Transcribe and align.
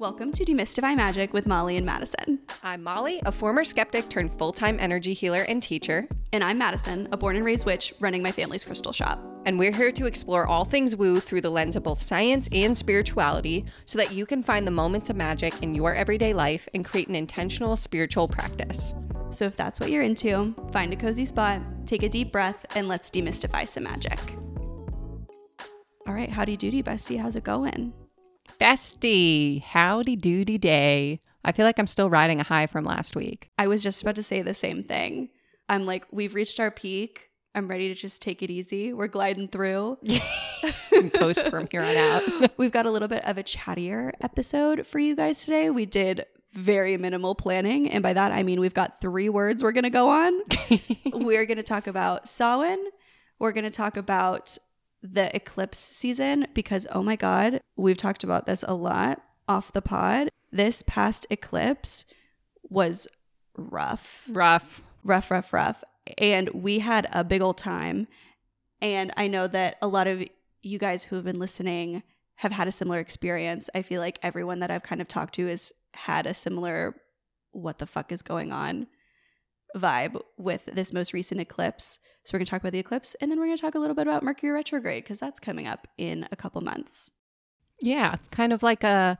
Welcome 0.00 0.30
to 0.34 0.44
Demystify 0.44 0.96
Magic 0.96 1.32
with 1.32 1.44
Molly 1.44 1.76
and 1.76 1.84
Madison. 1.84 2.38
I'm 2.62 2.84
Molly, 2.84 3.20
a 3.26 3.32
former 3.32 3.64
skeptic 3.64 4.08
turned 4.08 4.30
full 4.30 4.52
time 4.52 4.78
energy 4.78 5.12
healer 5.12 5.42
and 5.42 5.60
teacher. 5.60 6.06
And 6.32 6.44
I'm 6.44 6.56
Madison, 6.56 7.08
a 7.10 7.16
born 7.16 7.34
and 7.34 7.44
raised 7.44 7.66
witch 7.66 7.92
running 7.98 8.22
my 8.22 8.30
family's 8.30 8.64
crystal 8.64 8.92
shop. 8.92 9.20
And 9.44 9.58
we're 9.58 9.74
here 9.74 9.90
to 9.90 10.06
explore 10.06 10.46
all 10.46 10.64
things 10.64 10.94
woo 10.94 11.18
through 11.18 11.40
the 11.40 11.50
lens 11.50 11.74
of 11.74 11.82
both 11.82 12.00
science 12.00 12.48
and 12.52 12.78
spirituality 12.78 13.64
so 13.86 13.98
that 13.98 14.12
you 14.12 14.24
can 14.24 14.40
find 14.40 14.68
the 14.68 14.70
moments 14.70 15.10
of 15.10 15.16
magic 15.16 15.52
in 15.64 15.74
your 15.74 15.96
everyday 15.96 16.32
life 16.32 16.68
and 16.74 16.84
create 16.84 17.08
an 17.08 17.16
intentional 17.16 17.74
spiritual 17.74 18.28
practice. 18.28 18.94
So 19.30 19.46
if 19.46 19.56
that's 19.56 19.80
what 19.80 19.90
you're 19.90 20.04
into, 20.04 20.54
find 20.70 20.92
a 20.92 20.96
cozy 20.96 21.26
spot, 21.26 21.60
take 21.86 22.04
a 22.04 22.08
deep 22.08 22.30
breath, 22.30 22.64
and 22.76 22.86
let's 22.86 23.10
demystify 23.10 23.68
some 23.68 23.82
magic. 23.82 24.20
All 26.06 26.14
right, 26.14 26.30
howdy 26.30 26.56
doody, 26.56 26.84
bestie. 26.84 27.18
How's 27.18 27.34
it 27.34 27.42
going? 27.42 27.92
Bestie, 28.58 29.62
howdy 29.62 30.16
doody 30.16 30.58
day. 30.58 31.20
I 31.44 31.52
feel 31.52 31.64
like 31.64 31.78
I'm 31.78 31.86
still 31.86 32.10
riding 32.10 32.40
a 32.40 32.44
high 32.44 32.66
from 32.66 32.84
last 32.84 33.14
week. 33.14 33.50
I 33.56 33.68
was 33.68 33.84
just 33.84 34.02
about 34.02 34.16
to 34.16 34.22
say 34.22 34.42
the 34.42 34.52
same 34.52 34.82
thing. 34.82 35.28
I'm 35.68 35.86
like, 35.86 36.06
we've 36.10 36.34
reached 36.34 36.58
our 36.58 36.70
peak. 36.70 37.30
I'm 37.54 37.68
ready 37.68 37.88
to 37.88 37.94
just 37.94 38.20
take 38.20 38.42
it 38.42 38.50
easy. 38.50 38.92
We're 38.92 39.06
gliding 39.06 39.48
through. 39.48 39.98
Coast 41.14 41.48
from 41.48 41.68
here 41.70 41.82
on 41.82 41.96
out. 41.96 42.52
We've 42.58 42.72
got 42.72 42.86
a 42.86 42.90
little 42.90 43.08
bit 43.08 43.24
of 43.24 43.38
a 43.38 43.42
chattier 43.42 44.12
episode 44.20 44.86
for 44.86 44.98
you 44.98 45.14
guys 45.14 45.44
today. 45.44 45.70
We 45.70 45.86
did 45.86 46.26
very 46.52 46.96
minimal 46.96 47.34
planning. 47.34 47.88
And 47.90 48.02
by 48.02 48.12
that, 48.12 48.32
I 48.32 48.42
mean 48.42 48.58
we've 48.58 48.74
got 48.74 49.00
three 49.00 49.28
words 49.28 49.62
we're 49.62 49.72
going 49.72 49.84
to 49.84 49.90
go 49.90 50.08
on. 50.08 50.32
we're 51.12 51.46
going 51.46 51.58
to 51.58 51.62
talk 51.62 51.86
about 51.86 52.28
Samhain. 52.28 52.78
We're 53.38 53.52
going 53.52 53.64
to 53.64 53.70
talk 53.70 53.96
about 53.96 54.58
the 55.02 55.34
eclipse 55.34 55.78
season 55.78 56.46
because, 56.54 56.86
oh 56.92 57.02
my 57.02 57.16
God, 57.16 57.60
we've 57.76 57.96
talked 57.96 58.24
about 58.24 58.46
this 58.46 58.64
a 58.66 58.74
lot 58.74 59.22
off 59.48 59.72
the 59.72 59.82
pod. 59.82 60.28
This 60.50 60.82
past 60.82 61.26
eclipse 61.30 62.04
was 62.62 63.06
rough, 63.56 64.24
Rough. 64.30 64.82
rough, 65.04 65.30
rough, 65.30 65.52
rough. 65.52 65.84
And 66.16 66.48
we 66.50 66.78
had 66.80 67.06
a 67.12 67.22
big 67.24 67.42
old 67.42 67.58
time. 67.58 68.08
And 68.80 69.12
I 69.16 69.28
know 69.28 69.46
that 69.48 69.76
a 69.82 69.88
lot 69.88 70.06
of 70.06 70.24
you 70.62 70.78
guys 70.78 71.04
who 71.04 71.16
have 71.16 71.24
been 71.24 71.38
listening 71.38 72.02
have 72.36 72.52
had 72.52 72.68
a 72.68 72.72
similar 72.72 72.98
experience. 72.98 73.68
I 73.74 73.82
feel 73.82 74.00
like 74.00 74.18
everyone 74.22 74.60
that 74.60 74.70
I've 74.70 74.82
kind 74.82 75.00
of 75.00 75.08
talked 75.08 75.34
to 75.34 75.46
has 75.46 75.72
had 75.94 76.26
a 76.26 76.34
similar 76.34 76.94
what 77.50 77.78
the 77.78 77.86
fuck 77.86 78.12
is 78.12 78.22
going 78.22 78.52
on 78.52 78.86
vibe 79.76 80.20
with 80.36 80.66
this 80.66 80.92
most 80.92 81.12
recent 81.12 81.40
eclipse. 81.40 81.98
So 82.24 82.34
we're 82.34 82.40
going 82.40 82.46
to 82.46 82.50
talk 82.50 82.60
about 82.60 82.72
the 82.72 82.78
eclipse 82.78 83.16
and 83.20 83.30
then 83.30 83.38
we're 83.38 83.46
going 83.46 83.56
to 83.56 83.62
talk 83.62 83.74
a 83.74 83.78
little 83.78 83.96
bit 83.96 84.06
about 84.06 84.22
Mercury 84.22 84.52
retrograde 84.52 85.04
because 85.04 85.20
that's 85.20 85.40
coming 85.40 85.66
up 85.66 85.88
in 85.96 86.28
a 86.30 86.36
couple 86.36 86.60
months. 86.60 87.10
Yeah, 87.80 88.16
kind 88.30 88.52
of 88.52 88.62
like 88.62 88.84
a 88.84 89.18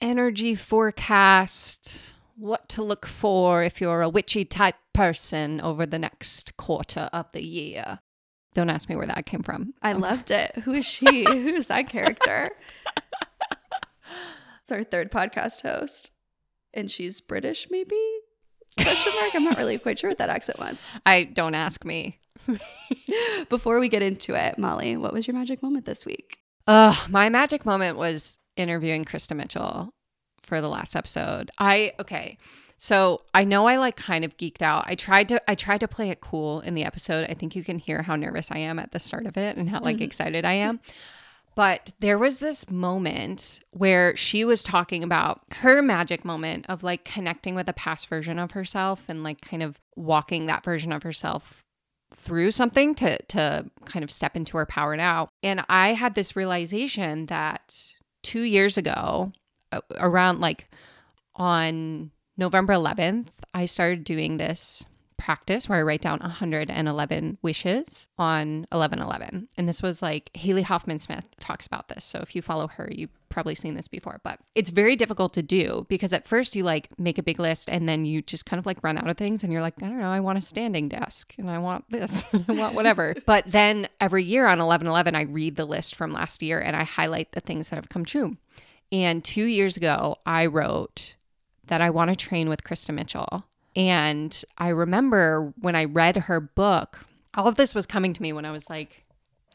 energy 0.00 0.54
forecast, 0.54 2.14
what 2.36 2.68
to 2.70 2.82
look 2.82 3.06
for 3.06 3.62
if 3.62 3.80
you're 3.80 4.02
a 4.02 4.08
witchy 4.08 4.44
type 4.44 4.76
person 4.92 5.60
over 5.60 5.86
the 5.86 5.98
next 5.98 6.56
quarter 6.56 7.08
of 7.12 7.30
the 7.32 7.42
year. 7.42 8.00
Don't 8.54 8.70
ask 8.70 8.88
me 8.88 8.96
where 8.96 9.06
that 9.06 9.26
came 9.26 9.42
from. 9.42 9.74
I 9.82 9.92
loved 9.92 10.30
it. 10.30 10.56
Who 10.64 10.72
is 10.74 10.84
she? 10.84 11.24
Who 11.26 11.48
is 11.48 11.68
that 11.68 11.88
character? 11.88 12.50
it's 14.62 14.72
our 14.72 14.84
third 14.84 15.10
podcast 15.10 15.62
host. 15.62 16.10
And 16.74 16.90
she's 16.90 17.20
British, 17.20 17.68
maybe? 17.70 17.96
Question 18.80 19.12
mark? 19.14 19.34
I'm 19.34 19.44
not 19.44 19.58
really 19.58 19.78
quite 19.78 19.98
sure 19.98 20.10
what 20.10 20.18
that 20.18 20.30
accent 20.30 20.58
was. 20.58 20.82
I 21.04 21.24
don't 21.24 21.54
ask 21.54 21.84
me. 21.84 22.18
Before 23.48 23.78
we 23.78 23.88
get 23.88 24.02
into 24.02 24.34
it, 24.34 24.58
Molly, 24.58 24.96
what 24.96 25.12
was 25.12 25.26
your 25.26 25.36
magic 25.36 25.62
moment 25.62 25.84
this 25.84 26.04
week? 26.04 26.38
Uh, 26.66 26.94
my 27.08 27.28
magic 27.28 27.64
moment 27.66 27.96
was 27.98 28.38
interviewing 28.56 29.04
Krista 29.04 29.36
Mitchell 29.36 29.92
for 30.42 30.60
the 30.60 30.68
last 30.68 30.96
episode. 30.96 31.50
I 31.58 31.92
okay. 32.00 32.38
So 32.76 33.22
I 33.32 33.44
know 33.44 33.66
I 33.68 33.76
like 33.76 33.96
kind 33.96 34.24
of 34.24 34.36
geeked 34.36 34.62
out. 34.62 34.84
I 34.86 34.96
tried 34.96 35.28
to 35.28 35.50
I 35.50 35.54
tried 35.54 35.80
to 35.80 35.88
play 35.88 36.10
it 36.10 36.20
cool 36.20 36.60
in 36.60 36.74
the 36.74 36.84
episode. 36.84 37.30
I 37.30 37.34
think 37.34 37.54
you 37.54 37.62
can 37.62 37.78
hear 37.78 38.02
how 38.02 38.16
nervous 38.16 38.50
I 38.50 38.58
am 38.58 38.78
at 38.78 38.90
the 38.90 38.98
start 38.98 39.26
of 39.26 39.36
it 39.36 39.56
and 39.56 39.70
how 39.70 39.80
like 39.80 40.00
excited 40.00 40.44
I 40.44 40.54
am. 40.54 40.80
But 41.54 41.92
there 42.00 42.18
was 42.18 42.38
this 42.38 42.70
moment 42.70 43.60
where 43.72 44.16
she 44.16 44.44
was 44.44 44.62
talking 44.62 45.04
about 45.04 45.42
her 45.52 45.82
magic 45.82 46.24
moment 46.24 46.64
of 46.68 46.82
like 46.82 47.04
connecting 47.04 47.54
with 47.54 47.68
a 47.68 47.74
past 47.74 48.08
version 48.08 48.38
of 48.38 48.52
herself 48.52 49.02
and 49.08 49.22
like 49.22 49.42
kind 49.42 49.62
of 49.62 49.78
walking 49.94 50.46
that 50.46 50.64
version 50.64 50.92
of 50.92 51.02
herself 51.02 51.62
through 52.14 52.52
something 52.52 52.94
to 52.94 53.20
to 53.24 53.70
kind 53.84 54.02
of 54.02 54.10
step 54.10 54.34
into 54.36 54.56
her 54.56 54.66
power 54.66 54.96
now. 54.96 55.28
And 55.42 55.64
I 55.68 55.92
had 55.92 56.14
this 56.14 56.36
realization 56.36 57.26
that 57.26 57.92
2 58.22 58.42
years 58.42 58.78
ago 58.78 59.32
around 59.96 60.40
like 60.40 60.70
on 61.34 62.12
November 62.38 62.72
11th, 62.72 63.26
I 63.52 63.66
started 63.66 64.04
doing 64.04 64.36
this 64.38 64.86
practice 65.22 65.68
where 65.68 65.78
I 65.78 65.82
write 65.82 66.02
down 66.02 66.18
111 66.18 67.38
wishes 67.42 68.08
on 68.18 68.66
1111. 68.72 69.48
And 69.56 69.68
this 69.68 69.80
was 69.80 70.02
like 70.02 70.30
Hayley 70.34 70.62
Hoffman 70.62 70.98
Smith 70.98 71.24
talks 71.38 71.64
about 71.64 71.88
this. 71.88 72.04
So 72.04 72.18
if 72.18 72.34
you 72.34 72.42
follow 72.42 72.66
her, 72.66 72.88
you've 72.90 73.16
probably 73.28 73.54
seen 73.54 73.74
this 73.74 73.86
before, 73.86 74.20
but 74.24 74.40
it's 74.56 74.68
very 74.68 74.96
difficult 74.96 75.32
to 75.34 75.42
do 75.42 75.86
because 75.88 76.12
at 76.12 76.26
first 76.26 76.56
you 76.56 76.64
like 76.64 76.88
make 76.98 77.18
a 77.18 77.22
big 77.22 77.38
list 77.38 77.70
and 77.70 77.88
then 77.88 78.04
you 78.04 78.20
just 78.20 78.46
kind 78.46 78.58
of 78.58 78.66
like 78.66 78.82
run 78.82 78.98
out 78.98 79.08
of 79.08 79.16
things 79.16 79.44
and 79.44 79.52
you're 79.52 79.62
like, 79.62 79.80
I 79.80 79.86
don't 79.86 80.00
know, 80.00 80.10
I 80.10 80.18
want 80.18 80.38
a 80.38 80.42
standing 80.42 80.88
desk 80.88 81.34
and 81.38 81.48
I 81.48 81.58
want 81.58 81.84
this, 81.88 82.24
and 82.32 82.44
I 82.48 82.52
want 82.54 82.74
whatever. 82.74 83.14
but 83.26 83.44
then 83.46 83.88
every 84.00 84.24
year 84.24 84.46
on 84.46 84.58
1111, 84.58 85.14
I 85.14 85.22
read 85.22 85.54
the 85.54 85.64
list 85.64 85.94
from 85.94 86.10
last 86.10 86.42
year 86.42 86.58
and 86.58 86.74
I 86.74 86.82
highlight 86.82 87.30
the 87.30 87.40
things 87.40 87.68
that 87.68 87.76
have 87.76 87.88
come 87.88 88.04
true. 88.04 88.36
And 88.90 89.24
two 89.24 89.44
years 89.44 89.76
ago, 89.76 90.16
I 90.26 90.46
wrote 90.46 91.14
that 91.68 91.80
I 91.80 91.90
want 91.90 92.10
to 92.10 92.16
train 92.16 92.48
with 92.48 92.64
Krista 92.64 92.92
Mitchell. 92.92 93.44
And 93.74 94.44
I 94.58 94.68
remember 94.68 95.52
when 95.60 95.74
I 95.74 95.84
read 95.84 96.16
her 96.16 96.40
book, 96.40 96.98
all 97.34 97.48
of 97.48 97.56
this 97.56 97.74
was 97.74 97.86
coming 97.86 98.12
to 98.12 98.22
me 98.22 98.32
when 98.32 98.44
I 98.44 98.50
was 98.50 98.68
like 98.68 99.04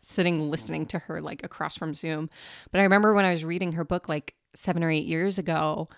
sitting 0.02 0.50
listening 0.50 0.86
to 0.88 1.00
her 1.00 1.22
like 1.22 1.44
across 1.44 1.78
from 1.78 1.94
Zoom. 1.94 2.30
But 2.72 2.80
I 2.80 2.84
remember 2.84 3.14
when 3.14 3.26
I 3.26 3.32
was 3.32 3.44
reading 3.44 3.74
her 3.74 3.84
book 3.84 4.10
like 4.10 4.34
seven 4.56 4.84
or 4.84 4.90
eight 4.90 5.06
years 5.06 5.38
ago, 5.38 5.90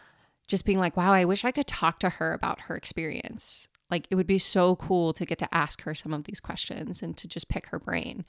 just 0.47 0.65
being 0.65 0.79
like, 0.79 0.97
wow, 0.97 1.13
I 1.13 1.25
wish 1.25 1.45
I 1.45 1.51
could 1.51 1.67
talk 1.67 1.99
to 1.99 2.09
her 2.09 2.33
about 2.33 2.61
her 2.61 2.75
experience. 2.75 3.67
Like 3.89 4.07
it 4.09 4.15
would 4.15 4.27
be 4.27 4.37
so 4.37 4.75
cool 4.75 5.13
to 5.13 5.25
get 5.25 5.37
to 5.39 5.53
ask 5.53 5.81
her 5.83 5.95
some 5.95 6.13
of 6.13 6.25
these 6.25 6.39
questions 6.39 7.01
and 7.01 7.15
to 7.17 7.27
just 7.27 7.49
pick 7.49 7.67
her 7.67 7.79
brain. 7.79 8.25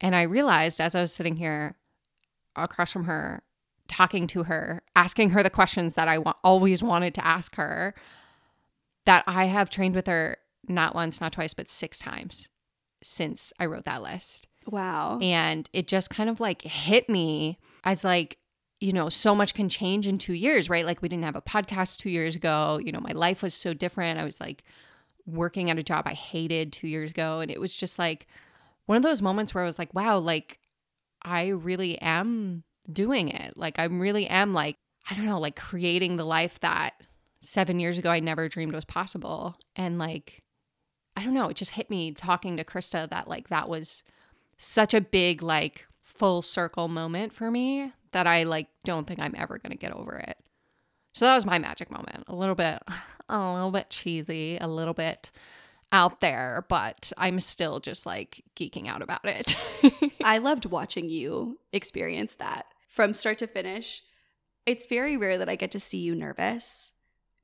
And 0.00 0.16
I 0.16 0.22
realized 0.22 0.80
as 0.80 0.94
I 0.94 1.00
was 1.00 1.12
sitting 1.12 1.36
here 1.36 1.76
across 2.56 2.92
from 2.92 3.04
her, 3.04 3.42
talking 3.88 4.26
to 4.28 4.44
her, 4.44 4.82
asking 4.96 5.30
her 5.30 5.42
the 5.42 5.50
questions 5.50 5.94
that 5.94 6.08
I 6.08 6.18
wa- 6.18 6.34
always 6.42 6.82
wanted 6.82 7.14
to 7.14 7.26
ask 7.26 7.54
her, 7.56 7.94
that 9.04 9.24
I 9.26 9.46
have 9.46 9.70
trained 9.70 9.94
with 9.94 10.06
her 10.06 10.38
not 10.68 10.94
once, 10.94 11.20
not 11.20 11.32
twice, 11.32 11.54
but 11.54 11.68
six 11.68 11.98
times 11.98 12.48
since 13.02 13.52
I 13.58 13.66
wrote 13.66 13.84
that 13.84 14.02
list. 14.02 14.46
Wow. 14.66 15.18
And 15.20 15.68
it 15.72 15.88
just 15.88 16.10
kind 16.10 16.30
of 16.30 16.40
like 16.40 16.62
hit 16.62 17.08
me 17.08 17.58
as 17.84 18.04
like, 18.04 18.38
you 18.80 18.92
know, 18.92 19.08
so 19.08 19.34
much 19.34 19.54
can 19.54 19.68
change 19.68 20.06
in 20.06 20.18
two 20.18 20.34
years, 20.34 20.70
right? 20.70 20.86
Like 20.86 21.02
we 21.02 21.08
didn't 21.08 21.24
have 21.24 21.36
a 21.36 21.42
podcast 21.42 21.98
two 21.98 22.10
years 22.10 22.36
ago. 22.36 22.80
You 22.82 22.92
know, 22.92 23.00
my 23.00 23.12
life 23.12 23.42
was 23.42 23.54
so 23.54 23.74
different. 23.74 24.18
I 24.18 24.24
was 24.24 24.40
like 24.40 24.64
working 25.26 25.70
at 25.70 25.78
a 25.78 25.82
job 25.82 26.04
I 26.06 26.14
hated 26.14 26.72
two 26.72 26.88
years 26.88 27.10
ago. 27.10 27.40
And 27.40 27.50
it 27.50 27.60
was 27.60 27.74
just 27.74 27.98
like 27.98 28.26
one 28.86 28.96
of 28.96 29.02
those 29.02 29.22
moments 29.22 29.54
where 29.54 29.62
I 29.62 29.66
was 29.66 29.78
like, 29.78 29.94
wow, 29.94 30.18
like 30.18 30.58
I 31.22 31.48
really 31.48 32.00
am 32.00 32.64
doing 32.92 33.28
it. 33.28 33.56
Like 33.56 33.78
I 33.78 33.84
really 33.84 34.26
am 34.26 34.52
like, 34.52 34.76
I 35.08 35.14
don't 35.14 35.26
know, 35.26 35.40
like 35.40 35.56
creating 35.56 36.16
the 36.16 36.24
life 36.24 36.58
that 36.60 36.94
seven 37.42 37.78
years 37.78 37.98
ago 37.98 38.10
I 38.10 38.20
never 38.20 38.48
dreamed 38.48 38.74
was 38.74 38.84
possible. 38.84 39.56
And 39.76 39.98
like, 39.98 40.42
I 41.16 41.22
don't 41.22 41.34
know, 41.34 41.48
it 41.48 41.56
just 41.56 41.72
hit 41.72 41.90
me 41.90 42.12
talking 42.12 42.56
to 42.56 42.64
Krista 42.64 43.08
that 43.10 43.28
like 43.28 43.48
that 43.48 43.68
was 43.68 44.02
such 44.56 44.94
a 44.94 45.00
big, 45.00 45.42
like, 45.42 45.86
full 46.00 46.42
circle 46.42 46.88
moment 46.88 47.32
for 47.32 47.50
me 47.50 47.92
that 48.10 48.26
I 48.26 48.42
like 48.42 48.68
don't 48.84 49.06
think 49.06 49.20
I'm 49.20 49.34
ever 49.36 49.58
gonna 49.58 49.76
get 49.76 49.92
over 49.92 50.16
it. 50.16 50.36
So 51.12 51.26
that 51.26 51.34
was 51.34 51.46
my 51.46 51.58
magic 51.58 51.90
moment. 51.90 52.24
A 52.26 52.34
little 52.34 52.54
bit, 52.54 52.82
a 53.28 53.52
little 53.52 53.70
bit 53.70 53.90
cheesy, 53.90 54.58
a 54.58 54.66
little 54.66 54.94
bit 54.94 55.30
out 55.92 56.20
there, 56.20 56.64
but 56.68 57.12
I'm 57.18 57.38
still 57.40 57.78
just 57.78 58.06
like 58.06 58.42
geeking 58.56 58.88
out 58.88 59.02
about 59.02 59.24
it. 59.24 59.56
I 60.24 60.38
loved 60.38 60.64
watching 60.64 61.10
you 61.10 61.58
experience 61.72 62.34
that 62.36 62.66
from 62.88 63.14
start 63.14 63.38
to 63.38 63.46
finish. 63.46 64.02
It's 64.64 64.86
very 64.86 65.16
rare 65.16 65.38
that 65.38 65.48
I 65.48 65.56
get 65.56 65.70
to 65.72 65.80
see 65.80 65.98
you 65.98 66.14
nervous. 66.14 66.91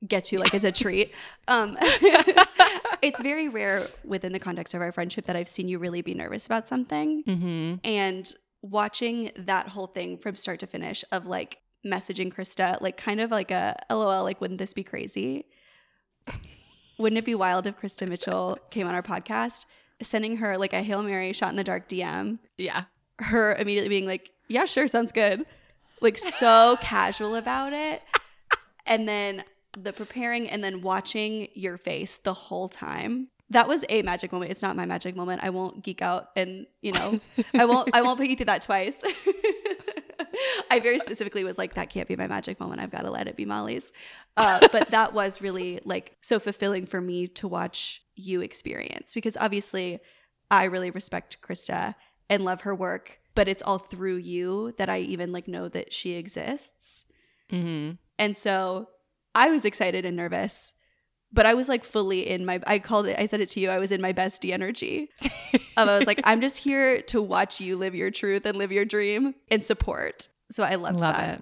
Get 0.07 0.25
to 0.25 0.39
like 0.39 0.53
it's 0.53 0.63
a 0.63 0.71
treat. 0.71 1.11
Um, 1.47 1.77
it's 3.01 3.19
very 3.21 3.49
rare 3.49 3.85
within 4.05 4.31
the 4.31 4.39
context 4.39 4.73
of 4.73 4.81
our 4.81 4.91
friendship 4.91 5.25
that 5.25 5.35
I've 5.35 5.49
seen 5.49 5.67
you 5.67 5.77
really 5.79 6.01
be 6.01 6.13
nervous 6.13 6.45
about 6.45 6.67
something. 6.67 7.23
mm-hmm. 7.25 7.75
And 7.83 8.33
watching 8.61 9.31
that 9.35 9.67
whole 9.69 9.87
thing 9.87 10.17
from 10.17 10.35
start 10.35 10.59
to 10.61 10.67
finish 10.67 11.03
of 11.11 11.25
like 11.25 11.57
messaging 11.85 12.33
Krista, 12.33 12.79
like 12.81 12.97
kind 12.97 13.19
of 13.19 13.31
like 13.31 13.51
a 13.51 13.75
LOL, 13.89 14.23
like, 14.23 14.39
wouldn't 14.41 14.57
this 14.59 14.73
be 14.73 14.83
crazy? 14.83 15.45
Wouldn't 16.97 17.17
it 17.17 17.25
be 17.25 17.35
wild 17.35 17.65
if 17.67 17.77
Krista 17.77 18.07
Mitchell 18.07 18.57
came 18.71 18.85
on 18.87 18.93
our 18.93 19.03
podcast, 19.03 19.65
sending 20.01 20.37
her 20.37 20.57
like 20.57 20.73
a 20.73 20.81
Hail 20.83 21.01
Mary 21.01 21.31
shot 21.33 21.49
in 21.51 21.55
the 21.55 21.63
dark 21.63 21.87
DM, 21.87 22.39
Yeah. 22.57 22.83
her 23.19 23.55
immediately 23.55 23.89
being 23.89 24.05
like, 24.05 24.31
yeah, 24.49 24.65
sure, 24.65 24.87
sounds 24.87 25.11
good. 25.11 25.45
like 26.01 26.17
so 26.17 26.77
casual 26.81 27.35
about 27.35 27.71
it. 27.73 28.01
And 28.85 29.07
then 29.07 29.43
the 29.83 29.93
preparing 29.93 30.49
and 30.49 30.63
then 30.63 30.81
watching 30.81 31.47
your 31.53 31.77
face 31.77 32.17
the 32.17 32.33
whole 32.33 32.69
time. 32.69 33.29
That 33.51 33.67
was 33.67 33.83
a 33.89 34.03
magic 34.03 34.31
moment. 34.31 34.51
It's 34.51 34.61
not 34.61 34.75
my 34.75 34.85
magic 34.85 35.15
moment. 35.15 35.43
I 35.43 35.49
won't 35.49 35.83
geek 35.83 36.01
out 36.01 36.29
and, 36.35 36.67
you 36.81 36.91
know, 36.91 37.19
I 37.53 37.65
won't 37.65 37.89
I 37.93 38.01
won't 38.01 38.19
put 38.19 38.27
you 38.27 38.35
through 38.35 38.45
that 38.45 38.61
twice. 38.61 38.95
I 40.71 40.79
very 40.79 40.99
specifically 40.99 41.43
was 41.43 41.57
like, 41.57 41.73
that 41.73 41.89
can't 41.89 42.07
be 42.07 42.15
my 42.15 42.27
magic 42.27 42.59
moment. 42.59 42.81
I've 42.81 42.91
got 42.91 43.01
to 43.01 43.11
let 43.11 43.27
it 43.27 43.35
be 43.35 43.45
Molly's. 43.45 43.91
Uh, 44.37 44.67
but 44.71 44.91
that 44.91 45.13
was 45.13 45.41
really 45.41 45.79
like 45.83 46.15
so 46.21 46.39
fulfilling 46.39 46.85
for 46.85 47.01
me 47.01 47.27
to 47.27 47.47
watch 47.47 48.03
you 48.15 48.41
experience 48.41 49.13
because 49.13 49.35
obviously 49.37 49.99
I 50.51 50.65
really 50.65 50.91
respect 50.91 51.37
Krista 51.41 51.95
and 52.29 52.45
love 52.45 52.61
her 52.61 52.75
work, 52.75 53.19
but 53.35 53.47
it's 53.47 53.61
all 53.61 53.79
through 53.79 54.17
you 54.17 54.73
that 54.77 54.89
I 54.89 54.99
even 54.99 55.31
like 55.31 55.47
know 55.47 55.69
that 55.69 55.93
she 55.93 56.13
exists. 56.13 57.05
Mm-hmm. 57.51 57.95
And 58.17 58.37
so 58.37 58.89
I 59.39 59.49
was 59.51 59.63
excited 59.65 60.05
and 60.05 60.17
nervous, 60.17 60.73
but 61.31 61.45
I 61.45 61.53
was 61.53 61.69
like 61.69 61.83
fully 61.83 62.27
in 62.29 62.45
my, 62.45 62.59
I 62.67 62.79
called 62.79 63.05
it, 63.07 63.17
I 63.19 63.25
said 63.25 63.39
it 63.41 63.49
to 63.49 63.59
you, 63.59 63.69
I 63.69 63.79
was 63.79 63.91
in 63.91 64.01
my 64.01 64.11
bestie 64.13 64.51
energy. 64.51 65.09
um, 65.77 65.87
I 65.89 65.97
was 65.97 66.07
like, 66.07 66.19
I'm 66.25 66.41
just 66.41 66.57
here 66.59 67.01
to 67.03 67.21
watch 67.21 67.61
you 67.61 67.77
live 67.77 67.95
your 67.95 68.11
truth 68.11 68.45
and 68.45 68.57
live 68.57 68.71
your 68.71 68.85
dream 68.85 69.35
and 69.49 69.63
support. 69.63 70.27
So 70.51 70.63
I 70.63 70.75
loved 70.75 70.99
Love 71.01 71.15
that. 71.15 71.39
it. 71.39 71.41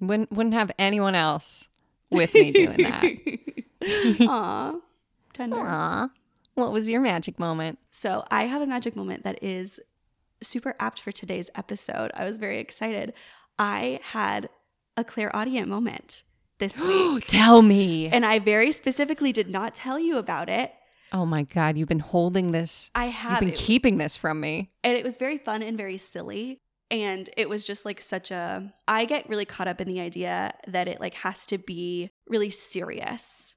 Wouldn't 0.00 0.30
wouldn't 0.30 0.54
have 0.54 0.70
anyone 0.78 1.14
else 1.14 1.68
with 2.10 2.32
me 2.34 2.52
doing 2.52 2.76
that. 2.82 3.04
Aw, 4.28 4.74
tender. 5.32 5.56
Aw. 5.56 6.08
What 6.54 6.72
was 6.72 6.88
your 6.88 7.00
magic 7.00 7.38
moment? 7.38 7.78
So 7.90 8.24
I 8.30 8.44
have 8.44 8.62
a 8.62 8.66
magic 8.66 8.94
moment 8.94 9.24
that 9.24 9.42
is 9.42 9.80
super 10.42 10.74
apt 10.78 11.00
for 11.00 11.12
today's 11.12 11.50
episode. 11.54 12.10
I 12.14 12.24
was 12.24 12.36
very 12.36 12.58
excited. 12.60 13.14
I 13.58 14.00
had 14.02 14.48
a 14.96 15.02
clairaudient 15.04 15.68
moment 15.68 16.22
this 16.58 16.80
week. 16.80 17.26
Tell 17.26 17.62
me. 17.62 18.06
and 18.08 18.24
I 18.24 18.38
very 18.38 18.72
specifically 18.72 19.32
did 19.32 19.48
not 19.50 19.74
tell 19.74 19.98
you 19.98 20.16
about 20.16 20.48
it. 20.48 20.72
oh 21.12 21.26
my 21.26 21.42
god, 21.44 21.76
you've 21.76 21.88
been 21.88 21.98
holding 22.00 22.52
this. 22.52 22.90
I 22.94 23.06
have. 23.06 23.32
You've 23.42 23.50
been 23.52 23.58
it, 23.58 23.58
keeping 23.58 23.98
this 23.98 24.16
from 24.16 24.40
me. 24.40 24.70
and 24.84 24.96
it 24.96 25.04
was 25.04 25.16
very 25.16 25.38
fun 25.38 25.62
and 25.62 25.76
very 25.76 25.98
silly. 25.98 26.60
And 26.90 27.28
it 27.36 27.48
was 27.48 27.64
just 27.64 27.84
like 27.84 28.00
such 28.00 28.30
a 28.30 28.72
I 28.86 29.06
get 29.06 29.28
really 29.28 29.44
caught 29.44 29.66
up 29.68 29.80
in 29.80 29.88
the 29.88 30.00
idea 30.00 30.54
that 30.68 30.86
it 30.86 31.00
like 31.00 31.14
has 31.14 31.44
to 31.46 31.58
be 31.58 32.10
really 32.28 32.50
serious. 32.50 33.56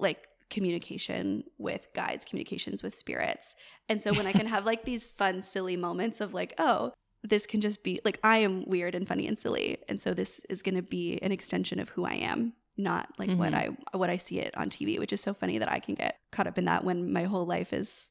Like 0.00 0.26
communication 0.50 1.44
with 1.58 1.86
guides, 1.94 2.24
communications 2.24 2.82
with 2.82 2.94
spirits. 2.94 3.54
And 3.88 4.02
so 4.02 4.12
when 4.12 4.26
I 4.26 4.32
can 4.32 4.46
have 4.54 4.64
like 4.66 4.84
these 4.84 5.08
fun, 5.08 5.42
silly 5.42 5.76
moments 5.76 6.20
of 6.20 6.34
like, 6.34 6.52
oh, 6.58 6.92
this 7.24 7.46
can 7.46 7.60
just 7.60 7.82
be 7.82 8.00
like 8.04 8.20
I 8.22 8.38
am 8.38 8.64
weird 8.66 8.94
and 8.94 9.08
funny 9.08 9.26
and 9.26 9.38
silly. 9.38 9.78
And 9.88 10.00
so 10.00 10.14
this 10.14 10.40
is 10.48 10.62
gonna 10.62 10.82
be 10.82 11.18
an 11.22 11.32
extension 11.32 11.80
of 11.80 11.88
who 11.88 12.04
I 12.04 12.14
am, 12.14 12.52
not 12.76 13.08
like 13.18 13.30
what 13.30 13.52
mm-hmm. 13.52 13.74
I 13.92 13.96
what 13.96 14.10
I 14.10 14.18
see 14.18 14.38
it 14.38 14.56
on 14.56 14.70
TV, 14.70 14.98
which 14.98 15.12
is 15.12 15.20
so 15.20 15.34
funny 15.34 15.58
that 15.58 15.72
I 15.72 15.80
can 15.80 15.94
get 15.94 16.18
caught 16.30 16.46
up 16.46 16.58
in 16.58 16.66
that 16.66 16.84
when 16.84 17.12
my 17.12 17.24
whole 17.24 17.46
life 17.46 17.72
is 17.72 18.10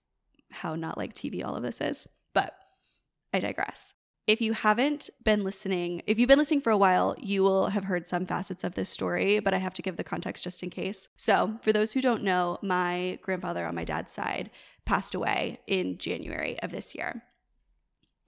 how 0.52 0.76
not 0.76 0.98
like 0.98 1.14
TV 1.14 1.46
all 1.46 1.56
of 1.56 1.64
this 1.64 1.80
is. 1.80 2.08
But 2.34 2.54
I 3.34 3.40
digress. 3.40 3.94
If 4.26 4.40
you 4.40 4.54
haven't 4.54 5.10
been 5.26 5.44
listening, 5.44 6.02
if 6.08 6.18
you've 6.18 6.30
been 6.30 6.40
listening 6.40 6.62
for 6.62 6.70
a 6.70 6.78
while, 6.78 7.14
you 7.20 7.44
will 7.44 7.68
have 7.68 7.84
heard 7.84 8.08
some 8.08 8.26
facets 8.26 8.64
of 8.64 8.74
this 8.74 8.90
story, 8.90 9.40
but 9.40 9.54
I 9.54 9.58
have 9.58 9.74
to 9.74 9.82
give 9.82 9.98
the 9.98 10.04
context 10.04 10.46
just 10.46 10.64
in 10.64 10.70
case. 10.70 11.10
So, 11.18 11.60
for 11.62 11.74
those 11.74 11.92
who 11.92 12.00
don't 12.00 12.24
know, 12.24 12.58
my 12.62 13.20
grandfather 13.22 13.66
on 13.66 13.76
my 13.76 13.84
dad's 13.84 14.14
side 14.14 14.50
passed 14.86 15.14
away 15.14 15.60
in 15.68 15.98
January 15.98 16.58
of 16.62 16.72
this 16.72 16.96
year. 16.96 17.24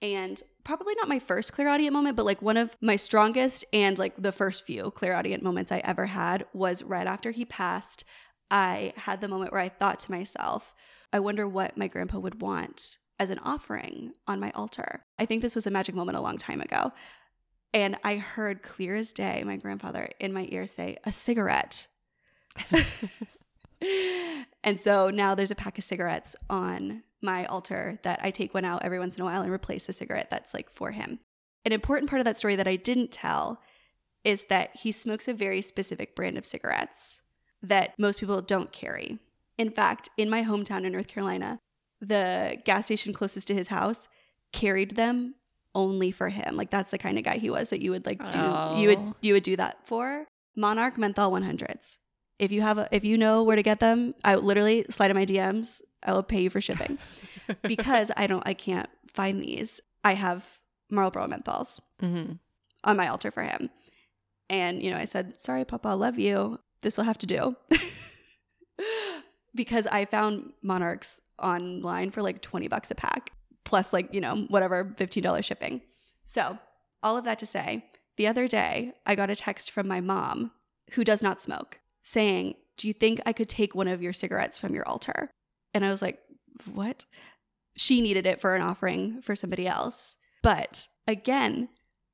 And 0.02 0.42
probably 0.64 0.94
not 0.96 1.08
my 1.08 1.18
first 1.18 1.52
clairaudient 1.52 1.92
moment, 1.92 2.16
but 2.16 2.26
like 2.26 2.42
one 2.42 2.56
of 2.56 2.76
my 2.80 2.96
strongest 2.96 3.64
and 3.72 3.98
like 3.98 4.14
the 4.20 4.32
first 4.32 4.66
few 4.66 4.90
clairaudient 4.90 5.42
moments 5.42 5.72
I 5.72 5.78
ever 5.78 6.06
had 6.06 6.44
was 6.52 6.82
right 6.82 7.06
after 7.06 7.30
he 7.30 7.44
passed. 7.44 8.04
I 8.50 8.92
had 8.96 9.20
the 9.20 9.28
moment 9.28 9.52
where 9.52 9.60
I 9.60 9.68
thought 9.68 9.98
to 10.00 10.10
myself, 10.10 10.74
I 11.12 11.20
wonder 11.20 11.48
what 11.48 11.78
my 11.78 11.88
grandpa 11.88 12.18
would 12.18 12.42
want 12.42 12.98
as 13.18 13.30
an 13.30 13.38
offering 13.38 14.12
on 14.26 14.38
my 14.38 14.50
altar. 14.50 15.04
I 15.18 15.24
think 15.24 15.40
this 15.40 15.54
was 15.54 15.66
a 15.66 15.70
magic 15.70 15.94
moment 15.94 16.18
a 16.18 16.22
long 16.22 16.36
time 16.36 16.60
ago. 16.60 16.92
And 17.72 17.96
I 18.04 18.16
heard 18.16 18.62
clear 18.62 18.96
as 18.96 19.12
day 19.12 19.42
my 19.44 19.56
grandfather 19.56 20.10
in 20.20 20.32
my 20.32 20.46
ear 20.50 20.66
say, 20.66 20.98
a 21.04 21.12
cigarette. 21.12 21.88
and 24.64 24.80
so 24.80 25.10
now 25.10 25.34
there's 25.34 25.50
a 25.50 25.56
pack 25.56 25.78
of 25.78 25.84
cigarettes 25.84 26.36
on 26.48 27.02
my 27.26 27.44
altar 27.46 27.98
that 28.02 28.20
I 28.22 28.30
take 28.30 28.54
one 28.54 28.64
out 28.64 28.82
every 28.82 28.98
once 28.98 29.14
in 29.16 29.20
a 29.20 29.24
while 29.26 29.42
and 29.42 29.52
replace 29.52 29.86
a 29.88 29.92
cigarette 29.92 30.30
that's 30.30 30.54
like 30.54 30.70
for 30.70 30.92
him. 30.92 31.18
An 31.66 31.72
important 31.72 32.08
part 32.08 32.20
of 32.20 32.24
that 32.24 32.36
story 32.38 32.56
that 32.56 32.66
I 32.68 32.76
didn't 32.76 33.10
tell 33.12 33.60
is 34.24 34.44
that 34.44 34.70
he 34.74 34.90
smokes 34.92 35.28
a 35.28 35.34
very 35.34 35.60
specific 35.60 36.16
brand 36.16 36.38
of 36.38 36.46
cigarettes 36.46 37.22
that 37.62 37.92
most 37.98 38.20
people 38.20 38.40
don't 38.40 38.72
carry. 38.72 39.18
In 39.58 39.70
fact, 39.70 40.08
in 40.16 40.30
my 40.30 40.42
hometown 40.42 40.84
in 40.84 40.92
North 40.92 41.08
Carolina, 41.08 41.58
the 42.00 42.56
gas 42.64 42.86
station 42.86 43.12
closest 43.12 43.48
to 43.48 43.54
his 43.54 43.68
house 43.68 44.08
carried 44.52 44.96
them 44.96 45.34
only 45.74 46.10
for 46.10 46.28
him. 46.28 46.56
Like 46.56 46.70
that's 46.70 46.90
the 46.90 46.98
kind 46.98 47.18
of 47.18 47.24
guy 47.24 47.36
he 47.38 47.50
was 47.50 47.70
that 47.70 47.82
you 47.82 47.90
would 47.90 48.06
like 48.06 48.18
do 48.32 48.38
you 48.80 48.88
would 48.88 48.98
Oh. 48.98 49.14
you 49.20 49.34
would 49.34 49.42
do 49.42 49.56
that 49.56 49.86
for. 49.86 50.26
Monarch 50.56 50.96
menthol 50.98 51.30
100s. 51.32 51.98
If 52.38 52.52
you 52.52 52.62
have 52.62 52.78
a, 52.78 52.88
if 52.92 53.04
you 53.04 53.16
know 53.18 53.42
where 53.42 53.56
to 53.56 53.62
get 53.62 53.80
them, 53.80 54.12
I 54.24 54.34
literally 54.36 54.84
slide 54.90 55.10
in 55.10 55.16
my 55.16 55.26
DMs. 55.26 55.80
I 56.06 56.12
will 56.12 56.22
pay 56.22 56.42
you 56.42 56.50
for 56.50 56.60
shipping 56.60 56.98
because 57.62 58.10
I 58.16 58.26
don't 58.26 58.46
I 58.46 58.54
can't 58.54 58.88
find 59.12 59.42
these. 59.42 59.80
I 60.04 60.14
have 60.14 60.58
Marlboro 60.90 61.26
menthols 61.26 61.80
hmm 62.00 62.34
on 62.84 62.96
my 62.96 63.08
altar 63.08 63.30
for 63.30 63.42
him. 63.42 63.68
And, 64.48 64.82
you 64.82 64.90
know, 64.90 64.96
I 64.96 65.04
said, 65.04 65.40
Sorry, 65.40 65.64
Papa, 65.64 65.88
I 65.88 65.92
love 65.94 66.18
you. 66.18 66.60
This 66.82 66.96
will 66.96 67.04
have 67.04 67.18
to 67.18 67.26
do. 67.26 67.56
because 69.54 69.86
I 69.88 70.04
found 70.04 70.52
monarchs 70.62 71.20
online 71.42 72.10
for 72.10 72.22
like 72.22 72.42
20 72.42 72.68
bucks 72.68 72.90
a 72.90 72.94
pack, 72.94 73.32
plus 73.64 73.92
like, 73.92 74.14
you 74.14 74.20
know, 74.20 74.46
whatever, 74.48 74.94
$15 74.96 75.44
shipping. 75.44 75.80
So, 76.24 76.58
all 77.02 77.16
of 77.16 77.24
that 77.24 77.38
to 77.40 77.46
say, 77.46 77.84
the 78.16 78.26
other 78.26 78.46
day 78.46 78.92
I 79.04 79.14
got 79.14 79.30
a 79.30 79.36
text 79.36 79.70
from 79.70 79.88
my 79.88 80.00
mom, 80.00 80.52
who 80.92 81.04
does 81.04 81.22
not 81.22 81.40
smoke, 81.40 81.80
saying, 82.02 82.54
Do 82.76 82.86
you 82.88 82.94
think 82.94 83.20
I 83.26 83.32
could 83.32 83.48
take 83.48 83.74
one 83.74 83.88
of 83.88 84.02
your 84.02 84.12
cigarettes 84.12 84.58
from 84.58 84.74
your 84.74 84.86
altar? 84.88 85.30
And 85.76 85.84
I 85.84 85.90
was 85.90 86.02
like, 86.02 86.18
What? 86.72 87.04
She 87.76 88.00
needed 88.00 88.26
it 88.26 88.40
for 88.40 88.54
an 88.54 88.62
offering 88.62 89.20
for 89.20 89.36
somebody 89.36 89.66
else. 89.66 90.16
But 90.42 90.88
again, 91.06 91.68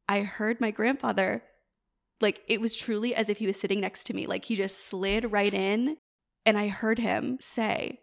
I 0.09 0.23
heard 0.23 0.61
my 0.61 0.73
grandfather, 0.73 1.45
like, 2.21 2.43
it 2.49 2.61
was 2.61 2.77
truly 2.77 3.15
as 3.15 3.29
if 3.29 3.39
he 3.39 3.47
was 3.47 3.61
sitting 3.61 3.81
next 3.81 4.05
to 4.05 4.15
me. 4.15 4.27
Like, 4.27 4.47
he 4.47 4.57
just 4.57 4.85
slid 4.85 5.31
right 5.31 5.55
in, 5.55 5.97
and 6.45 6.59
I 6.59 6.69
heard 6.69 6.99
him 6.99 7.39
say, 7.41 8.01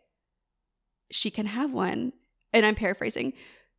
She 1.12 1.30
can 1.30 1.48
have 1.48 1.74
one. 1.74 2.14
And 2.54 2.66
I'm 2.66 2.76
paraphrasing, 2.76 3.34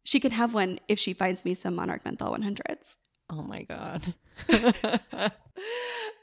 she 0.04 0.20
can 0.20 0.32
have 0.32 0.54
one 0.54 0.78
if 0.86 0.98
she 0.98 1.12
finds 1.12 1.44
me 1.44 1.54
some 1.54 1.74
Monarch 1.74 2.04
Menthol 2.04 2.36
100s. 2.36 2.96
Oh 3.30 3.42
my 3.42 3.62
god. 3.62 4.14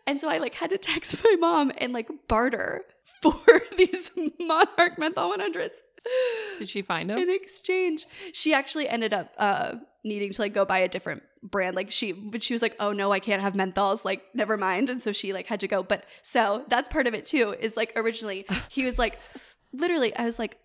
And 0.07 0.19
so 0.19 0.29
I 0.29 0.37
like 0.37 0.55
had 0.55 0.69
to 0.71 0.77
text 0.77 1.21
my 1.23 1.35
mom 1.39 1.71
and 1.77 1.93
like 1.93 2.09
barter 2.27 2.85
for 3.21 3.61
these 3.77 4.11
Monarch 4.39 4.97
Menthol 4.97 5.37
100s. 5.37 5.81
Did 6.57 6.69
she 6.69 6.81
find 6.81 7.11
him? 7.11 7.17
in 7.17 7.29
exchange 7.29 8.05
she 8.31 8.53
actually 8.53 8.87
ended 8.87 9.13
up 9.13 9.33
uh 9.37 9.73
needing 10.05 10.31
to 10.31 10.41
like 10.41 10.53
go 10.53 10.63
buy 10.63 10.77
a 10.77 10.87
different 10.87 11.21
brand. 11.43 11.75
Like 11.75 11.91
she 11.91 12.13
but 12.13 12.41
she 12.41 12.53
was 12.53 12.61
like 12.61 12.75
oh 12.79 12.93
no 12.93 13.11
i 13.11 13.19
can't 13.19 13.41
have 13.41 13.53
menthols. 13.53 14.05
Like 14.05 14.23
never 14.33 14.55
mind. 14.57 14.89
And 14.89 15.01
so 15.01 15.11
she 15.11 15.33
like 15.33 15.47
had 15.47 15.59
to 15.59 15.67
go. 15.67 15.83
But 15.83 16.05
so 16.21 16.63
that's 16.69 16.87
part 16.87 17.07
of 17.07 17.13
it 17.13 17.25
too 17.25 17.55
is 17.59 17.75
like 17.75 17.91
originally 17.97 18.45
he 18.69 18.85
was 18.85 18.97
like 18.97 19.19
literally 19.73 20.15
i 20.15 20.23
was 20.23 20.39
like 20.39 20.57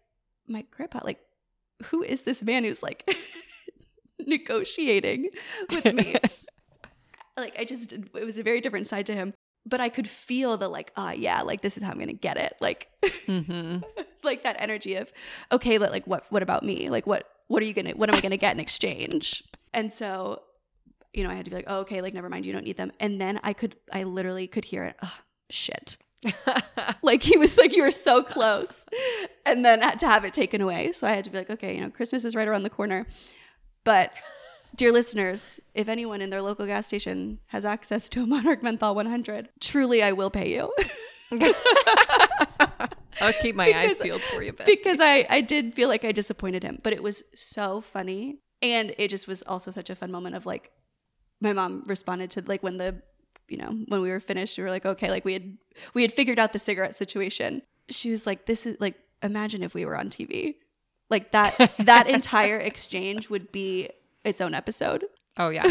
my 0.46 0.64
grandpa 0.70 1.00
like 1.02 1.18
who 1.86 2.02
is 2.02 2.22
this 2.22 2.42
man 2.42 2.62
who's 2.64 2.82
like 2.82 3.16
negotiating 4.20 5.30
with 5.70 5.92
me 5.92 6.14
like 7.36 7.58
i 7.58 7.64
just 7.64 7.92
it 7.92 8.24
was 8.24 8.38
a 8.38 8.42
very 8.42 8.60
different 8.60 8.86
side 8.86 9.06
to 9.06 9.14
him 9.14 9.32
but 9.64 9.80
i 9.80 9.88
could 9.88 10.08
feel 10.08 10.56
the 10.56 10.68
like 10.68 10.92
ah 10.96 11.12
yeah 11.12 11.42
like 11.42 11.60
this 11.60 11.76
is 11.76 11.82
how 11.82 11.90
i'm 11.90 11.98
gonna 11.98 12.12
get 12.12 12.36
it 12.36 12.54
like 12.60 12.88
hmm 13.26 13.78
like 14.24 14.42
that 14.44 14.56
energy 14.58 14.96
of 14.96 15.12
okay 15.50 15.78
but 15.78 15.90
like 15.90 16.06
what 16.06 16.24
what 16.30 16.42
about 16.42 16.62
me? 16.62 16.90
Like 16.90 17.06
what 17.06 17.28
what 17.48 17.62
are 17.62 17.66
you 17.66 17.74
gonna 17.74 17.92
what 17.92 18.08
am 18.08 18.16
i 18.16 18.20
gonna 18.20 18.36
get 18.36 18.54
in 18.54 18.60
exchange? 18.60 19.44
And 19.74 19.92
so 19.92 20.42
you 21.12 21.24
know 21.24 21.30
i 21.30 21.34
had 21.34 21.44
to 21.44 21.50
be 21.50 21.56
like 21.56 21.66
oh 21.68 21.80
okay 21.80 22.00
like 22.00 22.14
never 22.14 22.28
mind 22.28 22.46
you 22.46 22.52
don't 22.52 22.64
need 22.64 22.76
them. 22.76 22.92
And 23.00 23.20
then 23.20 23.40
i 23.42 23.52
could 23.52 23.76
i 23.92 24.02
literally 24.04 24.46
could 24.46 24.64
hear 24.64 24.84
it 24.84 24.96
oh, 25.02 25.18
shit. 25.50 25.96
Like 27.02 27.22
he 27.22 27.36
was 27.36 27.58
like 27.58 27.74
you 27.76 27.82
were 27.82 27.90
so 27.90 28.22
close 28.22 28.86
and 29.44 29.64
then 29.64 29.82
had 29.82 29.98
to 30.00 30.06
have 30.06 30.24
it 30.24 30.32
taken 30.32 30.60
away. 30.60 30.92
So 30.92 31.06
i 31.06 31.12
had 31.12 31.24
to 31.24 31.30
be 31.30 31.38
like 31.38 31.50
okay 31.50 31.74
you 31.74 31.80
know 31.80 31.90
christmas 31.90 32.24
is 32.24 32.34
right 32.34 32.48
around 32.48 32.62
the 32.62 32.70
corner. 32.70 33.06
But 33.84 34.12
dear 34.76 34.92
listeners 34.92 35.60
if 35.74 35.88
anyone 35.88 36.20
in 36.20 36.30
their 36.30 36.42
local 36.42 36.66
gas 36.66 36.86
station 36.86 37.38
has 37.48 37.64
access 37.64 38.08
to 38.08 38.22
a 38.22 38.26
monarch 38.26 38.62
menthol 38.62 38.94
100 38.94 39.48
truly 39.60 40.02
i 40.02 40.12
will 40.12 40.30
pay 40.30 40.54
you 40.54 40.72
I'll 43.20 43.32
keep 43.34 43.54
my 43.54 43.72
eyes 43.72 44.00
peeled 44.00 44.22
for 44.22 44.42
you, 44.42 44.52
bestie. 44.52 44.66
because 44.66 44.98
I, 45.00 45.26
I 45.30 45.40
did 45.42 45.74
feel 45.74 45.88
like 45.88 46.04
I 46.04 46.10
disappointed 46.10 46.62
him, 46.62 46.80
but 46.82 46.92
it 46.92 47.02
was 47.02 47.22
so 47.34 47.80
funny. 47.80 48.40
And 48.60 48.94
it 48.98 49.08
just 49.08 49.28
was 49.28 49.42
also 49.44 49.70
such 49.70 49.90
a 49.90 49.94
fun 49.94 50.10
moment 50.10 50.34
of 50.34 50.44
like 50.44 50.72
my 51.42 51.52
mom 51.52 51.82
responded 51.86 52.30
to 52.30 52.42
like 52.46 52.62
when 52.62 52.78
the 52.78 53.02
you 53.48 53.58
know 53.58 53.76
when 53.88 54.00
we 54.00 54.08
were 54.08 54.20
finished 54.20 54.56
we 54.56 54.64
were 54.64 54.70
like 54.70 54.86
okay 54.86 55.10
like 55.10 55.24
we 55.24 55.32
had 55.32 55.58
we 55.92 56.02
had 56.02 56.12
figured 56.12 56.38
out 56.38 56.52
the 56.52 56.58
cigarette 56.58 56.94
situation 56.94 57.60
she 57.90 58.10
was 58.10 58.26
like 58.26 58.46
this 58.46 58.64
is 58.64 58.76
like 58.80 58.94
imagine 59.22 59.62
if 59.62 59.74
we 59.74 59.84
were 59.84 59.96
on 59.96 60.08
tv 60.08 60.54
like 61.10 61.32
that 61.32 61.72
that 61.80 62.06
entire 62.18 62.58
exchange 62.58 63.28
would 63.28 63.50
be 63.52 63.90
its 64.24 64.40
own 64.40 64.54
episode 64.54 65.04
Oh 65.38 65.48
yeah. 65.48 65.66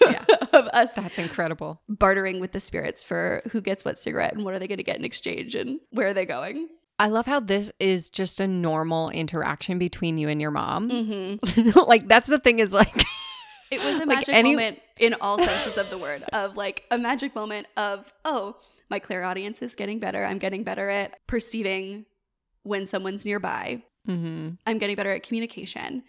Yeah. 0.00 0.24
of 0.52 0.66
us 0.68 0.94
That's 0.94 1.18
incredible. 1.18 1.80
bartering 1.88 2.40
with 2.40 2.50
the 2.52 2.58
spirits 2.60 3.02
for 3.04 3.42
who 3.52 3.60
gets 3.60 3.84
what 3.84 3.96
cigarette 3.96 4.32
and 4.34 4.44
what 4.44 4.54
are 4.54 4.58
they 4.58 4.66
going 4.66 4.78
to 4.78 4.82
get 4.84 4.96
in 4.96 5.04
exchange 5.04 5.54
and 5.54 5.78
where 5.90 6.08
are 6.08 6.14
they 6.14 6.26
going 6.26 6.68
I 6.98 7.08
love 7.08 7.26
how 7.26 7.40
this 7.40 7.70
is 7.80 8.08
just 8.10 8.38
a 8.40 8.46
normal 8.48 9.10
interaction 9.10 9.78
between 9.78 10.16
you 10.18 10.28
and 10.28 10.40
your 10.40 10.50
mom. 10.52 10.90
mm-hmm. 10.90 11.78
like 11.86 12.08
that's 12.08 12.28
the 12.28 12.38
thing 12.38 12.58
is 12.58 12.72
like 12.72 12.94
It 13.70 13.82
was 13.82 13.96
a 13.96 13.98
Like 14.00 14.08
magic 14.08 14.34
any- 14.34 14.50
moment 14.54 14.80
in 14.98 15.14
all 15.20 15.38
senses 15.38 15.78
of 15.78 15.90
the 15.90 15.98
word, 15.98 16.22
of 16.32 16.56
like 16.56 16.84
a 16.92 16.98
magic 16.98 17.34
moment 17.34 17.66
of, 17.76 18.12
oh, 18.24 18.56
my 18.88 19.00
clairaudience 19.00 19.62
is 19.62 19.74
getting 19.74 19.98
better. 19.98 20.24
I'm 20.24 20.38
getting 20.38 20.62
better 20.62 20.88
at 20.88 21.26
perceiving 21.26 22.04
when 22.62 22.86
someone's 22.86 23.24
nearby. 23.24 23.82
Mhm. 24.06 24.58
I'm 24.66 24.78
getting 24.78 24.94
better 24.94 25.10
at 25.10 25.24
communication. 25.24 26.04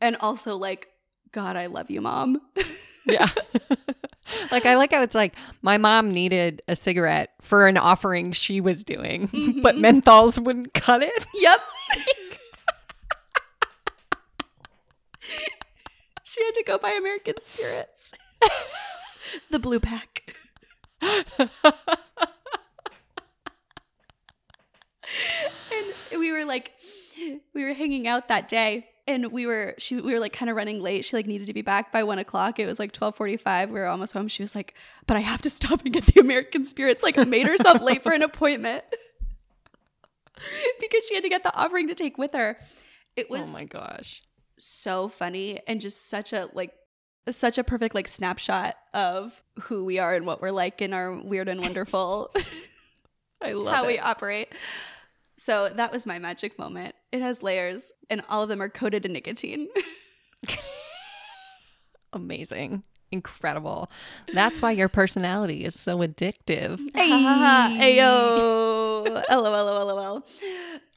And 0.00 0.16
also, 0.20 0.56
like, 0.56 0.88
God, 1.32 1.56
I 1.56 1.66
love 1.66 1.90
you, 1.90 2.00
mom. 2.00 2.40
Yeah. 3.06 3.28
like 4.52 4.66
I 4.66 4.76
like 4.76 4.92
how 4.92 5.02
it's 5.02 5.14
like 5.14 5.34
my 5.62 5.78
mom 5.78 6.10
needed 6.10 6.60
a 6.68 6.76
cigarette 6.76 7.30
for 7.40 7.66
an 7.66 7.78
offering 7.78 8.30
she 8.32 8.60
was 8.60 8.84
doing, 8.84 9.26
but 9.62 9.74
Mhm. 9.76 10.02
menthols 10.02 10.38
wouldn't 10.38 10.74
cut 10.74 11.02
it. 11.02 11.26
yep. 11.34 11.60
she 16.22 16.44
had 16.44 16.54
to 16.54 16.62
go 16.62 16.76
buy 16.76 16.90
American 16.90 17.40
Spirits. 17.40 18.12
the 19.50 19.58
blue 19.58 19.80
pack. 19.80 20.34
and 25.72 25.86
we 26.18 26.32
were 26.32 26.44
like 26.44 26.72
we 27.54 27.64
were 27.64 27.74
hanging 27.74 28.06
out 28.06 28.28
that 28.28 28.48
day 28.48 28.86
and 29.10 29.32
we 29.32 29.46
were 29.46 29.74
she 29.78 30.00
we 30.00 30.12
were 30.12 30.20
like 30.20 30.32
kind 30.32 30.50
of 30.50 30.56
running 30.56 30.80
late. 30.80 31.04
She 31.04 31.16
like 31.16 31.26
needed 31.26 31.46
to 31.46 31.54
be 31.54 31.62
back 31.62 31.92
by 31.92 32.02
one 32.02 32.18
o'clock. 32.18 32.58
It 32.58 32.66
was 32.66 32.78
like 32.78 32.92
12.45 32.92 33.68
we 33.68 33.72
were 33.80 33.86
almost 33.86 34.12
home. 34.12 34.28
She 34.28 34.42
was 34.42 34.54
like 34.54 34.74
but 35.06 35.16
i 35.16 35.20
have 35.20 35.42
to 35.42 35.50
stop 35.50 35.82
and 35.82 35.92
get 35.92 36.06
the 36.06 36.20
american 36.20 36.64
spirits 36.64 37.02
like 37.02 37.16
made 37.28 37.46
herself 37.46 37.82
late 37.82 38.02
for 38.02 38.12
an 38.12 38.22
appointment. 38.22 38.84
Because 40.80 41.06
she 41.06 41.14
had 41.14 41.22
to 41.24 41.28
get 41.28 41.42
the 41.42 41.54
offering 41.54 41.88
to 41.88 41.94
take 41.94 42.16
with 42.16 42.32
her. 42.32 42.56
It 43.14 43.26
oh 43.28 43.38
was 43.38 43.50
oh 43.50 43.58
my 43.58 43.64
gosh. 43.64 44.22
so 44.56 45.08
funny 45.08 45.60
and 45.66 45.82
just 45.82 46.08
such 46.08 46.32
a 46.32 46.48
like 46.54 46.72
such 47.28 47.58
a 47.58 47.64
perfect 47.64 47.94
like 47.94 48.08
snapshot 48.08 48.74
of 48.94 49.42
who 49.62 49.84
we 49.84 49.98
are 49.98 50.14
and 50.14 50.24
what 50.24 50.40
we're 50.40 50.50
like 50.50 50.80
in 50.80 50.94
our 50.94 51.14
weird 51.14 51.48
and 51.48 51.60
wonderful. 51.60 52.34
I 53.42 53.52
love 53.52 53.74
how 53.74 53.84
it. 53.84 53.88
we 53.88 53.98
operate. 53.98 54.48
So 55.40 55.70
that 55.70 55.90
was 55.90 56.04
my 56.04 56.18
magic 56.18 56.58
moment. 56.58 56.94
It 57.12 57.22
has 57.22 57.42
layers, 57.42 57.92
and 58.10 58.22
all 58.28 58.42
of 58.42 58.50
them 58.50 58.60
are 58.60 58.68
coated 58.68 59.06
in 59.06 59.14
nicotine. 59.14 59.68
Amazing. 62.12 62.82
Incredible. 63.10 63.90
That's 64.34 64.60
why 64.60 64.72
your 64.72 64.90
personality 64.90 65.64
is 65.64 65.80
so 65.80 66.00
addictive. 66.00 66.76
Ayo. 66.94 68.04
LOL, 69.30 69.86
LOL. 69.86 70.26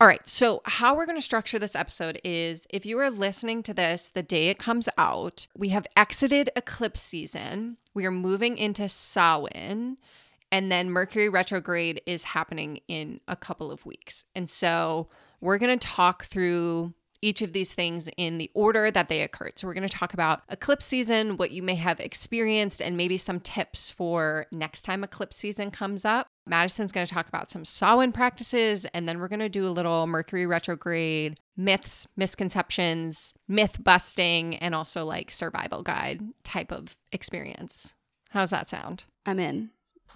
All 0.01 0.07
right. 0.07 0.27
So, 0.27 0.61
how 0.65 0.93
we're 0.93 1.05
going 1.05 1.17
to 1.17 1.21
structure 1.21 1.57
this 1.57 1.73
episode 1.73 2.19
is 2.25 2.67
if 2.69 2.85
you 2.85 2.99
are 2.99 3.09
listening 3.09 3.63
to 3.63 3.73
this 3.73 4.11
the 4.13 4.23
day 4.23 4.49
it 4.49 4.59
comes 4.59 4.89
out, 4.97 5.47
we 5.57 5.69
have 5.69 5.87
exited 5.95 6.49
eclipse 6.57 7.01
season. 7.01 7.77
We 7.93 8.05
are 8.05 8.11
moving 8.11 8.57
into 8.57 8.89
Samhain, 8.89 9.95
and 10.53 10.71
then 10.71 10.91
Mercury 10.91 11.29
retrograde 11.29 11.99
is 12.05 12.23
happening 12.23 12.79
in 12.87 13.19
a 13.27 13.35
couple 13.35 13.71
of 13.71 13.87
weeks. 13.87 14.25
And 14.35 14.47
so, 14.47 15.09
we're 15.41 15.57
going 15.57 15.77
to 15.77 15.87
talk 15.87 16.25
through 16.25 16.93
each 17.23 17.41
of 17.41 17.53
these 17.53 17.73
things 17.73 18.07
in 18.17 18.37
the 18.37 18.51
order 18.53 18.91
that 18.91 19.09
they 19.09 19.21
occurred. 19.21 19.57
So, 19.57 19.65
we're 19.65 19.73
going 19.73 19.87
to 19.87 19.97
talk 19.97 20.13
about 20.13 20.43
eclipse 20.49 20.85
season, 20.85 21.37
what 21.37 21.49
you 21.49 21.63
may 21.63 21.73
have 21.73 21.99
experienced, 21.99 22.83
and 22.83 22.95
maybe 22.95 23.17
some 23.17 23.39
tips 23.39 23.89
for 23.89 24.45
next 24.51 24.83
time 24.83 25.03
eclipse 25.03 25.37
season 25.37 25.71
comes 25.71 26.05
up. 26.05 26.27
Madison's 26.45 26.91
going 26.91 27.07
to 27.07 27.13
talk 27.13 27.27
about 27.27 27.49
some 27.49 27.65
Samhain 27.65 28.11
practices, 28.11 28.85
and 28.93 29.09
then 29.09 29.17
we're 29.17 29.29
going 29.29 29.39
to 29.39 29.49
do 29.49 29.65
a 29.65 29.73
little 29.73 30.05
Mercury 30.05 30.45
retrograde 30.45 31.39
myths, 31.57 32.05
misconceptions, 32.15 33.33
myth 33.47 33.83
busting, 33.83 34.55
and 34.57 34.75
also 34.75 35.03
like 35.03 35.31
survival 35.31 35.81
guide 35.81 36.21
type 36.43 36.71
of 36.71 36.95
experience. 37.11 37.95
How's 38.29 38.51
that 38.51 38.69
sound? 38.69 39.05
I'm 39.25 39.39
in. 39.39 39.71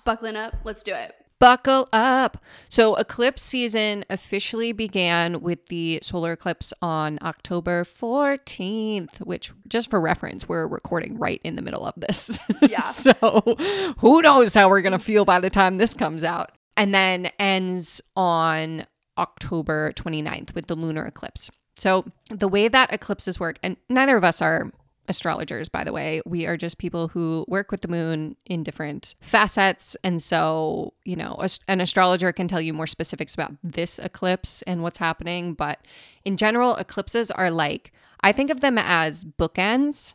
Buckling 0.07 0.37
up. 0.37 0.55
Let's 0.63 0.83
do 0.83 0.93
it. 0.93 1.13
Buckle 1.37 1.89
up. 1.91 2.41
So, 2.69 2.95
eclipse 2.95 3.41
season 3.41 4.05
officially 4.09 4.71
began 4.71 5.41
with 5.41 5.65
the 5.65 5.99
solar 6.01 6.31
eclipse 6.31 6.73
on 6.81 7.19
October 7.21 7.83
14th, 7.83 9.19
which, 9.19 9.51
just 9.67 9.89
for 9.89 9.99
reference, 9.99 10.47
we're 10.47 10.65
recording 10.65 11.17
right 11.17 11.41
in 11.43 11.57
the 11.57 11.61
middle 11.61 11.85
of 11.85 11.93
this. 11.97 12.39
Yeah. 12.61 12.79
so, 12.79 13.57
who 13.99 14.21
knows 14.21 14.53
how 14.53 14.69
we're 14.69 14.81
going 14.81 14.93
to 14.93 14.99
feel 14.99 15.25
by 15.25 15.41
the 15.41 15.49
time 15.49 15.77
this 15.77 15.93
comes 15.93 16.23
out. 16.23 16.53
And 16.77 16.93
then 16.93 17.29
ends 17.37 18.01
on 18.15 18.85
October 19.17 19.91
29th 19.97 20.55
with 20.55 20.67
the 20.67 20.75
lunar 20.75 21.05
eclipse. 21.05 21.51
So, 21.75 22.05
the 22.29 22.47
way 22.47 22.69
that 22.69 22.93
eclipses 22.93 23.41
work, 23.41 23.59
and 23.61 23.75
neither 23.89 24.15
of 24.15 24.23
us 24.23 24.41
are 24.41 24.71
astrologers, 25.07 25.69
by 25.69 25.83
the 25.83 25.93
way. 25.93 26.21
We 26.25 26.45
are 26.45 26.57
just 26.57 26.77
people 26.77 27.07
who 27.07 27.45
work 27.47 27.71
with 27.71 27.81
the 27.81 27.87
moon 27.87 28.35
in 28.45 28.63
different 28.63 29.15
facets. 29.21 29.95
And 30.03 30.21
so, 30.21 30.93
you 31.05 31.15
know, 31.15 31.39
an 31.67 31.81
astrologer 31.81 32.31
can 32.31 32.47
tell 32.47 32.61
you 32.61 32.73
more 32.73 32.87
specifics 32.87 33.33
about 33.33 33.53
this 33.63 33.99
eclipse 33.99 34.61
and 34.63 34.83
what's 34.83 34.97
happening. 34.97 35.53
But 35.53 35.79
in 36.25 36.37
general, 36.37 36.75
eclipses 36.75 37.31
are 37.31 37.51
like, 37.51 37.91
I 38.21 38.31
think 38.31 38.49
of 38.49 38.61
them 38.61 38.77
as 38.77 39.25
bookends, 39.25 40.13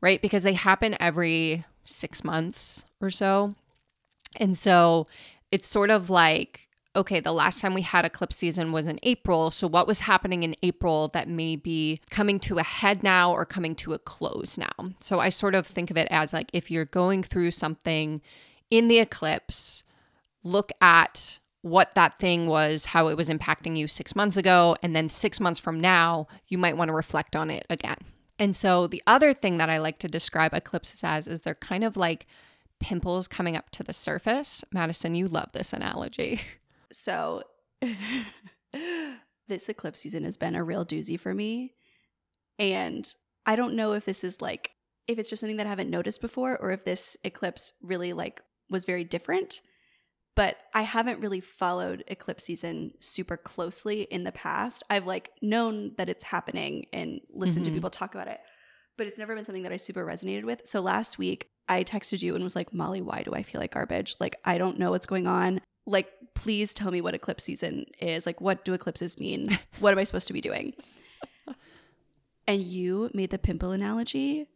right? 0.00 0.20
Because 0.20 0.42
they 0.42 0.54
happen 0.54 0.96
every 1.00 1.64
six 1.84 2.24
months 2.24 2.84
or 3.00 3.10
so. 3.10 3.54
And 4.38 4.58
so 4.58 5.06
it's 5.50 5.68
sort 5.68 5.90
of 5.90 6.10
like, 6.10 6.65
okay, 6.96 7.20
the 7.20 7.32
last 7.32 7.60
time 7.60 7.74
we 7.74 7.82
had 7.82 8.04
eclipse 8.04 8.36
season 8.36 8.72
was 8.72 8.86
in 8.86 8.98
April. 9.02 9.50
So, 9.50 9.68
what 9.68 9.86
was 9.86 10.00
happening 10.00 10.42
in 10.42 10.56
April 10.62 11.08
that 11.08 11.28
may 11.28 11.54
be 11.54 12.00
coming 12.10 12.40
to 12.40 12.58
a 12.58 12.62
head 12.62 13.02
now 13.02 13.32
or 13.32 13.44
coming 13.44 13.74
to 13.76 13.92
a 13.92 13.98
close 13.98 14.58
now? 14.58 14.72
So, 15.00 15.20
I 15.20 15.28
sort 15.28 15.54
of 15.54 15.66
think 15.66 15.90
of 15.90 15.96
it 15.96 16.08
as 16.10 16.32
like 16.32 16.50
if 16.52 16.70
you're 16.70 16.86
going 16.86 17.22
through 17.22 17.52
something 17.52 18.22
in 18.70 18.88
the 18.88 18.98
eclipse, 18.98 19.84
look 20.42 20.72
at 20.80 21.38
what 21.62 21.94
that 21.94 22.18
thing 22.18 22.46
was, 22.46 22.86
how 22.86 23.08
it 23.08 23.16
was 23.16 23.28
impacting 23.28 23.76
you 23.76 23.86
six 23.86 24.16
months 24.16 24.36
ago. 24.36 24.76
And 24.82 24.94
then 24.94 25.08
six 25.08 25.40
months 25.40 25.58
from 25.58 25.80
now, 25.80 26.28
you 26.48 26.58
might 26.58 26.76
want 26.76 26.88
to 26.88 26.94
reflect 26.94 27.36
on 27.36 27.50
it 27.50 27.66
again. 27.68 27.98
And 28.38 28.56
so, 28.56 28.86
the 28.86 29.02
other 29.06 29.34
thing 29.34 29.58
that 29.58 29.70
I 29.70 29.78
like 29.78 29.98
to 30.00 30.08
describe 30.08 30.54
eclipses 30.54 31.04
as 31.04 31.28
is 31.28 31.42
they're 31.42 31.54
kind 31.54 31.84
of 31.84 31.96
like 31.96 32.26
pimples 32.80 33.28
coming 33.28 33.56
up 33.56 33.70
to 33.70 33.82
the 33.82 33.92
surface. 33.92 34.64
Madison, 34.72 35.14
you 35.14 35.28
love 35.28 35.50
this 35.52 35.72
analogy. 35.72 36.40
So, 36.92 37.42
this 39.48 39.68
eclipse 39.68 40.00
season 40.00 40.24
has 40.24 40.36
been 40.36 40.54
a 40.54 40.64
real 40.64 40.84
doozy 40.84 41.18
for 41.18 41.34
me. 41.34 41.74
And 42.58 43.06
I 43.44 43.56
don't 43.56 43.74
know 43.74 43.92
if 43.92 44.04
this 44.04 44.24
is 44.24 44.40
like, 44.42 44.72
if 45.06 45.18
it's 45.18 45.30
just 45.30 45.40
something 45.40 45.56
that 45.58 45.66
I 45.66 45.70
haven't 45.70 45.90
noticed 45.90 46.20
before 46.20 46.58
or 46.58 46.70
if 46.70 46.84
this 46.84 47.16
eclipse 47.22 47.72
really 47.82 48.12
like 48.12 48.40
was 48.70 48.84
very 48.84 49.04
different. 49.04 49.60
But 50.34 50.56
I 50.74 50.82
haven't 50.82 51.20
really 51.20 51.40
followed 51.40 52.04
eclipse 52.08 52.44
season 52.44 52.92
super 53.00 53.36
closely 53.36 54.02
in 54.02 54.24
the 54.24 54.32
past. 54.32 54.82
I've 54.90 55.06
like 55.06 55.30
known 55.40 55.92
that 55.96 56.08
it's 56.10 56.24
happening 56.24 56.86
and 56.92 57.20
listened 57.32 57.64
Mhm. 57.64 57.68
to 57.68 57.74
people 57.74 57.90
talk 57.90 58.14
about 58.14 58.28
it, 58.28 58.40
but 58.98 59.06
it's 59.06 59.18
never 59.18 59.34
been 59.34 59.44
something 59.46 59.62
that 59.62 59.72
I 59.72 59.78
super 59.78 60.04
resonated 60.04 60.44
with. 60.44 60.62
So 60.64 60.80
last 60.80 61.16
week 61.18 61.48
I 61.68 61.84
texted 61.84 62.22
you 62.22 62.34
and 62.34 62.44
was 62.44 62.56
like, 62.56 62.74
Molly, 62.74 63.00
why 63.00 63.22
do 63.22 63.32
I 63.32 63.42
feel 63.42 63.60
like 63.60 63.72
garbage? 63.72 64.16
Like, 64.20 64.36
I 64.44 64.58
don't 64.58 64.78
know 64.78 64.90
what's 64.90 65.06
going 65.06 65.26
on. 65.26 65.60
Like, 65.86 66.08
please 66.34 66.74
tell 66.74 66.90
me 66.90 67.00
what 67.00 67.14
eclipse 67.14 67.44
season 67.44 67.86
is. 68.00 68.26
Like, 68.26 68.40
what 68.40 68.64
do 68.64 68.74
eclipses 68.74 69.18
mean? 69.18 69.58
what 69.78 69.92
am 69.92 69.98
I 69.98 70.04
supposed 70.04 70.26
to 70.26 70.32
be 70.32 70.40
doing? 70.40 70.74
And 72.48 72.62
you 72.62 73.10
made 73.12 73.30
the 73.30 73.38
pimple 73.38 73.72
analogy. 73.72 74.46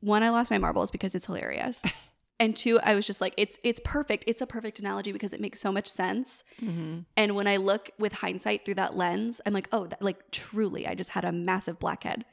One, 0.00 0.22
I 0.22 0.30
lost 0.30 0.50
my 0.50 0.58
marbles 0.58 0.90
because 0.90 1.14
it's 1.14 1.26
hilarious. 1.26 1.84
And 2.40 2.54
two, 2.54 2.78
I 2.80 2.94
was 2.94 3.04
just 3.04 3.20
like, 3.20 3.34
it's 3.36 3.58
it's 3.64 3.80
perfect. 3.84 4.22
It's 4.28 4.40
a 4.40 4.46
perfect 4.46 4.78
analogy 4.78 5.10
because 5.10 5.32
it 5.32 5.40
makes 5.40 5.60
so 5.60 5.72
much 5.72 5.88
sense. 5.88 6.44
Mm-hmm. 6.62 7.00
And 7.16 7.34
when 7.34 7.48
I 7.48 7.56
look 7.56 7.90
with 7.98 8.12
hindsight 8.12 8.64
through 8.64 8.76
that 8.76 8.96
lens, 8.96 9.40
I'm 9.44 9.52
like, 9.52 9.68
oh, 9.72 9.88
that, 9.88 10.00
like 10.00 10.30
truly, 10.30 10.86
I 10.86 10.94
just 10.94 11.10
had 11.10 11.24
a 11.24 11.32
massive 11.32 11.80
blackhead. 11.80 12.24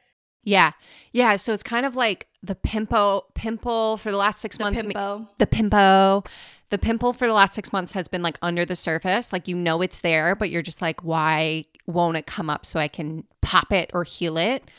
Yeah. 0.45 0.71
Yeah. 1.11 1.35
So 1.35 1.51
it's 1.51 1.63
kind 1.63 1.85
of 1.85 1.95
like 1.95 2.27
the 2.41 2.55
pimple 2.55 3.25
pimple 3.33 3.97
for 3.97 4.11
the 4.11 4.17
last 4.17 4.39
six 4.39 4.57
The 4.57 4.63
months. 4.63 4.79
pimpo. 4.81 5.27
The 5.39 5.47
pimple. 5.47 6.25
The 6.69 6.77
pimple 6.77 7.13
for 7.13 7.27
the 7.27 7.33
last 7.33 7.53
six 7.53 7.73
months 7.73 7.93
has 7.93 8.07
been 8.07 8.21
like 8.21 8.37
under 8.41 8.65
the 8.65 8.75
surface. 8.75 9.33
Like 9.33 9.47
you 9.47 9.55
know 9.55 9.81
it's 9.81 9.99
there, 10.01 10.35
but 10.35 10.49
you're 10.49 10.61
just 10.61 10.81
like, 10.81 11.03
why 11.03 11.65
won't 11.87 12.17
it 12.17 12.25
come 12.25 12.49
up 12.49 12.65
so 12.65 12.79
I 12.79 12.87
can 12.87 13.23
pop 13.41 13.71
it 13.71 13.89
or 13.93 14.03
heal 14.03 14.37
it? 14.37 14.69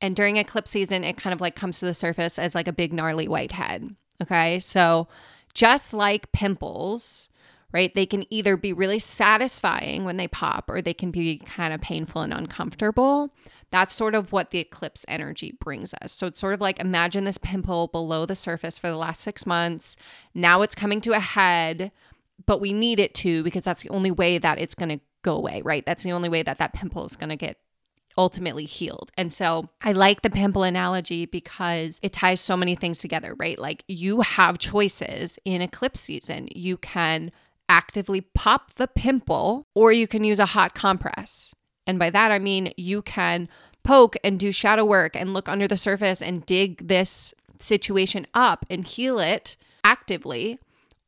And 0.00 0.14
during 0.14 0.36
eclipse 0.36 0.70
season, 0.70 1.04
it 1.04 1.16
kind 1.16 1.32
of 1.32 1.40
like 1.40 1.54
comes 1.54 1.78
to 1.80 1.86
the 1.86 1.94
surface 1.94 2.38
as 2.38 2.54
like 2.54 2.68
a 2.68 2.72
big 2.72 2.92
gnarly 2.92 3.26
white 3.28 3.52
head. 3.52 3.94
Okay. 4.22 4.58
So 4.58 5.08
just 5.54 5.92
like 5.94 6.32
pimples, 6.32 7.28
right? 7.72 7.94
They 7.94 8.06
can 8.06 8.24
either 8.32 8.56
be 8.56 8.72
really 8.72 8.98
satisfying 8.98 10.04
when 10.04 10.16
they 10.16 10.28
pop 10.28 10.68
or 10.68 10.82
they 10.82 10.94
can 10.94 11.10
be 11.10 11.38
kind 11.38 11.72
of 11.72 11.80
painful 11.80 12.22
and 12.22 12.32
uncomfortable. 12.32 13.30
That's 13.74 13.92
sort 13.92 14.14
of 14.14 14.30
what 14.30 14.52
the 14.52 14.60
eclipse 14.60 15.04
energy 15.08 15.56
brings 15.58 15.94
us. 16.00 16.12
So 16.12 16.28
it's 16.28 16.38
sort 16.38 16.54
of 16.54 16.60
like 16.60 16.78
imagine 16.78 17.24
this 17.24 17.38
pimple 17.38 17.88
below 17.88 18.24
the 18.24 18.36
surface 18.36 18.78
for 18.78 18.88
the 18.88 18.96
last 18.96 19.20
six 19.20 19.46
months. 19.46 19.96
Now 20.32 20.62
it's 20.62 20.76
coming 20.76 21.00
to 21.00 21.10
a 21.10 21.18
head, 21.18 21.90
but 22.46 22.60
we 22.60 22.72
need 22.72 23.00
it 23.00 23.14
to 23.14 23.42
because 23.42 23.64
that's 23.64 23.82
the 23.82 23.88
only 23.88 24.12
way 24.12 24.38
that 24.38 24.60
it's 24.60 24.76
going 24.76 24.90
to 24.90 25.00
go 25.22 25.34
away, 25.34 25.60
right? 25.64 25.84
That's 25.84 26.04
the 26.04 26.12
only 26.12 26.28
way 26.28 26.44
that 26.44 26.58
that 26.58 26.72
pimple 26.72 27.04
is 27.04 27.16
going 27.16 27.30
to 27.30 27.36
get 27.36 27.56
ultimately 28.16 28.64
healed. 28.64 29.10
And 29.18 29.32
so 29.32 29.68
I 29.82 29.90
like 29.90 30.22
the 30.22 30.30
pimple 30.30 30.62
analogy 30.62 31.26
because 31.26 31.98
it 32.00 32.12
ties 32.12 32.40
so 32.40 32.56
many 32.56 32.76
things 32.76 33.00
together, 33.00 33.34
right? 33.40 33.58
Like 33.58 33.82
you 33.88 34.20
have 34.20 34.58
choices 34.58 35.36
in 35.44 35.62
eclipse 35.62 36.00
season. 36.00 36.46
You 36.54 36.76
can 36.76 37.32
actively 37.68 38.20
pop 38.20 38.74
the 38.74 38.86
pimple 38.86 39.66
or 39.74 39.90
you 39.90 40.06
can 40.06 40.22
use 40.22 40.38
a 40.38 40.46
hot 40.46 40.76
compress. 40.76 41.56
And 41.86 41.98
by 41.98 42.10
that, 42.10 42.30
I 42.30 42.38
mean 42.38 42.72
you 42.76 43.02
can 43.02 43.48
poke 43.84 44.16
and 44.24 44.40
do 44.40 44.50
shadow 44.50 44.84
work 44.84 45.14
and 45.14 45.32
look 45.32 45.48
under 45.48 45.68
the 45.68 45.76
surface 45.76 46.20
and 46.20 46.44
dig 46.46 46.88
this 46.88 47.34
situation 47.58 48.26
up 48.34 48.66
and 48.68 48.84
heal 48.86 49.18
it 49.18 49.56
actively, 49.84 50.58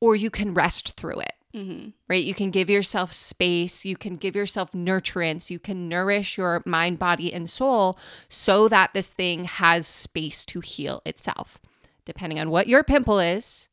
or 0.00 0.14
you 0.14 0.30
can 0.30 0.54
rest 0.54 0.94
through 0.96 1.20
it. 1.20 1.32
Mm-hmm. 1.54 1.90
Right? 2.06 2.22
You 2.22 2.34
can 2.34 2.50
give 2.50 2.68
yourself 2.68 3.12
space, 3.12 3.86
you 3.86 3.96
can 3.96 4.16
give 4.16 4.36
yourself 4.36 4.72
nurturance, 4.72 5.48
you 5.50 5.58
can 5.58 5.88
nourish 5.88 6.36
your 6.36 6.62
mind, 6.66 6.98
body, 6.98 7.32
and 7.32 7.48
soul 7.48 7.98
so 8.28 8.68
that 8.68 8.92
this 8.92 9.08
thing 9.08 9.44
has 9.44 9.86
space 9.86 10.44
to 10.46 10.60
heal 10.60 11.00
itself. 11.06 11.58
Depending 12.04 12.38
on 12.38 12.50
what 12.50 12.68
your 12.68 12.84
pimple 12.84 13.18
is, 13.18 13.68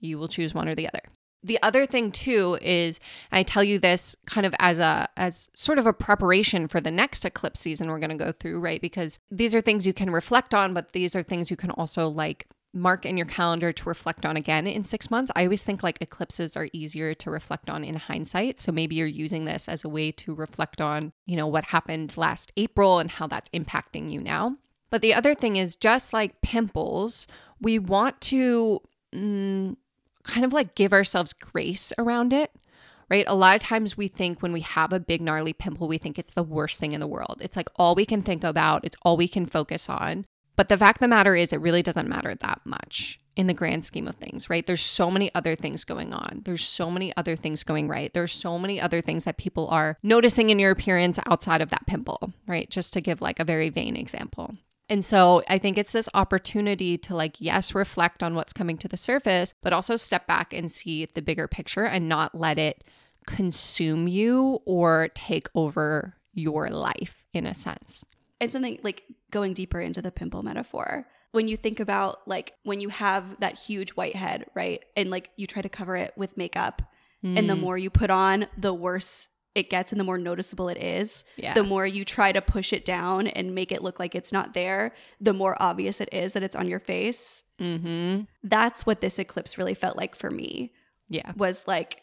you 0.00 0.18
will 0.18 0.28
choose 0.28 0.52
one 0.52 0.68
or 0.68 0.74
the 0.74 0.86
other 0.86 1.00
the 1.44 1.62
other 1.62 1.84
thing 1.86 2.10
too 2.10 2.58
is 2.62 2.98
I 3.30 3.42
tell 3.42 3.62
you 3.62 3.78
this 3.78 4.16
kind 4.26 4.46
of 4.46 4.54
as 4.58 4.78
a 4.78 5.08
as 5.16 5.50
sort 5.52 5.78
of 5.78 5.86
a 5.86 5.92
preparation 5.92 6.66
for 6.66 6.80
the 6.80 6.90
next 6.90 7.24
eclipse 7.24 7.60
season 7.60 7.88
we're 7.88 8.00
going 8.00 8.10
to 8.10 8.24
go 8.24 8.32
through, 8.32 8.60
right? 8.60 8.80
Because 8.80 9.18
these 9.30 9.54
are 9.54 9.60
things 9.60 9.86
you 9.86 9.92
can 9.92 10.10
reflect 10.10 10.54
on, 10.54 10.72
but 10.72 10.92
these 10.92 11.14
are 11.14 11.22
things 11.22 11.50
you 11.50 11.56
can 11.56 11.70
also 11.70 12.08
like 12.08 12.46
mark 12.72 13.06
in 13.06 13.16
your 13.16 13.26
calendar 13.26 13.72
to 13.72 13.88
reflect 13.88 14.26
on 14.26 14.36
again 14.36 14.66
in 14.66 14.82
6 14.82 15.10
months. 15.10 15.30
I 15.36 15.44
always 15.44 15.62
think 15.62 15.82
like 15.84 15.98
eclipses 16.00 16.56
are 16.56 16.68
easier 16.72 17.14
to 17.14 17.30
reflect 17.30 17.70
on 17.70 17.84
in 17.84 17.94
hindsight, 17.94 18.58
so 18.58 18.72
maybe 18.72 18.96
you're 18.96 19.06
using 19.06 19.44
this 19.44 19.68
as 19.68 19.84
a 19.84 19.88
way 19.88 20.10
to 20.12 20.34
reflect 20.34 20.80
on, 20.80 21.12
you 21.26 21.36
know, 21.36 21.46
what 21.46 21.66
happened 21.66 22.16
last 22.16 22.52
April 22.56 22.98
and 22.98 23.10
how 23.10 23.28
that's 23.28 23.50
impacting 23.50 24.10
you 24.10 24.20
now. 24.20 24.56
But 24.90 25.02
the 25.02 25.14
other 25.14 25.34
thing 25.34 25.56
is 25.56 25.76
just 25.76 26.12
like 26.12 26.40
pimples, 26.40 27.28
we 27.60 27.78
want 27.78 28.20
to 28.22 28.80
mm, 29.14 29.76
kind 30.24 30.44
of 30.44 30.52
like 30.52 30.74
give 30.74 30.92
ourselves 30.92 31.32
grace 31.32 31.92
around 31.98 32.32
it, 32.32 32.50
right? 33.10 33.24
A 33.28 33.34
lot 33.34 33.54
of 33.54 33.62
times 33.62 33.96
we 33.96 34.08
think 34.08 34.42
when 34.42 34.52
we 34.52 34.60
have 34.60 34.92
a 34.92 35.00
big 35.00 35.20
gnarly 35.20 35.52
pimple, 35.52 35.86
we 35.86 35.98
think 35.98 36.18
it's 36.18 36.34
the 36.34 36.42
worst 36.42 36.80
thing 36.80 36.92
in 36.92 37.00
the 37.00 37.06
world. 37.06 37.38
It's 37.40 37.56
like 37.56 37.68
all 37.76 37.94
we 37.94 38.06
can 38.06 38.22
think 38.22 38.42
about, 38.42 38.84
it's 38.84 38.96
all 39.02 39.16
we 39.16 39.28
can 39.28 39.46
focus 39.46 39.88
on. 39.88 40.24
But 40.56 40.68
the 40.68 40.78
fact 40.78 40.98
of 40.98 41.00
the 41.00 41.08
matter 41.08 41.34
is, 41.34 41.52
it 41.52 41.60
really 41.60 41.82
doesn't 41.82 42.08
matter 42.08 42.34
that 42.34 42.60
much 42.64 43.20
in 43.36 43.48
the 43.48 43.54
grand 43.54 43.84
scheme 43.84 44.06
of 44.06 44.14
things, 44.14 44.48
right? 44.48 44.64
There's 44.64 44.80
so 44.80 45.10
many 45.10 45.34
other 45.34 45.56
things 45.56 45.84
going 45.84 46.12
on. 46.12 46.42
There's 46.44 46.64
so 46.64 46.90
many 46.90 47.12
other 47.16 47.34
things 47.34 47.64
going 47.64 47.88
right. 47.88 48.12
There's 48.14 48.32
so 48.32 48.58
many 48.58 48.80
other 48.80 49.00
things 49.00 49.24
that 49.24 49.36
people 49.36 49.66
are 49.68 49.98
noticing 50.02 50.50
in 50.50 50.60
your 50.60 50.70
appearance 50.70 51.18
outside 51.26 51.60
of 51.60 51.70
that 51.70 51.86
pimple, 51.86 52.32
right? 52.46 52.70
Just 52.70 52.92
to 52.92 53.00
give 53.00 53.20
like 53.20 53.40
a 53.40 53.44
very 53.44 53.70
vain 53.70 53.96
example. 53.96 54.54
And 54.88 55.04
so 55.04 55.42
I 55.48 55.58
think 55.58 55.78
it's 55.78 55.92
this 55.92 56.08
opportunity 56.12 56.98
to, 56.98 57.14
like, 57.14 57.40
yes, 57.40 57.74
reflect 57.74 58.22
on 58.22 58.34
what's 58.34 58.52
coming 58.52 58.76
to 58.78 58.88
the 58.88 58.96
surface, 58.96 59.54
but 59.62 59.72
also 59.72 59.96
step 59.96 60.26
back 60.26 60.52
and 60.52 60.70
see 60.70 61.06
the 61.14 61.22
bigger 61.22 61.48
picture 61.48 61.84
and 61.84 62.08
not 62.08 62.34
let 62.34 62.58
it 62.58 62.84
consume 63.26 64.06
you 64.08 64.60
or 64.66 65.08
take 65.14 65.48
over 65.54 66.14
your 66.34 66.68
life 66.68 67.24
in 67.32 67.46
a 67.46 67.54
sense. 67.54 68.04
And 68.40 68.52
something 68.52 68.78
like 68.82 69.04
going 69.30 69.54
deeper 69.54 69.80
into 69.80 70.02
the 70.02 70.12
pimple 70.12 70.42
metaphor. 70.42 71.06
When 71.32 71.48
you 71.48 71.56
think 71.56 71.80
about 71.80 72.28
like 72.28 72.52
when 72.62 72.80
you 72.80 72.90
have 72.90 73.40
that 73.40 73.58
huge 73.58 73.90
white 73.90 74.14
head, 74.14 74.46
right? 74.54 74.84
And 74.96 75.10
like 75.10 75.30
you 75.36 75.46
try 75.46 75.62
to 75.62 75.68
cover 75.68 75.96
it 75.96 76.12
with 76.16 76.36
makeup, 76.36 76.82
mm. 77.24 77.38
and 77.38 77.48
the 77.48 77.54
mm. 77.54 77.60
more 77.60 77.78
you 77.78 77.90
put 77.90 78.10
on, 78.10 78.46
the 78.58 78.74
worse 78.74 79.28
it 79.54 79.70
gets 79.70 79.92
and 79.92 80.00
the 80.00 80.04
more 80.04 80.18
noticeable 80.18 80.68
it 80.68 80.82
is, 80.82 81.24
yeah. 81.36 81.54
the 81.54 81.62
more 81.62 81.86
you 81.86 82.04
try 82.04 82.32
to 82.32 82.42
push 82.42 82.72
it 82.72 82.84
down 82.84 83.26
and 83.28 83.54
make 83.54 83.70
it 83.70 83.82
look 83.82 84.00
like 84.00 84.14
it's 84.14 84.32
not 84.32 84.52
there, 84.52 84.92
the 85.20 85.32
more 85.32 85.56
obvious 85.60 86.00
it 86.00 86.08
is 86.12 86.32
that 86.32 86.42
it's 86.42 86.56
on 86.56 86.68
your 86.68 86.80
face. 86.80 87.44
Mm-hmm. 87.60 88.22
That's 88.42 88.84
what 88.84 89.00
this 89.00 89.18
eclipse 89.18 89.56
really 89.56 89.74
felt 89.74 89.96
like 89.96 90.16
for 90.16 90.30
me. 90.30 90.72
Yeah. 91.08 91.32
Was 91.36 91.64
like, 91.66 92.00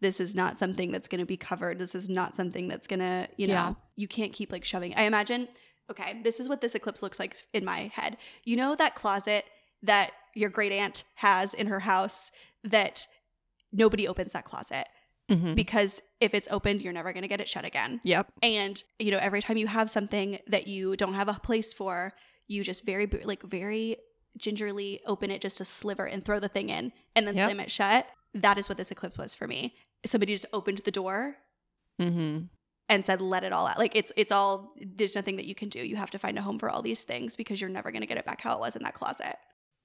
this 0.00 0.20
is 0.20 0.34
not 0.34 0.58
something 0.58 0.92
that's 0.92 1.08
going 1.08 1.20
to 1.20 1.26
be 1.26 1.36
covered. 1.36 1.78
This 1.78 1.94
is 1.94 2.08
not 2.08 2.36
something 2.36 2.68
that's 2.68 2.86
going 2.86 3.00
to, 3.00 3.28
you 3.36 3.48
know, 3.48 3.54
yeah. 3.54 3.74
you 3.96 4.06
can't 4.06 4.32
keep 4.32 4.52
like 4.52 4.64
shoving. 4.64 4.94
I 4.96 5.02
imagine, 5.02 5.48
okay, 5.90 6.20
this 6.22 6.38
is 6.38 6.48
what 6.48 6.60
this 6.60 6.74
eclipse 6.74 7.02
looks 7.02 7.18
like 7.18 7.36
in 7.52 7.64
my 7.64 7.90
head. 7.94 8.16
You 8.44 8.56
know, 8.56 8.74
that 8.76 8.94
closet 8.94 9.44
that 9.82 10.12
your 10.34 10.50
great 10.50 10.72
aunt 10.72 11.04
has 11.16 11.54
in 11.54 11.66
her 11.66 11.80
house 11.80 12.30
that 12.62 13.06
nobody 13.72 14.06
opens 14.06 14.32
that 14.32 14.44
closet 14.44 14.86
mm-hmm. 15.32 15.54
because 15.54 16.02
if 16.20 16.34
it's 16.34 16.48
opened, 16.50 16.82
you're 16.82 16.92
never 16.92 17.12
going 17.12 17.22
to 17.22 17.28
get 17.28 17.40
it 17.40 17.48
shut 17.48 17.64
again. 17.64 18.00
Yep. 18.04 18.32
And, 18.42 18.82
you 18.98 19.10
know, 19.10 19.18
every 19.18 19.40
time 19.40 19.56
you 19.56 19.66
have 19.66 19.90
something 19.90 20.38
that 20.46 20.66
you 20.66 20.96
don't 20.96 21.14
have 21.14 21.28
a 21.28 21.34
place 21.34 21.72
for, 21.72 22.12
you 22.46 22.62
just 22.62 22.84
very, 22.84 23.06
like, 23.06 23.42
very 23.42 23.96
gingerly 24.38 25.00
open 25.06 25.30
it 25.30 25.40
just 25.40 25.60
a 25.60 25.64
sliver 25.64 26.06
and 26.06 26.24
throw 26.24 26.40
the 26.40 26.48
thing 26.48 26.68
in 26.68 26.92
and 27.14 27.26
then 27.26 27.36
yep. 27.36 27.48
slam 27.48 27.60
it 27.60 27.70
shut. 27.70 28.06
That 28.34 28.58
is 28.58 28.68
what 28.68 28.78
this 28.78 28.90
eclipse 28.90 29.18
was 29.18 29.34
for 29.34 29.46
me. 29.46 29.74
Somebody 30.06 30.32
just 30.32 30.46
opened 30.52 30.78
the 30.78 30.90
door 30.90 31.36
mm-hmm. 32.00 32.46
and 32.88 33.04
said, 33.04 33.20
"Let 33.20 33.44
it 33.44 33.52
all 33.52 33.66
out." 33.66 33.78
Like 33.78 33.94
it's 33.94 34.10
it's 34.16 34.32
all. 34.32 34.72
There's 34.80 35.14
nothing 35.14 35.36
that 35.36 35.44
you 35.44 35.54
can 35.54 35.68
do. 35.68 35.80
You 35.80 35.96
have 35.96 36.10
to 36.10 36.18
find 36.18 36.38
a 36.38 36.42
home 36.42 36.58
for 36.58 36.70
all 36.70 36.82
these 36.82 37.02
things 37.02 37.36
because 37.36 37.60
you're 37.60 37.70
never 37.70 37.90
going 37.92 38.00
to 38.00 38.06
get 38.06 38.16
it 38.16 38.24
back 38.24 38.40
how 38.40 38.54
it 38.54 38.60
was 38.60 38.74
in 38.74 38.82
that 38.84 38.94
closet. 38.94 39.36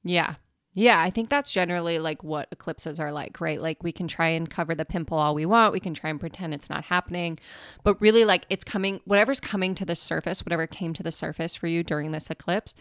Yeah, 0.04 0.36
yeah, 0.78 1.02
I 1.02 1.10
think 1.10 1.32
that's 1.32 1.52
generally 1.52 1.98
like 1.98 2.24
what 2.24 2.50
eclipses 2.52 3.00
are 3.00 3.12
like, 3.12 3.42
right? 3.42 3.60
Like 3.60 3.82
we 3.82 3.92
can 3.92 4.08
try 4.08 4.28
and 4.28 4.48
cover 4.48 4.76
the 4.76 4.86
pimple 4.86 5.18
all 5.18 5.34
we 5.34 5.44
want. 5.44 5.74
We 5.74 5.80
can 5.80 5.96
try 5.96 6.12
and 6.12 6.20
pretend 6.20 6.54
it's 6.54 6.70
not 6.70 6.84
happening. 6.84 7.40
But 7.82 8.00
really, 8.00 8.26
like 8.26 8.46
it's 8.48 8.64
coming, 8.64 9.02
whatever's 9.06 9.40
coming 9.40 9.74
to 9.74 9.86
the 9.86 9.96
surface, 9.96 10.46
whatever 10.46 10.68
came 10.68 10.94
to 10.94 11.02
the 11.02 11.10
surface 11.10 11.56
for 11.56 11.66
you 11.66 11.82
during 11.82 12.12
this 12.12 12.30
eclipse 12.30 12.76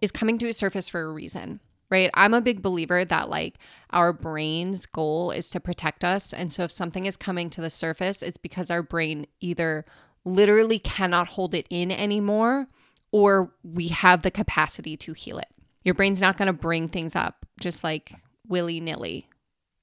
is 0.00 0.12
coming 0.12 0.38
to 0.38 0.46
a 0.46 0.52
surface 0.52 0.88
for 0.88 1.02
a 1.02 1.12
reason, 1.12 1.58
right? 1.90 2.08
I'm 2.14 2.34
a 2.34 2.40
big 2.40 2.62
believer 2.62 3.04
that 3.04 3.28
like 3.28 3.56
our 3.90 4.12
brain's 4.12 4.86
goal 4.86 5.32
is 5.32 5.50
to 5.50 5.58
protect 5.58 6.04
us. 6.04 6.32
And 6.32 6.52
so 6.52 6.62
if 6.62 6.70
something 6.70 7.04
is 7.04 7.16
coming 7.16 7.50
to 7.50 7.60
the 7.60 7.68
surface, 7.68 8.22
it's 8.22 8.38
because 8.38 8.70
our 8.70 8.84
brain 8.84 9.26
either 9.40 9.84
literally 10.24 10.78
cannot 10.78 11.26
hold 11.26 11.56
it 11.56 11.66
in 11.68 11.90
anymore 11.90 12.68
or 13.10 13.52
we 13.64 13.88
have 13.88 14.22
the 14.22 14.30
capacity 14.30 14.96
to 14.98 15.14
heal 15.14 15.38
it. 15.38 15.48
Your 15.84 15.94
brain's 15.94 16.20
not 16.20 16.36
going 16.36 16.46
to 16.46 16.52
bring 16.52 16.88
things 16.88 17.16
up 17.16 17.46
just 17.58 17.82
like 17.82 18.12
willy 18.48 18.80
nilly 18.80 19.28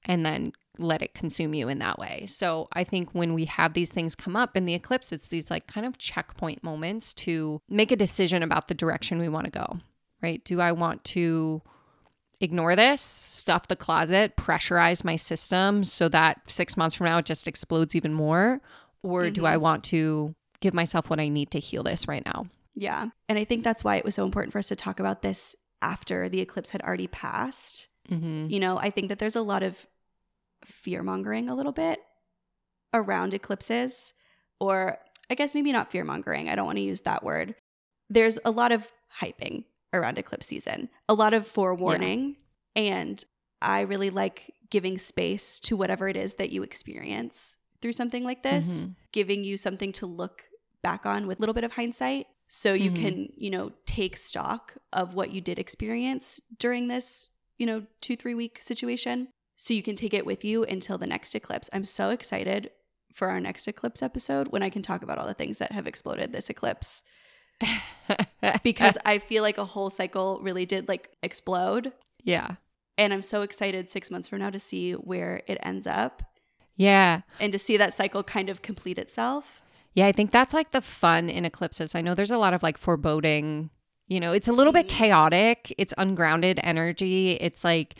and 0.04 0.24
then 0.24 0.52
let 0.78 1.02
it 1.02 1.14
consume 1.14 1.54
you 1.54 1.68
in 1.68 1.80
that 1.80 1.98
way. 1.98 2.24
So 2.26 2.68
I 2.72 2.84
think 2.84 3.10
when 3.12 3.34
we 3.34 3.46
have 3.46 3.72
these 3.72 3.90
things 3.90 4.14
come 4.14 4.36
up 4.36 4.56
in 4.56 4.64
the 4.64 4.74
eclipse, 4.74 5.12
it's 5.12 5.28
these 5.28 5.50
like 5.50 5.66
kind 5.66 5.86
of 5.86 5.98
checkpoint 5.98 6.62
moments 6.62 7.12
to 7.14 7.60
make 7.68 7.90
a 7.90 7.96
decision 7.96 8.42
about 8.42 8.68
the 8.68 8.74
direction 8.74 9.18
we 9.18 9.28
want 9.28 9.46
to 9.46 9.50
go, 9.50 9.78
right? 10.22 10.42
Do 10.44 10.60
I 10.60 10.72
want 10.72 11.02
to 11.04 11.62
ignore 12.40 12.76
this, 12.76 13.00
stuff 13.00 13.68
the 13.68 13.76
closet, 13.76 14.36
pressurize 14.36 15.02
my 15.02 15.16
system 15.16 15.82
so 15.82 16.08
that 16.08 16.40
six 16.48 16.76
months 16.76 16.94
from 16.94 17.06
now 17.06 17.18
it 17.18 17.24
just 17.24 17.48
explodes 17.48 17.96
even 17.96 18.12
more? 18.12 18.60
Or 19.02 19.24
mm-hmm. 19.24 19.32
do 19.32 19.46
I 19.46 19.56
want 19.56 19.84
to 19.84 20.34
give 20.60 20.74
myself 20.74 21.10
what 21.10 21.20
I 21.20 21.28
need 21.28 21.50
to 21.52 21.58
heal 21.58 21.82
this 21.82 22.06
right 22.06 22.24
now? 22.24 22.46
Yeah. 22.74 23.08
And 23.28 23.38
I 23.38 23.44
think 23.44 23.64
that's 23.64 23.82
why 23.82 23.96
it 23.96 24.04
was 24.04 24.14
so 24.14 24.24
important 24.24 24.52
for 24.52 24.60
us 24.60 24.68
to 24.68 24.76
talk 24.76 25.00
about 25.00 25.22
this 25.22 25.56
after 25.82 26.28
the 26.28 26.40
eclipse 26.40 26.70
had 26.70 26.82
already 26.82 27.06
passed. 27.06 27.88
Mm-hmm. 28.10 28.48
You 28.50 28.60
know, 28.60 28.78
I 28.78 28.90
think 28.90 29.08
that 29.08 29.18
there's 29.18 29.36
a 29.36 29.42
lot 29.42 29.62
of 29.62 29.86
fear 30.64 31.02
mongering 31.02 31.48
a 31.48 31.54
little 31.54 31.72
bit 31.72 32.00
around 32.92 33.34
eclipses, 33.34 34.14
or 34.60 34.98
I 35.30 35.34
guess 35.34 35.54
maybe 35.54 35.72
not 35.72 35.90
fear 35.90 36.04
mongering. 36.04 36.48
I 36.48 36.54
don't 36.54 36.66
want 36.66 36.78
to 36.78 36.82
use 36.82 37.02
that 37.02 37.22
word. 37.22 37.54
There's 38.08 38.38
a 38.44 38.50
lot 38.50 38.72
of 38.72 38.90
hyping 39.20 39.64
around 39.92 40.18
eclipse 40.18 40.46
season, 40.46 40.88
a 41.08 41.14
lot 41.14 41.34
of 41.34 41.46
forewarning. 41.46 42.36
Yeah. 42.74 42.82
And 42.82 43.24
I 43.60 43.82
really 43.82 44.10
like 44.10 44.54
giving 44.70 44.98
space 44.98 45.60
to 45.60 45.76
whatever 45.76 46.08
it 46.08 46.16
is 46.16 46.34
that 46.34 46.50
you 46.50 46.62
experience 46.62 47.56
through 47.80 47.92
something 47.92 48.24
like 48.24 48.42
this, 48.42 48.82
mm-hmm. 48.82 48.92
giving 49.12 49.44
you 49.44 49.56
something 49.56 49.92
to 49.92 50.06
look 50.06 50.44
back 50.82 51.06
on 51.06 51.26
with 51.26 51.38
a 51.38 51.40
little 51.40 51.54
bit 51.54 51.64
of 51.64 51.72
hindsight 51.72 52.26
so 52.48 52.72
you 52.72 52.90
mm-hmm. 52.90 53.04
can 53.04 53.28
you 53.36 53.50
know 53.50 53.72
take 53.98 54.16
stock 54.16 54.64
of 54.92 55.14
what 55.14 55.30
you 55.32 55.40
did 55.40 55.58
experience 55.58 56.40
during 56.58 56.88
this 56.88 57.30
you 57.58 57.66
know 57.66 57.78
two 58.00 58.16
three 58.16 58.34
week 58.42 58.54
situation 58.60 59.16
so 59.56 59.74
you 59.74 59.82
can 59.82 59.96
take 59.96 60.14
it 60.14 60.24
with 60.30 60.44
you 60.44 60.62
until 60.64 60.98
the 60.98 61.06
next 61.14 61.34
eclipse 61.34 61.68
i'm 61.72 61.84
so 61.84 62.10
excited 62.10 62.70
for 63.12 63.28
our 63.28 63.40
next 63.40 63.66
eclipse 63.66 64.02
episode 64.02 64.48
when 64.48 64.62
i 64.62 64.70
can 64.70 64.82
talk 64.82 65.02
about 65.02 65.18
all 65.18 65.26
the 65.26 65.34
things 65.40 65.58
that 65.58 65.72
have 65.72 65.86
exploded 65.86 66.32
this 66.32 66.48
eclipse 66.48 67.02
because 68.62 68.96
i 69.04 69.18
feel 69.18 69.42
like 69.42 69.58
a 69.58 69.64
whole 69.64 69.90
cycle 69.90 70.38
really 70.42 70.66
did 70.66 70.88
like 70.88 71.10
explode 71.22 71.92
yeah 72.22 72.50
And 72.98 73.12
I'm 73.12 73.22
so 73.22 73.42
excited 73.42 73.88
six 73.88 74.10
months 74.10 74.28
from 74.28 74.40
now 74.40 74.50
to 74.50 74.58
see 74.58 74.92
where 74.92 75.42
it 75.46 75.58
ends 75.62 75.86
up 75.86 76.22
Yeah. 76.76 77.22
and 77.40 77.52
to 77.52 77.58
see 77.58 77.76
that 77.78 77.94
cycle 77.94 78.22
kind 78.24 78.48
of 78.50 78.60
complete 78.60 78.98
itself. 78.98 79.62
Yeah, 79.94 80.06
I 80.10 80.12
think 80.12 80.30
that's 80.32 80.52
like 80.54 80.70
the 80.72 80.80
fun 80.80 81.28
in 81.30 81.44
eclipses. 81.44 81.94
I 81.94 82.00
know 82.02 82.14
there's 82.14 82.30
a 82.32 82.38
lot 82.44 82.54
of 82.54 82.62
like 82.62 82.76
foreboding, 82.78 83.70
you 84.08 84.20
know, 84.20 84.32
it's 84.32 84.48
a 84.48 84.52
little 84.52 84.72
bit 84.72 84.88
mm-hmm. 84.88 84.96
chaotic, 84.96 85.74
it's 85.78 85.94
ungrounded 85.98 86.58
energy. 86.62 87.32
It's 87.40 87.62
like, 87.62 87.96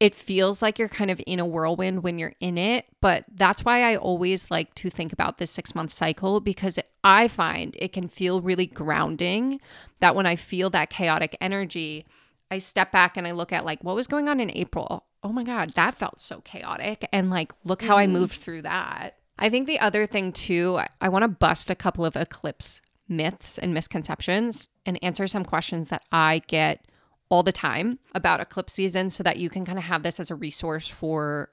it 0.00 0.14
feels 0.14 0.60
like 0.60 0.78
you're 0.78 0.88
kind 0.88 1.10
of 1.10 1.20
in 1.26 1.38
a 1.38 1.46
whirlwind 1.46 2.02
when 2.02 2.18
you're 2.18 2.34
in 2.40 2.58
it. 2.58 2.86
But 3.00 3.24
that's 3.32 3.64
why 3.64 3.82
I 3.90 3.96
always 3.96 4.50
like 4.50 4.74
to 4.76 4.90
think 4.90 5.12
about 5.12 5.38
this 5.38 5.50
six 5.50 5.74
month 5.74 5.92
cycle 5.92 6.40
because 6.40 6.78
I 7.04 7.28
find 7.28 7.76
it 7.78 7.92
can 7.92 8.08
feel 8.08 8.40
really 8.40 8.66
grounding 8.66 9.60
that 10.00 10.14
when 10.14 10.26
I 10.26 10.36
feel 10.36 10.68
that 10.70 10.90
chaotic 10.90 11.36
energy, 11.40 12.04
I 12.50 12.58
step 12.58 12.90
back 12.90 13.16
and 13.16 13.26
I 13.26 13.30
look 13.30 13.52
at 13.52 13.64
like 13.64 13.82
what 13.84 13.94
was 13.94 14.06
going 14.06 14.28
on 14.28 14.40
in 14.40 14.50
April. 14.54 15.04
Oh 15.22 15.32
my 15.32 15.44
God, 15.44 15.72
that 15.74 15.94
felt 15.94 16.20
so 16.20 16.40
chaotic. 16.40 17.08
And 17.12 17.30
like, 17.30 17.52
look 17.64 17.82
how 17.82 17.96
I 17.96 18.04
mm-hmm. 18.04 18.12
moved 18.14 18.34
through 18.34 18.62
that. 18.62 19.16
I 19.38 19.48
think 19.48 19.66
the 19.66 19.80
other 19.80 20.06
thing 20.06 20.32
too, 20.32 20.76
I, 20.78 20.88
I 21.00 21.08
want 21.08 21.22
to 21.22 21.28
bust 21.28 21.70
a 21.70 21.74
couple 21.74 22.04
of 22.04 22.16
eclipse 22.16 22.80
myths 23.08 23.58
and 23.58 23.74
misconceptions 23.74 24.68
and 24.86 25.02
answer 25.02 25.26
some 25.26 25.44
questions 25.44 25.88
that 25.88 26.04
I 26.10 26.42
get 26.46 26.86
all 27.28 27.42
the 27.42 27.52
time 27.52 27.98
about 28.14 28.40
eclipse 28.40 28.72
season 28.72 29.10
so 29.10 29.22
that 29.22 29.38
you 29.38 29.50
can 29.50 29.64
kind 29.64 29.78
of 29.78 29.84
have 29.84 30.02
this 30.02 30.20
as 30.20 30.30
a 30.30 30.34
resource 30.34 30.88
for 30.88 31.50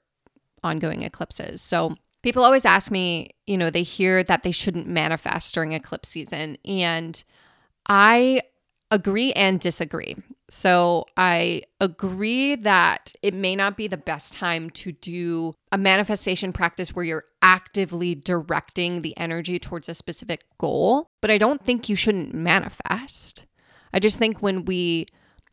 ongoing 0.63 1.01
eclipses. 1.01 1.61
So 1.61 1.95
people 2.21 2.43
always 2.43 2.65
ask 2.65 2.91
me, 2.91 3.31
you 3.47 3.57
know, 3.57 3.69
they 3.69 3.83
hear 3.83 4.23
that 4.23 4.43
they 4.43 4.51
shouldn't 4.51 4.87
manifest 4.87 5.53
during 5.53 5.73
eclipse 5.73 6.09
season. 6.09 6.57
And 6.65 7.23
I 7.87 8.41
agree 8.91 9.33
and 9.33 9.59
disagree. 9.59 10.15
So 10.53 11.05
I 11.15 11.61
agree 11.79 12.55
that 12.57 13.15
it 13.21 13.33
may 13.33 13.55
not 13.55 13.77
be 13.77 13.87
the 13.87 13.95
best 13.95 14.33
time 14.33 14.69
to 14.71 14.91
do 14.91 15.55
a 15.71 15.77
manifestation 15.77 16.51
practice 16.51 16.93
where 16.93 17.05
you're 17.05 17.23
actively 17.41 18.15
directing 18.15 19.01
the 19.01 19.15
energy 19.17 19.59
towards 19.59 19.87
a 19.87 19.93
specific 19.93 20.43
goal, 20.57 21.07
but 21.21 21.31
I 21.31 21.37
don't 21.37 21.63
think 21.63 21.87
you 21.87 21.95
shouldn't 21.95 22.33
manifest. 22.33 23.45
I 23.93 23.99
just 23.99 24.19
think 24.19 24.41
when 24.41 24.65
we 24.65 25.07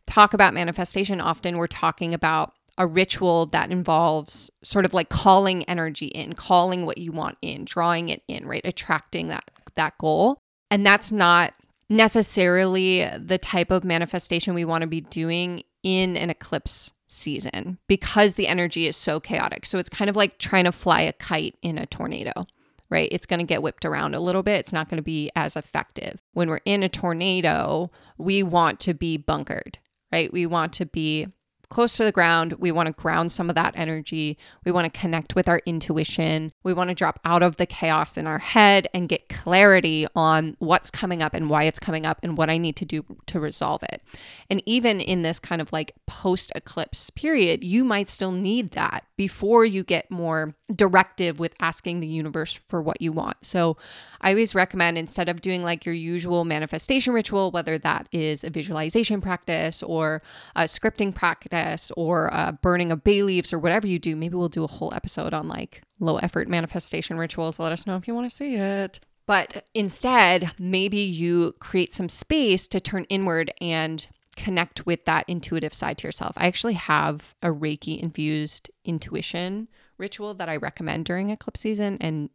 talk 0.09 0.35
about 0.35 0.53
manifestation, 0.53 1.21
often 1.21 1.59
we're 1.59 1.69
talking 1.69 2.13
about 2.13 2.55
a 2.77 2.85
ritual 2.85 3.47
that 3.47 3.71
involves 3.71 4.51
sort 4.65 4.85
of 4.85 4.95
like 4.95 5.11
calling 5.11 5.63
energy 5.67 6.07
in, 6.07 6.33
calling 6.33 6.87
what 6.87 6.99
you 6.99 7.13
want 7.13 7.39
in, 7.41 7.65
drawing 7.65 8.09
it 8.09 8.23
in, 8.27 8.49
right? 8.49 8.63
Attracting 8.65 9.29
that 9.29 9.49
that 9.77 9.97
goal. 9.99 10.41
And 10.73 10.85
that's 10.85 11.13
not 11.13 11.55
necessarily 11.89 13.09
the 13.19 13.39
type 13.39 13.71
of 13.71 13.85
manifestation 13.85 14.55
we 14.55 14.65
want 14.65 14.83
to 14.83 14.89
be 14.89 15.01
doing 15.01 15.63
in 15.83 16.17
an 16.17 16.31
eclipse 16.31 16.93
season 17.07 17.79
because 17.87 18.35
the 18.35 18.47
energy 18.47 18.87
is 18.87 18.97
so 18.97 19.19
chaotic. 19.19 19.65
So 19.65 19.79
it's 19.79 19.89
kind 19.89 20.11
of 20.11 20.17
like 20.17 20.39
trying 20.39 20.65
to 20.65 20.73
fly 20.73 21.01
a 21.03 21.13
kite 21.13 21.57
in 21.63 21.79
a 21.79 21.87
tornado, 21.87 22.47
right? 22.91 23.09
It's 23.11 23.27
going 23.27 23.41
to 23.41 23.47
get 23.47 23.63
whipped 23.63 23.85
around 23.85 24.15
a 24.15 24.21
little 24.21 24.43
bit. 24.43 24.59
It's 24.59 24.73
not 24.73 24.89
going 24.89 24.99
to 24.99 25.03
be 25.03 25.31
as 25.35 25.57
effective. 25.57 26.21
When 26.33 26.49
we're 26.49 26.61
in 26.65 26.83
a 26.83 26.89
tornado, 26.89 27.91
we 28.19 28.43
want 28.43 28.81
to 28.81 28.95
be 28.95 29.17
bunkered, 29.17 29.79
right? 30.13 30.33
We 30.33 30.47
want 30.47 30.75
to 30.75 30.87
be 30.87 31.29
close 31.69 31.97
to 31.97 32.05
the 32.05 32.13
ground. 32.13 32.55
We 32.59 32.73
want 32.73 32.87
to 32.87 32.93
ground 32.93 33.33
some 33.33 33.49
of 33.49 33.55
that 33.55 33.75
energy. 33.77 34.39
We 34.65 34.73
want 34.73 34.93
to 34.93 35.01
connect 35.01 35.35
with 35.35 35.49
our 35.49 35.61
intuition. 35.67 36.53
We 36.63 36.73
want 36.73 36.89
to 36.89 36.95
drop 36.95 37.21
out 37.25 37.43
of 37.43 37.57
the 37.57 37.67
chaos 37.67 38.17
in 38.17 38.27
our 38.27 38.39
head 38.39 38.89
and 38.95 39.09
get 39.09 39.29
clarity 39.29 40.07
on 40.15 40.57
what's 40.59 40.91
coming 40.91 41.23
up 41.23 41.35
and 41.35 41.51
why 41.51 41.65
it's 41.65 41.79
coming 41.79 42.07
up 42.07 42.19
and 42.23 42.37
what 42.37 42.51
I 42.51 42.59
need 42.59 42.77
to 42.77 42.85
do 42.85 43.05
to 43.27 43.41
resolve 43.41 43.83
it. 43.83 44.03
And 44.49 44.63
even 44.67 45.01
in 45.01 45.23
this 45.23 45.39
kind 45.39 45.61
of 45.61 45.73
like 45.73 45.93
post 46.07 46.53
eclipse 46.55 47.11
period, 47.11 47.63
you 47.65 47.85
might 47.85 48.09
still 48.09 48.33
need 48.33 48.73
that 48.73 49.05
before 49.17 49.65
you 49.65 49.85
get 49.85 50.11
more 50.11 50.55
directive 50.75 51.39
with 51.39 51.55
asking 51.61 52.01
the 52.01 52.07
universe 52.07 52.53
for 52.53 52.83
what 52.83 53.01
you 53.01 53.13
want. 53.13 53.37
So 53.43 53.77
I 54.21 54.31
always 54.31 54.55
recommend 54.55 54.99
instead 54.99 55.29
of 55.29 55.41
doing 55.41 55.63
like 55.63 55.87
your 55.87 55.95
usual 55.95 56.45
manifestation 56.45 57.15
ritual, 57.15 57.51
whether 57.51 57.79
that 57.79 58.09
is 58.13 58.45
a 58.45 58.51
visualization 58.51 59.21
practice 59.21 59.83
or 59.83 60.23
a 60.55 60.65
scripting 60.65 61.15
practice 61.15 61.91
or 61.97 62.33
uh, 62.35 62.53
burning 62.53 62.93
of 62.93 63.03
bay 63.03 63.23
leaves 63.23 63.53
or 63.53 63.59
whatever 63.59 63.87
you 63.87 63.99
do, 63.99 64.15
maybe 64.15 64.37
we'll 64.37 64.49
do 64.49 64.65
a 64.65 64.69
whole 64.69 64.93
episode 64.95 65.33
on 65.33 65.49
like 65.49 65.83
low 66.01 66.19
effort 66.19 66.49
manifestation 66.49 67.17
rituals. 67.17 67.59
Let 67.59 67.73
us 67.73 67.87
know 67.87 67.97
if 67.97 68.07
you 68.07 68.15
want 68.15 68.29
to 68.29 68.37
see 68.37 68.57
it. 68.57 69.01
But 69.27 69.67
instead, 69.75 70.53
maybe 70.59 71.01
you 71.01 71.55
create 71.61 71.93
some 71.93 72.09
space 72.09 72.67
to 72.69 72.81
turn 72.81 73.05
inward 73.11 73.53
and 73.61 74.07
connect 74.37 74.87
with 74.87 75.05
that 75.05 75.25
intuitive 75.29 75.75
side 75.75 75.99
to 75.99 76.09
yourself. 76.09 76.33
I 76.37 76.47
actually 76.47 76.75
have 76.75 77.35
a 77.43 77.49
Reiki 77.49 78.01
infused 78.01 78.71
intuition 78.85 79.69
ritual 79.99 80.35
that 80.35 80.49
I 80.49 80.57
recommend 80.57 81.05
during 81.05 81.31
eclipse 81.31 81.61
season 81.61 81.99
and 82.01 82.31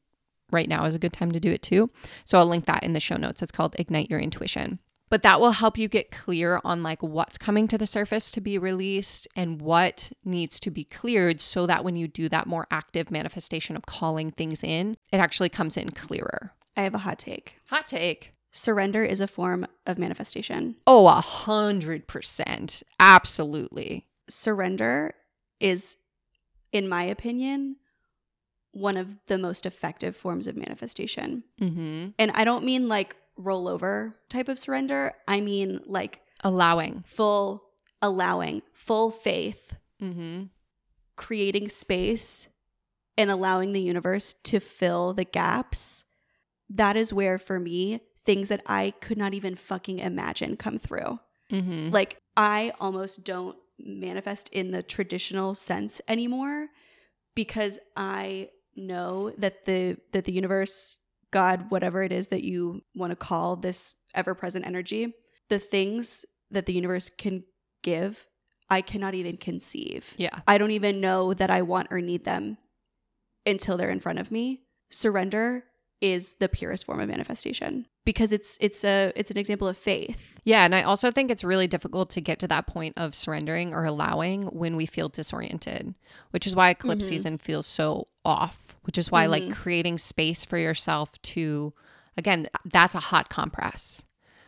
right 0.51 0.69
now 0.69 0.85
is 0.85 0.95
a 0.95 0.99
good 0.99 1.13
time 1.13 1.31
to 1.31 1.39
do 1.39 1.51
it 1.51 1.61
too. 1.61 1.89
So 2.25 2.37
I'll 2.37 2.47
link 2.47 2.65
that 2.65 2.83
in 2.83 2.93
the 2.93 2.99
show 2.99 3.17
notes. 3.17 3.41
It's 3.41 3.51
called 3.51 3.75
Ignite 3.79 4.09
Your 4.09 4.19
Intuition. 4.19 4.79
But 5.09 5.21
that 5.23 5.39
will 5.39 5.51
help 5.51 5.77
you 5.77 5.87
get 5.87 6.09
clear 6.09 6.59
on 6.63 6.81
like 6.81 7.03
what's 7.03 7.37
coming 7.37 7.67
to 7.67 7.77
the 7.77 7.85
surface 7.85 8.31
to 8.31 8.41
be 8.41 8.57
released 8.57 9.27
and 9.35 9.61
what 9.61 10.11
needs 10.25 10.59
to 10.61 10.71
be 10.71 10.83
cleared 10.83 11.39
so 11.39 11.67
that 11.67 11.83
when 11.83 11.95
you 11.95 12.07
do 12.07 12.29
that 12.29 12.47
more 12.47 12.65
active 12.71 13.11
manifestation 13.11 13.75
of 13.75 13.85
calling 13.85 14.31
things 14.31 14.63
in, 14.63 14.97
it 15.11 15.17
actually 15.17 15.49
comes 15.49 15.77
in 15.77 15.91
clearer. 15.91 16.53
I 16.75 16.81
have 16.81 16.95
a 16.95 16.99
hot 16.99 17.19
take. 17.19 17.59
Hot 17.67 17.87
take. 17.87 18.33
Surrender 18.51 19.03
is 19.03 19.21
a 19.21 19.27
form 19.27 19.65
of 19.85 19.99
manifestation. 19.99 20.77
Oh, 20.87 21.07
a 21.07 21.21
hundred 21.21 22.07
percent. 22.07 22.81
Absolutely. 22.99 24.07
Surrender 24.29 25.13
is, 25.59 25.97
in 26.73 26.89
my 26.89 27.03
opinion, 27.03 27.77
one 28.71 28.97
of 28.97 29.15
the 29.27 29.37
most 29.37 29.65
effective 29.65 30.17
forms 30.17 30.47
of 30.47 30.57
manifestation. 30.57 31.43
Mm-hmm. 31.61 32.09
And 32.19 32.31
I 32.33 32.43
don't 32.43 32.65
mean 32.65 32.87
like 32.89 33.15
rollover 33.39 34.15
type 34.29 34.49
of 34.49 34.59
surrender. 34.59 35.13
I 35.27 35.39
mean 35.41 35.79
like 35.85 36.19
Allowing. 36.43 37.03
full 37.05 37.63
allowing, 38.01 38.61
full 38.73 39.11
faith, 39.11 39.75
Mm-hmm. 40.01 40.45
creating 41.15 41.69
space 41.69 42.49
and 43.17 43.31
allowing 43.31 43.71
the 43.71 43.79
universe 43.81 44.33
to 44.33 44.59
fill 44.59 45.13
the 45.13 45.23
gaps. 45.23 46.03
That 46.69 46.97
is 46.97 47.13
where, 47.13 47.37
for 47.39 47.57
me, 47.59 48.01
things 48.25 48.49
that 48.49 48.61
I 48.65 48.91
could 48.99 49.17
not 49.17 49.33
even 49.33 49.55
fucking 49.55 49.99
imagine 49.99 50.57
come 50.57 50.77
through. 50.79 51.19
Mm-hmm. 51.51 51.91
Like, 51.91 52.17
I 52.35 52.73
almost 52.81 53.23
don't 53.23 53.55
manifest 53.79 54.49
in 54.49 54.71
the 54.71 54.83
traditional 54.83 55.55
sense 55.55 56.01
anymore 56.07 56.67
because 57.35 57.79
I 57.95 58.49
know 58.75 59.31
that 59.37 59.65
the 59.65 59.97
that 60.11 60.25
the 60.25 60.31
universe, 60.31 60.99
God, 61.31 61.65
whatever 61.69 62.03
it 62.03 62.11
is 62.11 62.29
that 62.29 62.43
you 62.43 62.81
want 62.95 63.11
to 63.11 63.15
call 63.15 63.55
this 63.55 63.95
ever-present 64.15 64.65
energy, 64.65 65.13
the 65.49 65.59
things 65.59 66.25
that 66.51 66.65
the 66.65 66.73
universe 66.73 67.09
can 67.09 67.43
give, 67.81 68.27
I 68.69 68.81
cannot 68.81 69.15
even 69.15 69.37
conceive. 69.37 70.13
Yeah. 70.17 70.39
I 70.47 70.57
don't 70.57 70.71
even 70.71 71.01
know 71.01 71.33
that 71.33 71.49
I 71.49 71.63
want 71.63 71.87
or 71.91 72.01
need 72.01 72.25
them 72.25 72.57
until 73.45 73.77
they're 73.77 73.89
in 73.89 73.99
front 73.99 74.19
of 74.19 74.31
me. 74.31 74.61
Surrender 74.91 75.65
is 76.03 76.33
the 76.35 76.49
purest 76.49 76.85
form 76.85 76.99
of 76.99 77.07
manifestation 77.07 77.85
because 78.03 78.33
it's 78.33 78.57
it's 78.59 78.83
a 78.83 79.13
it's 79.15 79.31
an 79.31 79.37
example 79.37 79.69
of 79.69 79.77
faith. 79.77 80.37
Yeah. 80.43 80.65
And 80.65 80.75
I 80.75 80.83
also 80.83 81.09
think 81.11 81.31
it's 81.31 81.45
really 81.45 81.65
difficult 81.67 82.09
to 82.11 82.21
get 82.21 82.39
to 82.39 82.47
that 82.49 82.67
point 82.67 82.95
of 82.97 83.15
surrendering 83.15 83.73
or 83.73 83.85
allowing 83.85 84.43
when 84.47 84.75
we 84.75 84.85
feel 84.85 85.07
disoriented, 85.07 85.95
which 86.31 86.45
is 86.45 86.55
why 86.57 86.69
eclipse 86.71 87.05
Mhm. 87.05 87.09
season 87.09 87.37
feels 87.37 87.65
so 87.65 88.09
off, 88.25 88.75
which 88.83 88.97
is 88.97 89.09
why 89.09 89.27
like 89.27 89.43
Mhm. 89.43 89.53
creating 89.53 89.97
space 89.97 90.43
for 90.43 90.57
yourself 90.57 91.21
to, 91.21 91.73
again, 92.17 92.49
that's 92.65 92.95
a 92.95 92.99
hot 92.99 93.29
compress. 93.29 94.03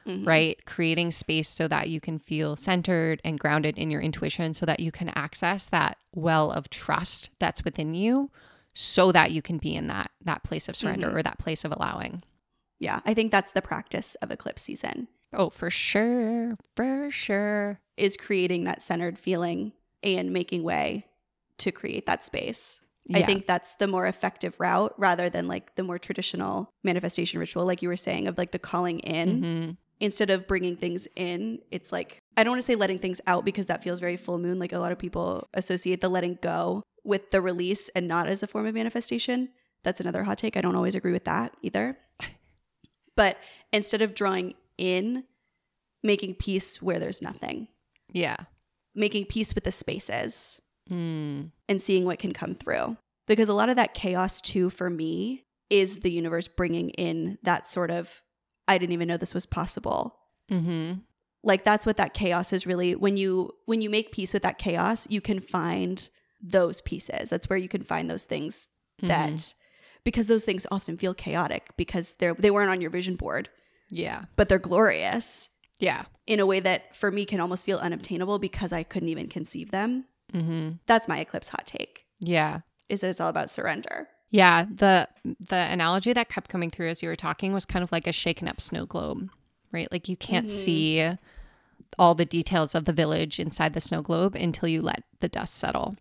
Mhm. 0.05 0.27
right? 0.27 0.63
Creating 0.65 1.09
space 1.09 1.49
so 1.49 1.67
that 1.67 1.89
you 1.89 1.99
can 1.99 2.19
feel 2.19 2.55
centered 2.55 3.19
and 3.25 3.39
grounded 3.39 3.75
in 3.75 3.89
your 3.89 4.01
intuition 4.01 4.53
so 4.53 4.63
that 4.63 4.79
you 4.79 4.91
can 4.91 5.09
access 5.15 5.67
that 5.69 5.97
well 6.13 6.51
of 6.51 6.69
trust 6.69 7.31
that's 7.39 7.63
within 7.63 7.95
you 7.95 8.29
so 8.75 9.11
that 9.11 9.31
you 9.31 9.41
can 9.41 9.57
be 9.57 9.73
in 9.75 9.87
that 9.87 10.11
that 10.23 10.43
place 10.43 10.67
of 10.69 10.75
surrender 10.75 11.09
Mhm. 11.09 11.15
or 11.15 11.23
that 11.23 11.39
place 11.39 11.63
of 11.65 11.71
allowing. 11.71 12.21
Yeah, 12.79 12.99
I 13.05 13.13
think 13.13 13.31
that's 13.31 13.53
the 13.53 13.61
practice 13.61 14.15
of 14.15 14.29
eclipse 14.31 14.61
season 14.61 15.07
Oh, 15.33 15.49
for 15.49 15.69
sure. 15.69 16.57
For 16.75 17.09
sure. 17.09 17.79
is 17.97 18.17
creating 18.17 18.65
that 18.65 18.83
centered 18.83 19.17
feeling 19.17 19.71
and 20.03 20.31
making 20.33 20.61
way 20.63 21.05
to 21.59 21.71
create 21.71 22.05
that 22.05 22.23
space. 22.23 22.81
I 23.13 23.21
think 23.23 23.45
that's 23.45 23.75
the 23.75 23.87
more 23.87 24.07
effective 24.07 24.59
route 24.59 24.93
rather 24.97 25.29
than 25.29 25.47
like 25.47 25.75
the 25.75 25.83
more 25.83 25.97
traditional 25.99 26.69
manifestation 26.83 27.39
ritual 27.39 27.65
like 27.65 27.81
you 27.81 27.87
were 27.87 27.95
saying 27.95 28.27
of 28.27 28.37
like 28.37 28.51
the 28.51 28.59
calling 28.59 28.99
in. 28.99 29.41
Mhm. 29.41 29.77
instead 30.01 30.29
of 30.29 30.45
bringing 30.45 30.75
things 30.75 31.07
in, 31.15 31.57
it's 31.71 31.93
like 31.93 32.19
I 32.35 32.43
don't 32.43 32.51
want 32.51 32.57
to 32.61 32.65
say 32.65 32.75
letting 32.75 32.99
things 32.99 33.21
out 33.27 33.45
because 33.45 33.67
that 33.67 33.81
feels 33.81 34.01
very 34.01 34.17
full 34.17 34.37
moon. 34.37 34.59
Like 34.59 34.73
a 34.73 34.79
lot 34.79 34.91
of 34.91 34.99
people 34.99 35.47
associate 35.53 36.01
the 36.01 36.09
letting 36.09 36.37
go 36.41 36.83
with 37.05 37.31
the 37.31 37.41
release 37.41 37.89
and 37.89 38.07
not 38.07 38.27
as 38.27 38.41
a 38.43 38.47
form 38.47 38.65
of 38.65 38.73
manifestation. 38.73 39.49
That's 39.83 39.99
another 40.01 40.23
hot 40.23 40.37
take. 40.39 40.57
I 40.57 40.61
don't 40.61 40.75
always 40.75 40.95
agree 40.95 41.11
with 41.11 41.25
that 41.25 41.53
either. 41.61 41.97
But 43.15 43.37
instead 43.71 44.01
of 44.01 44.13
drawing 44.13 44.55
in, 44.77 45.23
making 46.03 46.35
peace 46.35 46.81
where 46.81 46.99
there's 46.99 47.21
nothing. 47.21 47.69
Yeah. 48.11 48.35
making 48.93 49.25
peace 49.25 49.53
with 49.55 49.63
the 49.63 49.71
spaces 49.71 50.61
Mm. 50.91 51.51
and 51.67 51.81
seeing 51.81 52.05
what 52.05 52.19
can 52.19 52.31
come 52.33 52.53
through. 52.55 52.97
Because 53.25 53.49
a 53.49 53.53
lot 53.53 53.69
of 53.69 53.75
that 53.77 53.93
chaos, 53.95 54.39
too, 54.41 54.69
for 54.69 54.87
me, 54.89 55.45
is 55.69 55.99
the 56.01 56.11
universe 56.11 56.47
bringing 56.47 56.89
in 56.91 57.39
that 57.41 57.65
sort 57.65 57.89
of, 57.89 58.21
I 58.67 58.77
didn't 58.77 58.93
even 58.93 59.07
know 59.07 59.17
this 59.17 59.33
was 59.33 59.45
possible. 59.47 60.15
Mm-hmm. 60.51 60.99
Like 61.43 61.63
that's 61.63 61.85
what 61.87 61.97
that 61.97 62.13
chaos 62.13 62.53
is 62.53 62.67
really. 62.67 62.95
When 62.95 63.17
you 63.17 63.51
when 63.65 63.81
you 63.81 63.89
make 63.89 64.11
peace 64.11 64.31
with 64.33 64.43
that 64.43 64.57
chaos, 64.59 65.07
you 65.09 65.21
can 65.21 65.39
find 65.39 66.07
those 66.47 66.81
pieces. 66.81 67.29
That's 67.29 67.49
where 67.49 67.57
you 67.57 67.67
can 67.69 67.83
find 67.83 68.09
those 68.09 68.25
things 68.25 68.69
that 69.01 69.53
because 70.03 70.27
those 70.27 70.43
things 70.43 70.65
often 70.71 70.97
feel 70.97 71.13
chaotic 71.13 71.69
because 71.77 72.13
they're 72.19 72.33
they 72.35 72.51
weren't 72.51 72.69
on 72.71 72.81
your 72.81 72.91
vision 72.91 73.15
board, 73.15 73.49
Yeah. 73.89 74.25
but 74.35 74.47
they're 74.49 74.59
glorious 74.59 75.49
Yeah. 75.79 76.05
in 76.27 76.39
a 76.39 76.45
way 76.45 76.59
that 76.59 76.95
for 76.95 77.11
me 77.11 77.25
can 77.25 77.39
almost 77.39 77.65
feel 77.65 77.77
unobtainable 77.79 78.39
because 78.39 78.71
I 78.71 78.83
couldn't 78.83 79.09
even 79.09 79.27
conceive 79.27 79.71
them. 79.71 80.05
Mm-hmm. 80.33 80.77
That's 80.85 81.07
my 81.07 81.19
eclipse 81.19 81.49
hot 81.49 81.65
take. 81.65 82.05
Yeah. 82.19 82.59
Is 82.89 83.01
that 83.01 83.09
it's 83.09 83.19
all 83.19 83.29
about 83.29 83.49
surrender. 83.49 84.07
Yeah, 84.29 84.65
the 84.73 85.07
the 85.39 85.55
analogy 85.55 86.13
that 86.13 86.29
kept 86.29 86.49
coming 86.49 86.69
through 86.71 86.89
as 86.89 87.01
you 87.01 87.09
were 87.09 87.15
talking 87.15 87.53
was 87.53 87.65
kind 87.65 87.83
of 87.83 87.91
like 87.91 88.05
a 88.07 88.11
shaken 88.11 88.47
up 88.47 88.59
snow 88.61 88.85
globe, 88.85 89.29
right? 89.71 89.91
Like 89.91 90.07
you 90.09 90.17
can't 90.17 90.47
Mhm. 90.47 90.49
see 90.51 91.17
all 91.97 92.15
the 92.15 92.25
details 92.25 92.75
of 92.75 92.85
the 92.85 92.91
village 92.93 93.39
inside 93.39 93.73
the 93.73 93.79
snow 93.81 94.01
globe 94.01 94.35
until 94.35 94.67
you 94.67 94.81
let 94.81 95.03
the 95.19 95.29
dust 95.29 95.55
settle. 95.55 95.95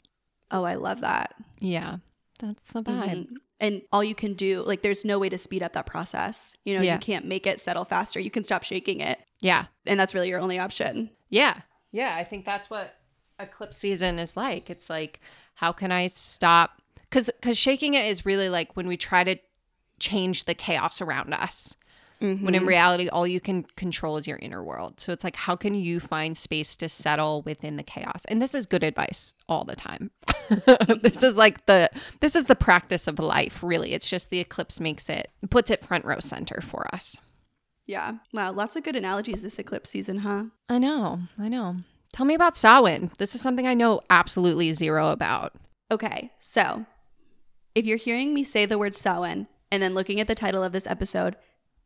Oh, 0.51 0.65
I 0.65 0.75
love 0.75 1.01
that. 1.01 1.35
Yeah. 1.61 1.97
That's 2.39 2.65
the 2.65 2.83
vibe. 2.83 3.27
Mhm. 3.29 3.29
And 3.61 3.83
all 3.93 4.03
you 4.05 4.15
can 4.15 4.35
do, 4.35 4.63
like, 4.63 4.83
there's 4.83 5.05
no 5.05 5.19
way 5.19 5.29
to 5.29 5.39
speed 5.39 5.63
up 5.63 5.73
that 5.75 5.87
process. 5.87 6.57
You 6.65 6.75
know, 6.77 6.83
Yeah. 6.83 6.95
you 6.95 6.99
can't 7.01 7.25
make 7.25 7.47
it 7.47 7.61
settle 7.61 7.85
faster. 7.85 8.19
You 8.21 8.31
can 8.31 8.45
stop 8.45 8.63
shaking 8.65 9.01
it. 9.01 9.21
Yeah. 9.41 9.67
And 9.87 9.99
that's 9.99 10.15
really 10.15 10.29
your 10.29 10.41
only 10.41 10.59
option. 10.59 11.11
Yeah. 11.31 11.61
Yeah, 11.93 12.15
I 12.17 12.25
think 12.25 12.45
that's 12.45 12.69
what 12.69 12.97
eclipse 13.39 13.77
season 13.77 14.19
is 14.19 14.37
like. 14.37 14.69
It's 14.71 14.91
like 14.91 15.21
how 15.55 15.73
can 15.73 15.93
I 15.93 16.09
stop 16.09 16.83
cuz 17.11 17.31
cuz 17.41 17.57
shaking 17.59 17.95
it 17.95 18.05
is 18.07 18.27
really 18.27 18.49
like 18.49 18.77
when 18.77 18.87
we 18.89 18.97
try 18.97 19.23
to 19.25 19.37
change 20.01 20.45
the 20.45 20.55
chaos 20.55 21.01
around 21.01 21.33
us. 21.33 21.77
When 22.25 22.55
in 22.55 22.61
mm-hmm. 22.61 22.69
reality 22.69 23.09
all 23.09 23.27
you 23.27 23.41
can 23.41 23.65
control 23.77 24.17
is 24.17 24.27
your 24.27 24.39
inner 24.39 24.63
world 24.63 24.99
so 24.99 25.13
it's 25.13 25.25
like 25.25 25.37
how 25.37 25.55
can 25.57 25.75
you 25.75 26.01
find 26.01 26.37
space 26.37 26.77
to 26.77 26.89
settle 26.89 27.43
within 27.43 27.77
the 27.77 27.83
chaos 27.83 28.25
and 28.27 28.41
this 28.41 28.55
is 28.55 28.67
good 28.67 28.83
advice 28.83 29.35
all 29.49 29.65
the 29.65 29.77
time 29.77 30.11
this 31.03 31.23
is 31.23 31.37
like 31.37 31.67
the 31.67 31.89
this 32.21 32.35
is 32.37 32.47
the 32.47 32.57
practice 32.57 33.07
of 33.07 33.19
life 33.19 33.63
really 33.63 33.93
it's 33.93 34.09
just 34.09 34.31
the 34.31 34.41
eclipse 34.41 34.81
makes 34.81 35.09
it 35.09 35.31
puts 35.51 35.71
it 35.71 35.85
front 35.85 36.05
row 36.05 36.21
center 36.21 36.61
for 36.61 36.93
us 36.95 37.17
Yeah. 37.87 38.15
Wow. 38.33 38.53
Lots 38.53 38.77
of 38.77 38.83
good 38.83 38.97
analogies 38.97 39.43
this 39.43 39.59
eclipse 39.59 39.91
season, 39.91 40.19
huh? 40.19 40.45
i 40.69 40.79
know 40.79 41.21
i 41.39 41.49
know 41.49 41.77
tell 42.13 42.27
me 42.27 42.35
about 42.35 42.57
Samhain. 42.57 43.11
this 43.19 43.35
is 43.35 43.41
something 43.41 43.67
i 43.67 43.75
know 43.75 44.01
absolutely 44.09 44.73
zero 44.73 45.09
about 45.09 45.53
Okay. 45.91 46.33
So 46.39 46.87
if 47.75 47.87
you're 47.87 47.97
hearing 47.97 48.35
me 48.35 48.45
say 48.45 48.67
the 48.67 48.79
word 48.79 48.95
Samhain 48.95 49.47
and 49.71 49.83
then 49.83 49.95
looking 49.95 50.21
at 50.21 50.27
the 50.27 50.35
title 50.35 50.63
of 50.63 50.73
this 50.73 50.87
episode 50.87 51.37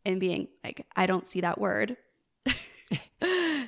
and 0.09 0.19
being 0.19 0.49
like, 0.65 0.87
I 0.97 1.07
don't 1.07 1.27
see 1.27 1.43
that 1.43 1.61
word. 1.61 1.97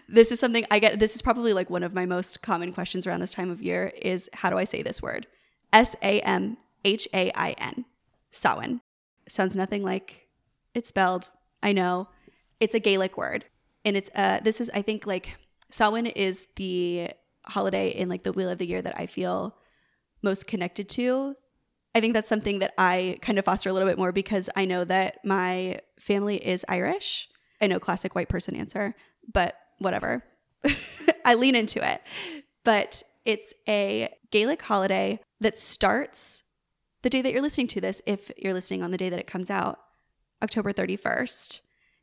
this 0.09 0.33
is 0.33 0.41
something 0.41 0.65
I 0.71 0.79
get. 0.79 0.99
This 0.99 1.15
is 1.15 1.23
probably 1.23 1.53
like 1.53 1.69
one 1.69 1.83
of 1.83 1.95
my 1.95 2.07
most 2.07 2.43
common 2.43 2.73
questions 2.73 3.07
around 3.07 3.21
this 3.21 3.35
time 3.35 3.51
of 3.51 3.63
year 3.63 3.93
is 4.01 4.31
how 4.33 4.49
do 4.49 4.57
I 4.57 4.65
say 4.65 4.83
this 4.83 5.03
word? 5.03 5.27
S 5.73 5.95
A 6.03 6.21
M 6.23 6.57
H 6.85 7.07
A 7.13 7.31
I 7.35 7.51
N. 7.59 7.85
Samhain. 8.31 8.81
Sounds 9.29 9.55
nothing 9.55 9.85
like 9.85 10.29
it's 10.75 10.89
spelled. 10.89 11.29
I 11.63 11.73
know. 11.73 12.09
It's 12.59 12.75
a 12.75 12.81
Gaelic 12.81 13.19
word. 13.19 13.45
And 13.85 13.97
it's 13.97 14.11
uh 14.15 14.41
this 14.43 14.61
is 14.61 14.71
I 14.71 14.81
think 14.81 15.07
like 15.07 15.37
Samhain 15.69 16.07
is 16.07 16.47
the 16.57 17.11
holiday 17.45 17.91
in 17.91 18.09
like 18.09 18.23
the 18.23 18.33
wheel 18.33 18.49
of 18.49 18.59
the 18.59 18.67
year 18.67 18.81
that 18.81 18.99
I 18.99 19.05
feel 19.07 19.57
most 20.23 20.47
connected 20.47 20.89
to. 20.91 21.37
I 21.95 22.01
think 22.01 22.15
that's 22.15 22.29
something 22.29 22.61
that 22.61 22.73
I 22.79 23.19
kind 23.21 23.39
of 23.39 23.45
foster 23.45 23.69
a 23.69 23.73
little 23.73 23.89
bit 23.89 23.99
more 23.99 24.13
because 24.13 24.49
I 24.57 24.65
know 24.65 24.85
that 24.85 25.19
my 25.25 25.81
family 26.01 26.37
is 26.37 26.65
Irish. 26.69 27.29
I 27.61 27.67
know 27.67 27.79
classic 27.79 28.15
white 28.15 28.29
person 28.29 28.57
answer, 28.57 28.95
but 29.33 29.57
whatever. 29.79 30.25
I 31.25 31.35
lean 31.35 31.55
into 31.55 31.87
it. 31.87 32.03
But 32.65 33.03
it's 33.25 33.55
a 33.69 34.09
Gaelic 34.31 34.63
holiday 34.63 35.21
that 35.41 35.59
starts 35.59 36.43
the 37.03 37.11
day 37.11 37.23
that 37.23 37.33
you're 37.33 37.43
listening 37.43 37.69
to 37.69 37.81
this, 37.81 38.03
if 38.07 38.31
you're 38.37 38.55
listening 38.55 38.83
on 38.83 38.91
the 38.91 38.99
day 38.99 39.09
that 39.09 39.19
it 39.19 39.27
comes 39.27 39.51
out, 39.51 39.79
October 40.43 40.73
31st, 40.73 41.63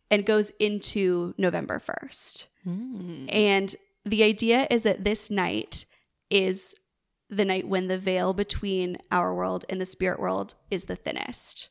and 0.10 0.26
goes 0.26 0.52
into 0.60 1.34
November 1.38 1.80
1st. 1.80 2.48
Mm. 2.66 3.34
And 3.34 3.76
the 4.06 4.24
idea 4.24 4.68
is 4.72 4.84
that 4.84 5.04
this 5.04 5.30
night 5.30 5.86
is 6.30 6.76
the 7.30 7.46
night 7.46 7.68
when 7.68 7.88
the 7.88 7.98
veil 7.98 8.34
between 8.34 8.98
our 9.12 9.34
world 9.34 9.66
and 9.70 9.82
the 9.82 9.86
spirit 9.86 10.20
world 10.20 10.56
is 10.72 10.86
the 10.86 10.96
thinnest. 10.96 11.70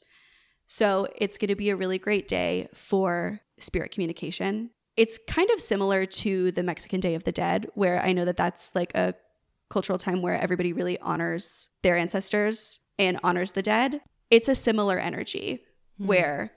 So 0.66 1.06
it's 1.16 1.38
going 1.38 1.48
to 1.48 1.56
be 1.56 1.70
a 1.70 1.76
really 1.76 1.98
great 1.98 2.26
day 2.28 2.68
for 2.74 3.40
spirit 3.58 3.90
communication. 3.92 4.70
It's 4.96 5.18
kind 5.28 5.50
of 5.50 5.60
similar 5.60 6.06
to 6.06 6.50
the 6.52 6.62
Mexican 6.62 7.00
Day 7.00 7.14
of 7.14 7.24
the 7.24 7.32
Dead, 7.32 7.68
where 7.74 8.02
I 8.02 8.12
know 8.12 8.24
that 8.24 8.36
that's 8.36 8.74
like 8.74 8.94
a 8.94 9.14
cultural 9.68 9.98
time 9.98 10.22
where 10.22 10.40
everybody 10.40 10.72
really 10.72 10.98
honors 11.00 11.70
their 11.82 11.96
ancestors 11.96 12.80
and 12.98 13.18
honors 13.22 13.52
the 13.52 13.62
dead. 13.62 14.00
It's 14.30 14.48
a 14.48 14.54
similar 14.54 14.98
energy 14.98 15.62
Hmm. 15.98 16.06
where 16.08 16.52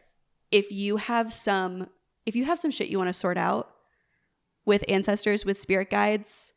if 0.51 0.71
you 0.71 0.97
have 0.97 1.31
some 1.31 1.87
if 2.25 2.35
you 2.35 2.45
have 2.45 2.59
some 2.59 2.69
shit 2.71 2.89
you 2.89 2.97
want 2.97 3.07
to 3.07 3.13
sort 3.13 3.37
out 3.37 3.71
with 4.65 4.83
ancestors, 4.87 5.45
with 5.45 5.57
spirit 5.57 5.89
guides, 5.89 6.53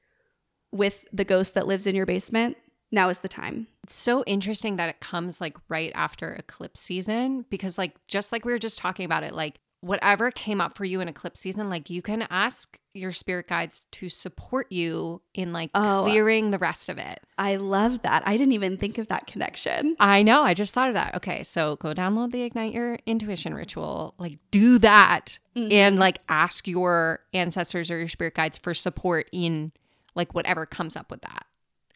with 0.70 1.04
the 1.12 1.24
ghost 1.24 1.54
that 1.54 1.66
lives 1.66 1.86
in 1.86 1.94
your 1.94 2.04
basement, 2.04 2.56
now 2.90 3.08
is 3.08 3.20
the 3.20 3.28
time. 3.28 3.68
It's 3.84 3.94
so 3.94 4.22
interesting 4.26 4.76
that 4.76 4.88
it 4.88 5.00
comes 5.00 5.40
like 5.40 5.54
right 5.68 5.90
after 5.94 6.30
eclipse 6.32 6.80
season 6.80 7.44
because, 7.50 7.78
like, 7.78 7.96
just 8.06 8.30
like 8.32 8.44
we 8.44 8.52
were 8.52 8.58
just 8.58 8.78
talking 8.78 9.04
about 9.04 9.24
it, 9.24 9.34
like, 9.34 9.58
whatever 9.80 10.30
came 10.30 10.60
up 10.60 10.76
for 10.76 10.84
you 10.84 11.00
in 11.00 11.08
eclipse 11.08 11.40
season, 11.40 11.68
like, 11.68 11.90
you 11.90 12.00
can 12.00 12.24
ask 12.30 12.78
your 12.94 13.10
spirit 13.10 13.48
guides 13.48 13.88
to 13.90 14.08
support 14.08 14.70
you 14.70 15.20
in 15.34 15.52
like 15.52 15.70
Oh. 15.74 16.02
clearing 16.04 16.52
the 16.52 16.58
rest 16.58 16.88
of 16.88 16.98
it. 16.98 17.20
I 17.36 17.56
love 17.56 18.02
that. 18.02 18.22
I 18.24 18.36
didn't 18.36 18.52
even 18.52 18.76
think 18.76 18.98
of 18.98 19.08
that 19.08 19.26
connection. 19.26 19.96
I 19.98 20.22
know. 20.22 20.42
I 20.42 20.54
just 20.54 20.72
thought 20.74 20.88
of 20.88 20.94
that. 20.94 21.16
Okay. 21.16 21.42
So 21.42 21.74
go 21.76 21.94
download 21.94 22.30
the 22.30 22.42
Ignite 22.42 22.72
Your 22.74 22.98
Intuition 23.06 23.54
ritual, 23.54 24.14
like, 24.18 24.38
do 24.52 24.78
that 24.78 25.40
and 25.56 25.70
mm-hmm. 25.70 25.98
like 25.98 26.20
ask 26.28 26.68
your 26.68 27.20
ancestors 27.34 27.90
or 27.90 27.98
your 27.98 28.08
spirit 28.08 28.34
guides 28.34 28.58
for 28.58 28.74
support 28.74 29.28
in 29.32 29.72
like 30.14 30.34
whatever 30.34 30.66
comes 30.66 30.94
up 30.94 31.10
with 31.10 31.22
that. 31.22 31.46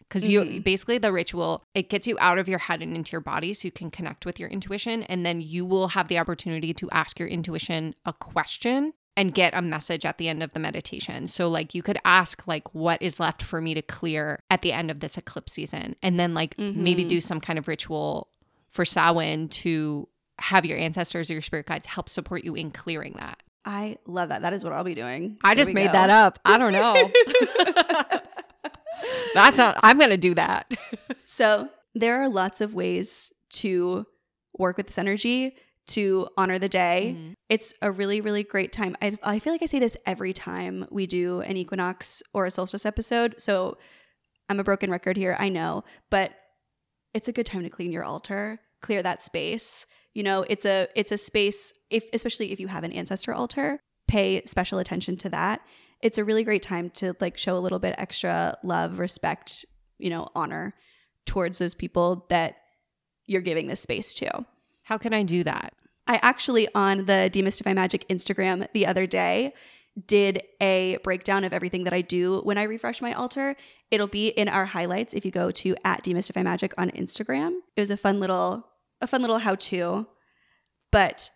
Because 0.08 0.28
you 0.28 0.40
mm-hmm. 0.40 0.58
basically 0.60 0.98
the 0.98 1.12
ritual, 1.12 1.64
it 1.74 1.88
gets 1.88 2.06
you 2.06 2.16
out 2.20 2.38
of 2.38 2.48
your 2.48 2.60
head 2.60 2.80
and 2.80 2.94
into 2.94 3.12
your 3.12 3.20
body 3.20 3.52
so 3.52 3.66
you 3.66 3.72
can 3.72 3.90
connect 3.90 4.24
with 4.24 4.38
your 4.38 4.48
intuition. 4.48 5.02
And 5.04 5.26
then 5.26 5.40
you 5.40 5.66
will 5.66 5.88
have 5.88 6.08
the 6.08 6.18
opportunity 6.18 6.72
to 6.74 6.88
ask 6.90 7.18
your 7.18 7.28
intuition 7.28 7.94
a 8.04 8.12
question 8.12 8.92
and 9.16 9.34
get 9.34 9.54
a 9.54 9.62
message 9.62 10.04
at 10.04 10.18
the 10.18 10.28
end 10.28 10.42
of 10.42 10.52
the 10.52 10.60
meditation. 10.60 11.26
So 11.26 11.48
like 11.48 11.74
you 11.74 11.82
could 11.82 11.98
ask 12.04 12.46
like 12.46 12.74
what 12.74 13.00
is 13.00 13.18
left 13.18 13.42
for 13.42 13.60
me 13.60 13.74
to 13.74 13.82
clear 13.82 14.40
at 14.50 14.62
the 14.62 14.72
end 14.72 14.90
of 14.90 15.00
this 15.00 15.16
eclipse 15.16 15.52
season 15.54 15.96
and 16.02 16.20
then 16.20 16.34
like 16.34 16.56
maybe 16.58 17.02
mm-hmm. 17.02 17.08
do 17.08 17.20
some 17.20 17.40
kind 17.40 17.58
of 17.58 17.66
ritual 17.66 18.28
for 18.68 18.84
Samhain 18.84 19.48
to 19.48 20.06
have 20.38 20.66
your 20.66 20.76
ancestors 20.76 21.30
or 21.30 21.32
your 21.32 21.42
spirit 21.42 21.66
guides 21.66 21.86
help 21.86 22.10
support 22.10 22.44
you 22.44 22.54
in 22.54 22.70
clearing 22.70 23.14
that. 23.18 23.42
I 23.64 23.96
love 24.06 24.28
that. 24.28 24.42
That 24.42 24.52
is 24.52 24.62
what 24.62 24.72
I'll 24.72 24.84
be 24.84 24.94
doing. 24.94 25.38
I 25.42 25.54
There 25.54 25.64
just 25.64 25.74
made 25.74 25.86
go. 25.86 25.92
that 25.92 26.10
up. 26.10 26.38
I 26.44 26.58
don't 26.58 26.72
know. 26.72 27.10
That's 29.34 29.58
how 29.58 29.78
I'm 29.82 29.98
going 29.98 30.10
to 30.10 30.16
do 30.16 30.34
that. 30.34 30.72
So 31.28 31.68
there 31.92 32.22
are 32.22 32.28
lots 32.28 32.60
of 32.60 32.74
ways 32.74 33.32
to 33.50 34.06
work 34.56 34.76
with 34.76 34.86
this 34.86 34.96
energy 34.96 35.56
to 35.88 36.28
honor 36.36 36.58
the 36.58 36.68
day. 36.68 37.16
Mm-hmm. 37.16 37.32
It's 37.48 37.74
a 37.82 37.90
really, 37.90 38.20
really 38.20 38.44
great 38.44 38.72
time. 38.72 38.96
I, 39.02 39.16
I 39.22 39.38
feel 39.40 39.52
like 39.52 39.62
I 39.62 39.66
say 39.66 39.78
this 39.78 39.96
every 40.06 40.32
time 40.32 40.86
we 40.90 41.06
do 41.06 41.40
an 41.40 41.56
equinox 41.56 42.22
or 42.32 42.44
a 42.44 42.50
solstice 42.50 42.86
episode. 42.86 43.34
So 43.38 43.76
I'm 44.48 44.60
a 44.60 44.64
broken 44.64 44.90
record 44.90 45.16
here, 45.16 45.36
I 45.38 45.48
know, 45.48 45.84
but 46.10 46.32
it's 47.12 47.28
a 47.28 47.32
good 47.32 47.46
time 47.46 47.62
to 47.62 47.70
clean 47.70 47.92
your 47.92 48.04
altar, 48.04 48.60
clear 48.80 49.02
that 49.02 49.22
space. 49.22 49.86
You 50.14 50.22
know, 50.22 50.44
it's 50.48 50.64
a 50.64 50.88
it's 50.94 51.12
a 51.12 51.18
space 51.18 51.72
if 51.90 52.08
especially 52.12 52.52
if 52.52 52.60
you 52.60 52.68
have 52.68 52.84
an 52.84 52.92
ancestor 52.92 53.34
altar, 53.34 53.80
pay 54.06 54.42
special 54.44 54.78
attention 54.78 55.16
to 55.18 55.28
that. 55.30 55.60
It's 56.02 56.18
a 56.18 56.24
really 56.24 56.44
great 56.44 56.62
time 56.62 56.90
to 56.90 57.14
like 57.20 57.38
show 57.38 57.56
a 57.56 57.60
little 57.60 57.78
bit 57.78 57.94
extra 57.98 58.56
love, 58.62 58.98
respect, 58.98 59.64
you 59.98 60.10
know, 60.10 60.28
honor 60.34 60.74
towards 61.24 61.58
those 61.58 61.74
people 61.74 62.26
that 62.28 62.56
you're 63.26 63.40
giving 63.40 63.66
this 63.66 63.80
space 63.80 64.14
to. 64.14 64.44
How 64.82 64.98
can 64.98 65.12
I 65.12 65.22
do 65.22 65.42
that? 65.44 65.74
I 66.06 66.20
actually 66.22 66.68
on 66.74 67.06
the 67.06 67.30
Demystify 67.32 67.74
Magic 67.74 68.06
Instagram 68.08 68.68
the 68.72 68.86
other 68.86 69.06
day 69.06 69.52
did 70.06 70.42
a 70.60 70.98
breakdown 71.02 71.42
of 71.42 71.52
everything 71.52 71.84
that 71.84 71.92
I 71.92 72.02
do 72.02 72.40
when 72.40 72.58
I 72.58 72.64
refresh 72.64 73.00
my 73.00 73.12
altar. 73.14 73.56
It'll 73.90 74.06
be 74.06 74.28
in 74.28 74.48
our 74.48 74.66
highlights 74.66 75.14
if 75.14 75.24
you 75.24 75.30
go 75.30 75.50
to 75.50 75.74
at 75.84 76.04
Demystify 76.04 76.44
Magic 76.44 76.74
on 76.76 76.90
Instagram. 76.90 77.56
It 77.74 77.80
was 77.80 77.90
a 77.90 77.96
fun 77.96 78.20
little 78.20 78.66
a 79.00 79.06
fun 79.06 79.20
little 79.20 79.38
how-to. 79.38 80.06
But 80.90 81.30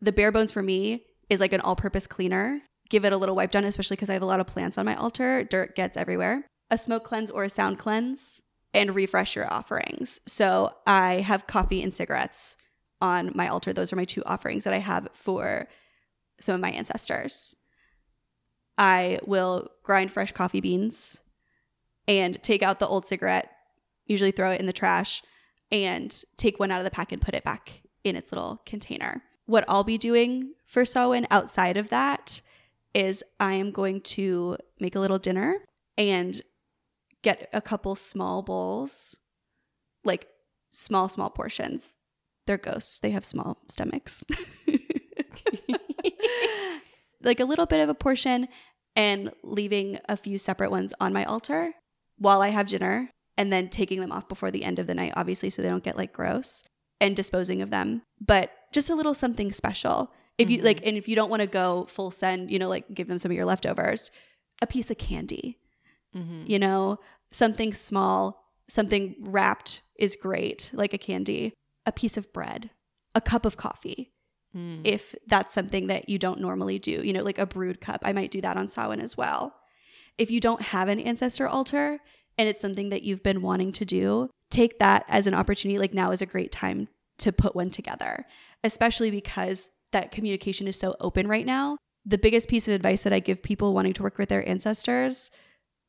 the 0.00 0.12
bare 0.12 0.32
bones 0.32 0.52
for 0.52 0.62
me 0.62 1.04
is 1.30 1.40
like 1.40 1.52
an 1.52 1.60
all-purpose 1.60 2.06
cleaner. 2.06 2.60
Give 2.88 3.04
it 3.04 3.12
a 3.12 3.16
little 3.16 3.34
wipe 3.36 3.50
down, 3.50 3.64
especially 3.64 3.96
because 3.96 4.10
I 4.10 4.14
have 4.14 4.22
a 4.22 4.26
lot 4.26 4.40
of 4.40 4.46
plants 4.46 4.78
on 4.78 4.84
my 4.84 4.94
altar. 4.94 5.44
Dirt 5.44 5.74
gets 5.74 5.96
everywhere. 5.96 6.44
a 6.70 6.78
smoke 6.78 7.04
cleanse 7.04 7.30
or 7.30 7.44
a 7.44 7.50
sound 7.50 7.78
cleanse 7.78 8.42
and 8.74 8.94
refresh 8.94 9.36
your 9.36 9.52
offerings. 9.52 10.20
So 10.26 10.74
I 10.86 11.14
have 11.20 11.46
coffee 11.46 11.82
and 11.82 11.94
cigarettes 11.94 12.56
on 13.00 13.32
my 13.34 13.48
altar. 13.48 13.72
Those 13.72 13.92
are 13.92 13.96
my 13.96 14.04
two 14.04 14.22
offerings 14.24 14.64
that 14.64 14.74
I 14.74 14.78
have 14.78 15.08
for 15.14 15.68
some 16.40 16.54
of 16.54 16.60
my 16.60 16.70
ancestors. 16.70 17.54
I 18.76 19.18
will 19.24 19.70
grind 19.82 20.10
fresh 20.10 20.32
coffee 20.32 20.60
beans 20.60 21.18
and 22.06 22.42
take 22.42 22.62
out 22.62 22.78
the 22.78 22.86
old 22.86 23.06
cigarette, 23.06 23.50
usually 24.04 24.30
throw 24.30 24.50
it 24.50 24.60
in 24.60 24.66
the 24.66 24.72
trash, 24.72 25.22
and 25.72 26.22
take 26.36 26.60
one 26.60 26.70
out 26.70 26.78
of 26.78 26.84
the 26.84 26.90
pack 26.90 27.10
and 27.12 27.22
put 27.22 27.34
it 27.34 27.44
back 27.44 27.80
in 28.04 28.16
its 28.16 28.30
little 28.30 28.60
container. 28.66 29.22
What 29.46 29.64
I'll 29.68 29.84
be 29.84 29.98
doing 29.98 30.52
for 30.66 30.84
Samhain 30.84 31.26
outside 31.30 31.76
of 31.76 31.88
that 31.88 32.42
is 32.96 33.22
I 33.38 33.52
am 33.52 33.72
going 33.72 34.00
to 34.00 34.56
make 34.80 34.96
a 34.96 35.00
little 35.00 35.18
dinner 35.18 35.58
and 35.98 36.40
get 37.22 37.46
a 37.52 37.60
couple 37.60 37.94
small 37.94 38.40
bowls, 38.40 39.14
like 40.02 40.28
small, 40.72 41.10
small 41.10 41.28
portions. 41.28 41.92
They're 42.46 42.56
ghosts, 42.56 42.98
they 42.98 43.10
have 43.10 43.24
small 43.24 43.58
stomachs. 43.68 44.24
like 47.22 47.38
a 47.38 47.44
little 47.44 47.66
bit 47.66 47.80
of 47.80 47.90
a 47.90 47.94
portion 47.94 48.48
and 48.94 49.30
leaving 49.42 49.98
a 50.08 50.16
few 50.16 50.38
separate 50.38 50.70
ones 50.70 50.94
on 50.98 51.12
my 51.12 51.24
altar 51.26 51.74
while 52.16 52.40
I 52.40 52.48
have 52.48 52.66
dinner 52.66 53.10
and 53.36 53.52
then 53.52 53.68
taking 53.68 54.00
them 54.00 54.12
off 54.12 54.26
before 54.26 54.50
the 54.50 54.64
end 54.64 54.78
of 54.78 54.86
the 54.86 54.94
night, 54.94 55.12
obviously, 55.16 55.50
so 55.50 55.60
they 55.60 55.68
don't 55.68 55.84
get 55.84 55.98
like 55.98 56.14
gross 56.14 56.64
and 56.98 57.14
disposing 57.14 57.60
of 57.60 57.68
them. 57.68 58.00
But 58.24 58.52
just 58.72 58.88
a 58.88 58.94
little 58.94 59.12
something 59.12 59.52
special. 59.52 60.12
If 60.38 60.50
you 60.50 60.58
Mm-hmm. 60.58 60.66
like, 60.66 60.86
and 60.86 60.96
if 60.96 61.08
you 61.08 61.16
don't 61.16 61.30
want 61.30 61.40
to 61.40 61.46
go 61.46 61.86
full 61.88 62.10
send, 62.10 62.50
you 62.50 62.58
know, 62.58 62.68
like 62.68 62.92
give 62.92 63.08
them 63.08 63.18
some 63.18 63.30
of 63.30 63.36
your 63.36 63.46
leftovers, 63.46 64.10
a 64.60 64.66
piece 64.66 64.90
of 64.90 64.98
candy, 64.98 65.58
Mm-hmm. 66.14 66.44
you 66.46 66.58
know, 66.58 66.98
something 67.30 67.72
small, 67.74 68.42
something 68.68 69.16
wrapped 69.20 69.82
is 69.98 70.16
great, 70.16 70.70
like 70.72 70.94
a 70.94 70.98
candy, 70.98 71.52
a 71.84 71.92
piece 71.92 72.16
of 72.16 72.32
bread, 72.32 72.70
a 73.14 73.20
cup 73.20 73.44
of 73.44 73.56
coffee. 73.56 74.12
Mm. 74.56 74.80
If 74.84 75.14
that's 75.26 75.52
something 75.52 75.88
that 75.88 76.08
you 76.08 76.18
don't 76.18 76.40
normally 76.40 76.78
do, 76.78 77.02
you 77.02 77.12
know, 77.12 77.22
like 77.22 77.38
a 77.38 77.46
brewed 77.46 77.80
cup, 77.80 78.00
I 78.04 78.12
might 78.14 78.30
do 78.30 78.40
that 78.40 78.56
on 78.56 78.68
Samhain 78.68 79.00
as 79.00 79.16
well. 79.16 79.54
If 80.16 80.30
you 80.30 80.40
don't 80.40 80.62
have 80.62 80.88
an 80.88 81.00
ancestor 81.00 81.46
altar 81.46 81.98
and 82.38 82.48
it's 82.48 82.60
something 82.60 82.88
that 82.88 83.02
you've 83.02 83.22
been 83.22 83.42
wanting 83.42 83.72
to 83.72 83.84
do, 83.84 84.30
take 84.50 84.78
that 84.78 85.04
as 85.08 85.26
an 85.26 85.34
opportunity. 85.34 85.78
Like 85.78 85.92
now 85.92 86.10
is 86.12 86.22
a 86.22 86.26
great 86.26 86.52
time 86.52 86.88
to 87.18 87.32
put 87.32 87.54
one 87.54 87.70
together, 87.70 88.24
especially 88.64 89.10
because 89.10 89.68
that 89.92 90.10
communication 90.10 90.66
is 90.66 90.78
so 90.78 90.94
open 91.00 91.28
right 91.28 91.46
now. 91.46 91.78
The 92.04 92.18
biggest 92.18 92.48
piece 92.48 92.68
of 92.68 92.74
advice 92.74 93.02
that 93.02 93.12
I 93.12 93.20
give 93.20 93.42
people 93.42 93.74
wanting 93.74 93.92
to 93.94 94.02
work 94.02 94.18
with 94.18 94.28
their 94.28 94.48
ancestors, 94.48 95.30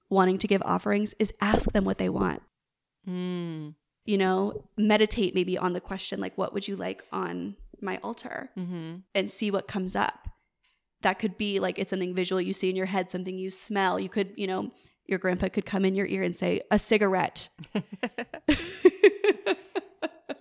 wanting 0.09 0.37
to 0.39 0.47
give 0.47 0.61
offerings, 0.63 1.13
is 1.19 1.33
ask 1.41 1.71
them 1.71 1.85
what 1.85 1.97
they 1.97 2.09
want. 2.09 2.41
Mm. 3.07 3.75
You 4.05 4.17
know, 4.17 4.63
meditate 4.77 5.35
maybe 5.35 5.57
on 5.57 5.73
the 5.73 5.81
question, 5.81 6.19
like, 6.19 6.37
what 6.37 6.53
would 6.53 6.67
you 6.67 6.75
like 6.75 7.03
on 7.11 7.55
my 7.81 7.99
altar? 8.03 8.49
Mm-hmm. 8.57 8.95
and 9.13 9.29
see 9.29 9.51
what 9.51 9.67
comes 9.67 9.95
up. 9.95 10.27
That 11.01 11.19
could 11.19 11.37
be 11.37 11.59
like 11.59 11.77
it's 11.77 11.91
something 11.91 12.15
visual 12.15 12.41
you 12.41 12.53
see 12.53 12.71
in 12.71 12.75
your 12.75 12.87
head, 12.87 13.11
something 13.11 13.37
you 13.37 13.51
smell. 13.51 13.99
You 13.99 14.09
could, 14.09 14.33
you 14.35 14.47
know, 14.47 14.71
your 15.05 15.19
grandpa 15.19 15.49
could 15.49 15.65
come 15.65 15.85
in 15.85 15.93
your 15.93 16.07
ear 16.07 16.23
and 16.23 16.35
say, 16.35 16.61
a 16.71 16.79
cigarette. 16.79 17.49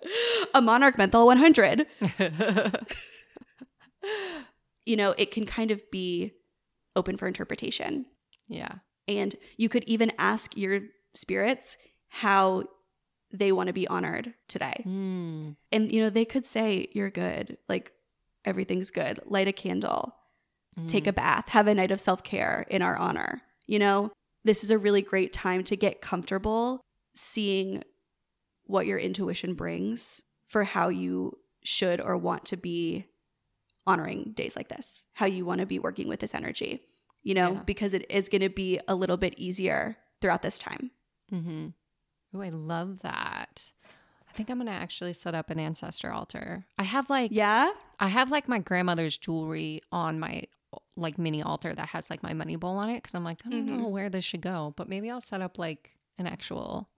a 0.55 0.63
Monarch 0.63 0.99
Menthol 0.99 1.27
100. 1.27 1.87
You 4.85 4.97
know, 4.97 5.15
it 5.19 5.33
can 5.33 5.47
kind 5.47 5.71
of 5.71 5.83
be 5.91 6.35
open 6.95 7.17
for 7.17 7.27
interpretation. 7.27 8.07
yeah. 8.49 8.77
And 9.09 9.37
you 9.57 9.69
could 9.69 9.85
even 9.85 10.11
ask 10.19 10.57
your 10.57 10.81
spirits 11.15 11.79
how 12.09 12.65
they 13.33 13.53
want 13.53 13.69
to 13.69 13.73
be 13.73 13.87
honored 13.87 14.35
today. 14.49 14.83
Mm. 14.87 15.57
And, 15.71 15.93
you 15.93 16.03
know, 16.03 16.11
they 16.11 16.25
could 16.25 16.47
say, 16.47 16.89
You're 16.93 17.11
good. 17.11 17.59
Like, 17.69 17.93
everything's 18.45 18.91
good. 18.91 19.21
Light 19.27 19.49
a 19.49 19.53
candle, 19.53 20.15
take 20.87 21.07
a 21.07 21.13
bath, 21.13 21.49
have 21.51 21.67
a 21.67 21.75
night 21.75 21.91
of 21.91 22.01
self 22.01 22.23
care 22.23 22.65
in 22.71 22.83
our 22.83 22.97
honor. 22.97 23.43
You 23.67 23.79
know, 23.79 24.13
this 24.45 24.63
is 24.63 24.71
a 24.71 24.79
really 24.79 25.03
great 25.03 25.33
time 25.33 25.65
to 25.65 25.77
get 25.77 26.01
comfortable 26.01 26.81
seeing 27.15 27.83
what 28.65 28.87
your 28.87 28.99
intuition 28.99 29.55
brings 29.55 30.23
for 30.47 30.65
how 30.65 30.89
you 30.89 31.39
should 31.65 32.01
or 32.01 32.17
want 32.17 32.45
to 32.47 32.57
be 32.57 33.07
honoring 33.87 34.33
days 34.35 34.57
like 34.57 34.69
this, 34.69 35.07
how 35.13 35.27
you 35.27 35.45
want 35.45 35.61
to 35.61 35.67
be 35.67 35.79
working 35.79 36.09
with 36.09 36.21
this 36.21 36.35
energy, 36.35 36.83
you 37.23 37.35
know, 37.35 37.53
Yeah. 37.53 37.63
because 37.65 37.95
it 37.95 38.05
is 38.11 38.29
going 38.29 38.43
to 38.43 38.49
be 38.51 38.81
a 38.89 38.95
little 38.95 39.17
bit 39.17 39.35
easier 39.39 39.97
throughout 40.21 40.43
this 40.43 40.59
time. 40.59 40.91
Mm-hmm. 41.33 41.69
Oh, 42.35 42.41
I 42.41 42.49
love 42.51 43.03
that. 43.03 43.71
I 44.29 44.33
think 44.33 44.51
I'm 44.51 44.59
gonna 44.59 44.71
actually 44.73 45.15
set 45.15 45.35
up 45.35 45.49
an 45.49 45.59
ancestor 45.59 46.13
altar. 46.13 46.67
I 46.79 46.83
have 46.83 47.09
like 47.09 47.31
Yeah. 47.33 47.71
I 47.99 48.09
have 48.09 48.31
like 48.31 48.49
my 48.49 48.59
grandmother's 48.59 49.17
jewelry 49.17 49.81
on 49.91 50.21
my 50.21 50.43
like 50.97 51.17
mini 51.19 51.43
altar 51.43 51.75
that 51.75 51.89
has 51.89 52.11
like 52.11 52.23
my 52.23 52.35
money 52.35 52.57
bowl 52.57 52.77
on 52.77 52.91
it 52.91 52.97
because 53.03 53.15
I'm 53.15 53.25
like 53.25 53.41
I 53.47 53.49
don't 53.51 53.67
Mhm. 53.67 53.79
know 53.79 53.89
where 53.89 54.11
this 54.11 54.25
should 54.27 54.43
go, 54.43 54.75
but 54.77 54.89
maybe 54.91 55.11
I'll 55.11 55.23
set 55.23 55.41
up 55.41 55.59
like 55.59 55.93
an 56.19 56.27
actual 56.27 56.91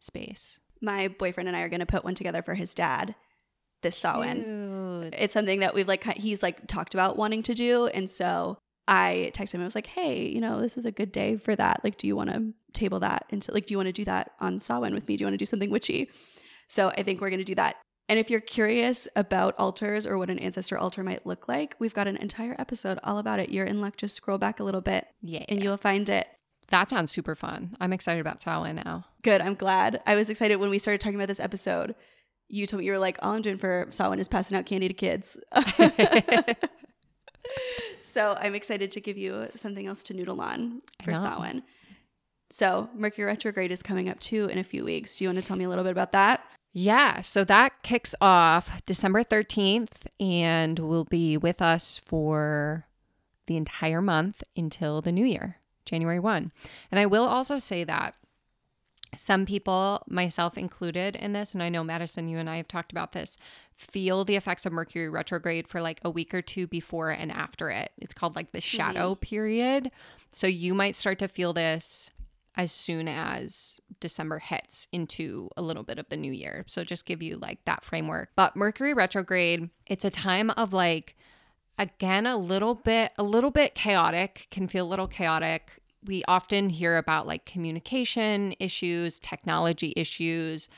space. 0.00 0.58
My 0.80 1.08
boyfriend 1.08 1.48
and 1.48 1.56
I 1.56 1.60
are 1.60 1.68
going 1.68 1.80
to 1.80 1.86
put 1.86 2.04
one 2.04 2.14
together 2.14 2.42
for 2.42 2.54
his 2.54 2.74
dad 2.74 3.14
this 3.82 3.96
Samhain. 3.96 4.42
Cute. 5.10 5.14
it's 5.16 5.34
something 5.34 5.60
that 5.60 5.74
we've 5.74 5.88
like 5.88 6.04
he's 6.04 6.42
like 6.42 6.66
talked 6.66 6.94
about 6.94 7.16
wanting 7.16 7.42
to 7.44 7.54
do 7.54 7.86
and 7.86 8.10
so 8.10 8.58
i 8.88 9.30
texted 9.34 9.54
him 9.54 9.60
i 9.60 9.64
was 9.64 9.74
like 9.74 9.86
hey 9.86 10.26
you 10.26 10.40
know 10.40 10.60
this 10.60 10.76
is 10.76 10.84
a 10.84 10.90
good 10.92 11.12
day 11.12 11.36
for 11.36 11.54
that 11.54 11.80
like 11.84 11.96
do 11.98 12.06
you 12.06 12.16
want 12.16 12.30
to 12.30 12.52
table 12.72 12.98
that 13.00 13.24
and 13.30 13.42
so 13.44 13.52
like 13.52 13.66
do 13.66 13.72
you 13.74 13.78
want 13.78 13.86
to 13.86 13.92
do 13.92 14.04
that 14.04 14.32
on 14.40 14.58
Samhain 14.58 14.94
with 14.94 15.06
me 15.08 15.16
do 15.16 15.22
you 15.22 15.26
want 15.26 15.34
to 15.34 15.38
do 15.38 15.46
something 15.46 15.70
witchy 15.70 16.08
so 16.68 16.88
i 16.96 17.02
think 17.02 17.20
we're 17.20 17.30
going 17.30 17.38
to 17.38 17.44
do 17.44 17.54
that 17.54 17.76
and 18.10 18.18
if 18.18 18.30
you're 18.30 18.40
curious 18.40 19.06
about 19.16 19.54
altars 19.58 20.06
or 20.06 20.16
what 20.18 20.30
an 20.30 20.38
ancestor 20.38 20.78
altar 20.78 21.02
might 21.04 21.26
look 21.26 21.46
like 21.48 21.74
we've 21.78 21.94
got 21.94 22.08
an 22.08 22.16
entire 22.16 22.56
episode 22.58 22.98
all 23.04 23.18
about 23.18 23.38
it 23.38 23.50
you're 23.50 23.66
in 23.66 23.80
luck 23.80 23.96
just 23.96 24.16
scroll 24.16 24.38
back 24.38 24.58
a 24.60 24.64
little 24.64 24.80
bit 24.80 25.06
Yeah. 25.22 25.44
and 25.48 25.62
you'll 25.62 25.76
find 25.76 26.08
it 26.08 26.26
that 26.70 26.90
sounds 26.90 27.10
super 27.10 27.34
fun. 27.34 27.74
I'm 27.80 27.94
excited 27.94 28.20
about 28.20 28.42
Samhain 28.42 28.76
now. 28.76 29.06
good 29.22 29.40
i'm 29.40 29.54
glad 29.54 30.02
i 30.06 30.14
was 30.14 30.28
excited 30.30 30.56
when 30.56 30.70
we 30.70 30.78
started 30.78 31.00
talking 31.00 31.16
about 31.16 31.28
this 31.28 31.40
episode 31.40 31.94
you 32.48 32.66
told 32.66 32.80
me 32.80 32.86
you 32.86 32.92
were 32.92 32.98
like 32.98 33.18
all 33.22 33.32
i'm 33.32 33.42
doing 33.42 33.58
for 33.58 33.86
Samhain 33.90 34.18
is 34.18 34.28
passing 34.28 34.56
out 34.56 34.66
candy 34.66 34.88
to 34.88 34.94
kids 34.94 35.38
So 38.02 38.36
I'm 38.40 38.54
excited 38.54 38.90
to 38.92 39.00
give 39.00 39.18
you 39.18 39.48
something 39.54 39.86
else 39.86 40.02
to 40.04 40.14
noodle 40.14 40.40
on 40.40 40.82
for. 41.04 41.14
Samhain. 41.14 41.62
So 42.50 42.88
Mercury 42.94 43.26
retrograde 43.26 43.70
is 43.70 43.82
coming 43.82 44.08
up 44.08 44.18
too 44.18 44.46
in 44.46 44.58
a 44.58 44.64
few 44.64 44.84
weeks. 44.84 45.16
Do 45.16 45.24
you 45.24 45.28
want 45.28 45.38
to 45.38 45.44
tell 45.44 45.56
me 45.56 45.64
a 45.64 45.68
little 45.68 45.84
bit 45.84 45.90
about 45.90 46.12
that? 46.12 46.42
Yeah, 46.72 47.20
so 47.22 47.44
that 47.44 47.82
kicks 47.82 48.14
off 48.20 48.84
December 48.86 49.24
13th 49.24 50.06
and 50.20 50.78
will 50.78 51.04
be 51.04 51.36
with 51.36 51.60
us 51.60 52.00
for 52.04 52.86
the 53.46 53.56
entire 53.56 54.02
month 54.02 54.42
until 54.56 55.00
the 55.00 55.12
new 55.12 55.24
year, 55.24 55.56
January 55.84 56.20
1. 56.20 56.52
And 56.90 57.00
I 57.00 57.06
will 57.06 57.24
also 57.24 57.58
say 57.58 57.84
that 57.84 58.14
some 59.18 59.46
people, 59.46 60.04
myself 60.08 60.56
included 60.56 61.16
in 61.16 61.32
this, 61.32 61.52
and 61.52 61.62
I 61.62 61.68
know 61.68 61.82
Madison, 61.82 62.28
you 62.28 62.38
and 62.38 62.48
I 62.48 62.56
have 62.56 62.68
talked 62.68 62.92
about 62.92 63.12
this, 63.12 63.36
feel 63.74 64.24
the 64.24 64.36
effects 64.36 64.64
of 64.64 64.72
Mercury 64.72 65.08
retrograde 65.08 65.66
for 65.66 65.82
like 65.82 66.00
a 66.04 66.10
week 66.10 66.32
or 66.32 66.40
two 66.40 66.66
before 66.66 67.10
and 67.10 67.32
after 67.32 67.68
it. 67.68 67.90
It's 67.98 68.14
called 68.14 68.36
like 68.36 68.52
the 68.52 68.58
mm-hmm. 68.58 68.76
shadow 68.76 69.14
period. 69.16 69.90
So 70.30 70.46
you 70.46 70.72
might 70.72 70.94
start 70.94 71.18
to 71.18 71.28
feel 71.28 71.52
this 71.52 72.12
as 72.54 72.72
soon 72.72 73.08
as 73.08 73.80
December 74.00 74.38
hits 74.38 74.88
into 74.92 75.48
a 75.56 75.62
little 75.62 75.82
bit 75.82 75.98
of 75.98 76.08
the 76.08 76.16
new 76.16 76.32
year. 76.32 76.64
So 76.66 76.84
just 76.84 77.06
give 77.06 77.22
you 77.22 77.36
like 77.36 77.64
that 77.64 77.84
framework. 77.84 78.30
But 78.36 78.56
Mercury 78.56 78.94
retrograde, 78.94 79.70
it's 79.86 80.04
a 80.04 80.10
time 80.10 80.50
of 80.50 80.72
like 80.72 81.16
again 81.78 82.26
a 82.26 82.36
little 82.36 82.74
bit 82.74 83.12
a 83.16 83.22
little 83.22 83.50
bit 83.50 83.74
chaotic, 83.74 84.48
can 84.50 84.68
feel 84.68 84.86
a 84.86 84.90
little 84.90 85.08
chaotic. 85.08 85.80
We 86.04 86.22
often 86.28 86.70
hear 86.70 86.96
about 86.96 87.26
like 87.26 87.44
communication 87.44 88.54
issues, 88.60 89.18
technology 89.18 89.92
issues. 89.96 90.68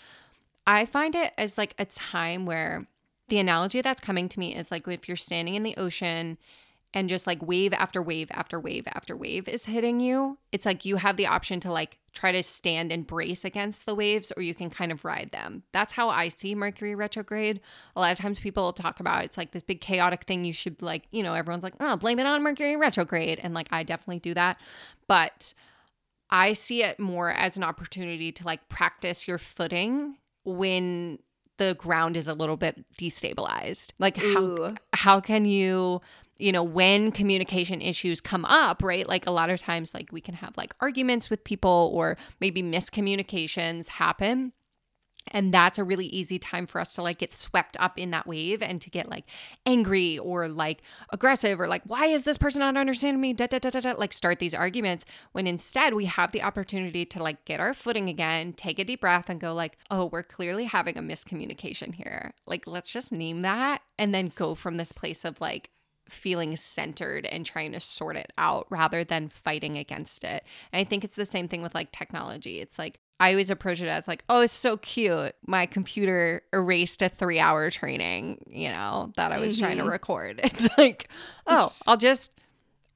I 0.67 0.87
find 0.87 1.15
it 1.15 1.33
as 1.37 1.59
like 1.59 1.75
a 1.79 1.85
time 1.85 2.47
where 2.47 2.87
the 3.29 3.39
analogy 3.39 3.81
that's 3.81 4.01
coming 4.01 4.29
to 4.29 4.39
me 4.39 4.55
is 4.55 4.71
like 4.71 4.89
if 4.89 5.09
you're 5.09 5.17
standing 5.17 5.55
in 5.55 5.63
the 5.63 5.77
ocean 5.77 6.37
and 6.93 7.09
just 7.09 7.27
like 7.27 7.41
wave 7.47 7.73
after 7.73 8.03
wave 8.03 8.29
after 8.33 8.59
wave 8.59 8.87
after 8.89 9.17
wave 9.17 9.47
is 9.47 9.67
hitting 9.67 10.01
you, 10.01 10.39
it's 10.51 10.67
like 10.67 10.85
you 10.85 10.97
have 10.97 11.17
the 11.17 11.27
option 11.27 11.61
to 11.61 11.73
like 11.73 11.99
try 12.13 12.33
to 12.33 12.43
stand 12.43 12.91
and 12.91 13.07
brace 13.07 13.45
against 13.45 13.87
the 13.87 13.95
waves 13.95 14.33
or 14.37 14.43
you 14.43 14.55
can 14.55 14.71
kind 14.71 14.91
of 14.91 15.05
ride 15.05 15.31
them. 15.31 15.63
That's 15.73 15.93
how 15.93 16.09
I 16.09 16.29
see 16.29 16.55
Mercury 16.55 16.97
retrograde. 16.97 17.61
A 17.95 18.01
lot 18.01 18.11
of 18.11 18.19
times 18.19 18.41
people 18.41 18.73
talk 18.73 18.99
about 18.99 19.25
it's 19.25 19.37
like 19.39 19.53
this 19.53 19.63
big 19.63 19.81
chaotic 19.81 20.25
thing 20.25 20.45
you 20.45 20.53
should 20.53 20.83
like, 20.83 21.05
you 21.13 21.23
know, 21.23 21.35
everyone's 21.35 21.63
like, 21.63 21.75
"Oh, 21.79 21.97
blame 21.97 22.19
it 22.19 22.27
on 22.27 22.43
Mercury 22.43 22.77
retrograde." 22.77 23.39
And 23.41 23.55
like 23.55 23.69
I 23.71 23.85
definitely 23.85 24.21
do 24.21 24.35
that. 24.35 24.59
But 25.07 25.55
I 26.31 26.53
see 26.53 26.83
it 26.83 26.99
more 26.99 27.31
as 27.31 27.57
an 27.57 27.63
opportunity 27.63 28.33
to 28.33 28.45
like 28.45 28.69
practice 28.69 29.29
your 29.29 29.39
footing 29.39 30.17
when 30.45 31.19
the 31.59 31.75
ground 31.75 32.17
is 32.17 32.27
a 32.27 32.35
little 32.35 32.57
bit 32.57 32.85
destabilized. 32.99 33.93
Like 33.99 34.17
how 34.17 34.41
Ooh. 34.41 34.75
how 34.93 35.21
can 35.21 35.45
you 35.45 36.01
you 36.41 36.53
know, 36.53 36.63
when 36.63 37.13
communication 37.13 37.81
issues 37.81 38.21
come 38.21 38.45
up, 38.47 38.83
right? 38.83 39.07
Like 39.07 39.27
a 39.27 39.31
lot 39.31 39.51
of 39.51 39.61
times, 39.61 39.95
like 39.95 40.11
we 40.11 40.21
can 40.21 40.35
have 40.35 40.57
like 40.57 40.75
arguments 40.81 41.29
with 41.31 41.45
people 41.45 41.91
or 41.95 42.17
maybe 42.41 42.63
miscommunications 42.63 43.89
happen. 43.89 44.53
And 45.33 45.53
that's 45.53 45.79
a 45.79 45.85
really 45.85 46.07
easy 46.07 46.39
time 46.39 46.67
for 46.67 46.81
us 46.81 46.95
to 46.95 47.03
like 47.03 47.19
get 47.19 47.35
swept 47.35 47.77
up 47.79 47.99
in 47.99 48.11
that 48.11 48.27
wave 48.27 48.63
and 48.63 48.81
to 48.81 48.89
get 48.89 49.09
like 49.09 49.25
angry 49.67 50.19
or 50.19 50.49
like 50.49 50.81
aggressive 51.11 51.61
or 51.61 51.69
like, 51.69 51.83
why 51.85 52.07
is 52.07 52.25
this 52.25 52.39
person 52.39 52.61
not 52.61 52.77
understanding 52.77 53.21
me? 53.21 53.35
Da, 53.35 53.47
da, 53.47 53.59
da, 53.59 53.69
da, 53.69 53.81
da, 53.81 53.93
like 53.93 54.15
start 54.15 54.39
these 54.39 54.55
arguments 54.55 55.05
when 55.33 55.47
instead 55.47 55.93
we 55.93 56.07
have 56.07 56.33
the 56.33 56.43
opportunity 56.43 57.05
to 57.05 57.23
like 57.23 57.45
get 57.45 57.61
our 57.61 57.75
footing 57.75 58.09
again, 58.09 58.55
take 58.55 58.79
a 58.79 58.85
deep 58.85 59.03
breath 59.03 59.29
and 59.29 59.41
go 59.41 59.53
like, 59.53 59.77
oh, 59.91 60.07
we're 60.07 60.23
clearly 60.23 60.65
having 60.65 60.97
a 60.97 61.03
miscommunication 61.03 61.95
here. 61.95 62.33
Like, 62.47 62.67
let's 62.67 62.91
just 62.91 63.13
name 63.13 63.43
that 63.43 63.83
and 63.99 64.15
then 64.15 64.33
go 64.35 64.55
from 64.55 64.79
this 64.79 64.93
place 64.93 65.27
of 65.27 65.39
like, 65.41 65.71
feeling 66.11 66.57
centered 66.57 67.27
and 67.27 67.47
trying 67.47 67.73
to 67.73 67.81
sort 67.81 68.17
it 68.17 68.33
out 68.39 68.67
rather 68.71 69.05
than 69.05 69.29
fighting 69.29 69.77
against 69.77 70.25
it. 70.25 70.45
And 70.73 70.81
I 70.81 70.85
think 70.85 71.05
it's 71.05 71.17
the 71.17 71.25
same 71.25 71.49
thing 71.49 71.63
with 71.63 71.75
like 71.75 71.93
technology. 71.93 72.61
It's 72.61 72.79
like 72.79 73.01
I 73.21 73.33
always 73.33 73.51
approach 73.51 73.83
it 73.83 73.89
as 73.89 74.09
like, 74.09 74.25
oh, 74.31 74.41
it's 74.41 74.53
so 74.53 74.79
cute. 74.79 75.35
My 75.47 75.67
computer 75.67 76.43
erased 76.55 77.03
a 77.03 77.11
three 77.11 77.39
hour 77.39 77.71
training, 77.71 78.47
you 78.49 78.71
know, 78.71 79.13
that 79.17 79.31
I 79.31 79.39
was 79.39 79.53
mm-hmm. 79.53 79.65
trying 79.65 79.77
to 79.77 79.83
mm-hmm. 79.83 79.93
record. 79.93 80.41
It's 80.45 80.69
like, 80.79 81.09
oh, 81.47 81.73
I'll 81.87 81.99
just 81.99 82.33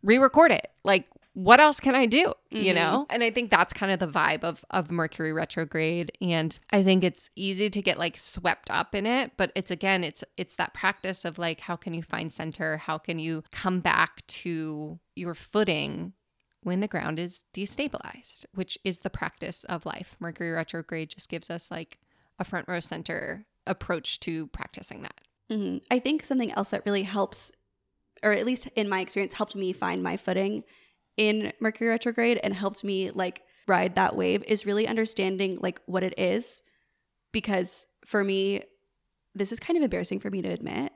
re 0.03 0.17
record 0.17 0.51
it. 0.51 0.71
Like, 0.83 1.07
what 1.35 1.61
else 1.61 1.81
can 1.81 1.95
I 1.95 2.07
do? 2.07 2.33
Mm-hmm. 2.53 2.57
You 2.65 2.75
know? 2.75 3.07
And 3.11 3.23
I 3.23 3.31
think 3.31 3.51
that's 3.51 3.73
kind 3.73 3.93
of 3.93 3.99
the 3.99 4.09
vibe 4.09 4.45
of 4.45 4.65
of 4.71 4.91
Mercury 4.91 5.33
retrograde. 5.33 6.13
And 6.21 6.59
I 6.71 6.83
think 6.83 7.05
it's 7.05 7.29
easy 7.37 7.69
to 7.69 7.83
get 7.83 7.99
like 7.99 8.17
swept 8.17 8.71
up 8.71 8.95
in 8.95 9.05
it. 9.05 9.33
But 9.37 9.53
it's 9.55 9.71
again, 9.71 10.05
it's 10.05 10.25
it's 10.37 10.57
that 10.57 10.75
practice 10.75 11.25
of 11.25 11.39
like 11.39 11.61
how 11.61 11.77
can 11.77 11.93
you 11.93 12.03
find 12.03 12.33
center? 12.33 12.79
How 12.79 12.99
can 12.99 13.19
you 13.19 13.43
come 13.53 13.81
back 13.81 14.27
to 14.29 14.99
your 15.15 15.35
footing 15.35 16.15
when 16.63 16.81
the 16.81 16.89
ground 16.89 17.21
is 17.21 17.45
destabilized, 17.55 18.47
which 18.55 18.79
is 18.85 19.01
the 19.01 19.11
practice 19.11 19.65
of 19.65 19.87
life. 19.87 20.17
Mercury 20.19 20.51
retrograde 20.51 21.11
just 21.11 21.29
gives 21.29 21.51
us 21.51 21.71
like 21.71 21.99
a 22.39 22.45
front 22.45 22.67
row 22.67 22.81
center 22.81 23.45
approach 23.67 24.19
to 24.21 24.47
practicing 24.49 25.03
that. 25.03 25.21
Mm-hmm. 25.51 25.79
I 25.91 25.99
think 25.99 26.25
something 26.25 26.53
else 26.53 26.71
that 26.71 26.85
really 26.87 27.03
helps, 27.03 27.53
or 28.23 28.33
at 28.33 28.47
least 28.47 28.69
in 28.75 28.89
my 28.89 29.01
experience, 29.01 29.35
helped 29.35 29.55
me 29.55 29.73
find 29.73 30.03
my 30.03 30.17
footing 30.17 30.65
in 31.17 31.53
Mercury 31.61 31.91
retrograde 31.91 32.41
and 32.43 32.55
helped 32.55 32.85
me 32.85 33.11
like 33.11 33.43
ride 33.67 33.95
that 33.95 34.17
wave 34.17 34.43
is 34.45 34.67
really 34.67 34.87
understanding 34.87 35.59
like 35.61 35.81
what 35.87 36.03
it 36.03 36.15
is. 36.19 36.63
Because 37.33 37.87
for 38.05 38.23
me, 38.23 38.63
this 39.35 39.53
is 39.53 39.61
kind 39.61 39.77
of 39.77 39.83
embarrassing 39.83 40.21
for 40.21 40.31
me 40.31 40.43
to 40.43 40.49
admit, 40.49 40.93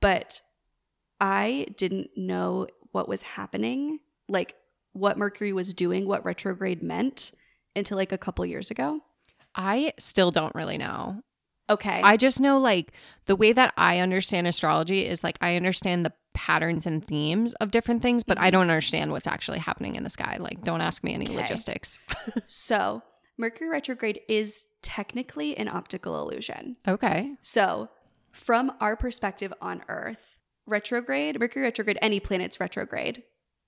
but 0.00 0.42
I 1.20 1.66
didn't 1.76 2.10
know 2.16 2.66
what 2.92 3.08
was 3.08 3.22
happening, 3.22 4.00
like 4.28 4.54
what 4.92 5.16
Mercury 5.16 5.52
was 5.52 5.72
doing, 5.72 6.06
what 6.06 6.24
retrograde 6.24 6.82
meant 6.82 7.32
until 7.74 7.96
like 7.96 8.12
a 8.12 8.18
couple 8.18 8.44
years 8.44 8.70
ago. 8.70 9.00
I 9.54 9.92
still 9.98 10.30
don't 10.30 10.54
really 10.54 10.78
know. 10.78 11.22
Okay. 11.70 12.02
I 12.02 12.16
just 12.16 12.40
know 12.40 12.58
like 12.58 12.92
the 13.26 13.36
way 13.36 13.52
that 13.52 13.72
I 13.76 14.00
understand 14.00 14.46
astrology 14.46 15.06
is 15.06 15.24
like 15.24 15.38
I 15.40 15.56
understand 15.56 16.04
the 16.04 16.12
patterns 16.34 16.86
and 16.86 17.06
themes 17.06 17.54
of 17.54 17.70
different 17.70 18.02
things, 18.02 18.22
but 18.22 18.36
I 18.36 18.42
mm-hmm. 18.42 18.52
don't 18.52 18.62
understand 18.62 19.12
what's 19.12 19.26
actually 19.26 19.60
happening 19.60 19.96
in 19.96 20.02
the 20.02 20.10
sky. 20.10 20.36
Like, 20.38 20.62
don't 20.62 20.80
ask 20.80 21.02
me 21.02 21.14
any 21.14 21.26
okay. 21.26 21.36
logistics. 21.36 21.98
so, 22.46 23.02
Mercury 23.38 23.70
retrograde 23.70 24.20
is 24.28 24.66
technically 24.82 25.56
an 25.56 25.68
optical 25.68 26.20
illusion. 26.20 26.76
Okay. 26.86 27.34
So, 27.40 27.88
from 28.32 28.72
our 28.80 28.96
perspective 28.96 29.52
on 29.60 29.82
Earth, 29.88 30.40
retrograde, 30.66 31.38
Mercury 31.40 31.64
retrograde, 31.64 31.98
any 32.02 32.20
planet's 32.20 32.60
retrograde, 32.60 33.22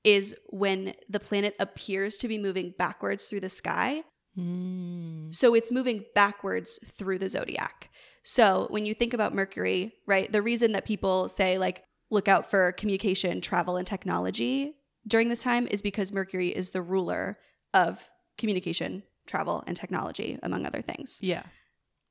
is 0.04 0.36
when 0.48 0.94
the 1.08 1.18
planet 1.18 1.56
appears 1.58 2.18
to 2.18 2.28
be 2.28 2.38
moving 2.38 2.74
backwards 2.78 3.26
through 3.26 3.40
the 3.40 3.48
sky. 3.48 4.02
Mm. 4.38 5.34
So, 5.34 5.54
it's 5.54 5.72
moving 5.72 6.04
backwards 6.14 6.78
through 6.84 7.18
the 7.18 7.28
zodiac. 7.28 7.90
So, 8.22 8.66
when 8.70 8.86
you 8.86 8.94
think 8.94 9.14
about 9.14 9.34
Mercury, 9.34 9.94
right, 10.06 10.30
the 10.30 10.42
reason 10.42 10.72
that 10.72 10.84
people 10.84 11.28
say, 11.28 11.58
like, 11.58 11.84
look 12.10 12.28
out 12.28 12.50
for 12.50 12.72
communication, 12.72 13.40
travel, 13.40 13.76
and 13.76 13.86
technology 13.86 14.76
during 15.06 15.28
this 15.28 15.42
time 15.42 15.66
is 15.70 15.82
because 15.82 16.12
Mercury 16.12 16.48
is 16.48 16.70
the 16.70 16.82
ruler 16.82 17.38
of 17.72 18.10
communication, 18.38 19.04
travel, 19.26 19.62
and 19.66 19.76
technology, 19.76 20.38
among 20.42 20.66
other 20.66 20.82
things. 20.82 21.18
Yeah. 21.20 21.44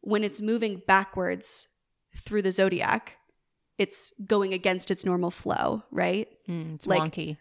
When 0.01 0.23
it's 0.23 0.39
moving 0.39 0.81
backwards 0.87 1.67
through 2.17 2.43
the 2.43 2.51
zodiac, 2.51 3.17
it's 3.77 4.13
going 4.25 4.53
against 4.53 4.89
its 4.91 5.03
normal 5.05 5.31
flow, 5.31 5.83
right? 5.91 6.29
Mm, 6.47 6.75
it's 6.75 6.87
like, 6.87 7.01
wonky. 7.01 7.37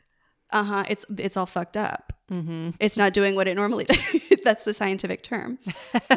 Uh 0.51 0.65
huh. 0.65 0.85
It's 0.89 1.07
it's 1.19 1.37
all 1.37 1.47
fucked 1.47 1.77
up. 1.77 2.13
Mm-hmm. 2.31 2.71
It's 2.81 2.97
not 2.97 3.13
doing 3.13 3.35
what 3.35 3.47
it 3.47 3.55
normally 3.55 3.85
does. 3.89 3.99
That's 4.45 4.65
the 4.65 4.75
scientific 4.75 5.23
term. 5.23 5.59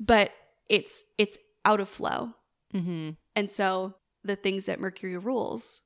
but 0.00 0.32
it's 0.68 1.04
it's 1.18 1.38
out 1.64 1.80
of 1.80 1.88
flow 1.88 2.34
Mm-hmm. 2.76 3.10
And 3.34 3.50
so 3.50 3.94
the 4.24 4.36
things 4.36 4.66
that 4.66 4.80
Mercury 4.80 5.16
rules 5.16 5.82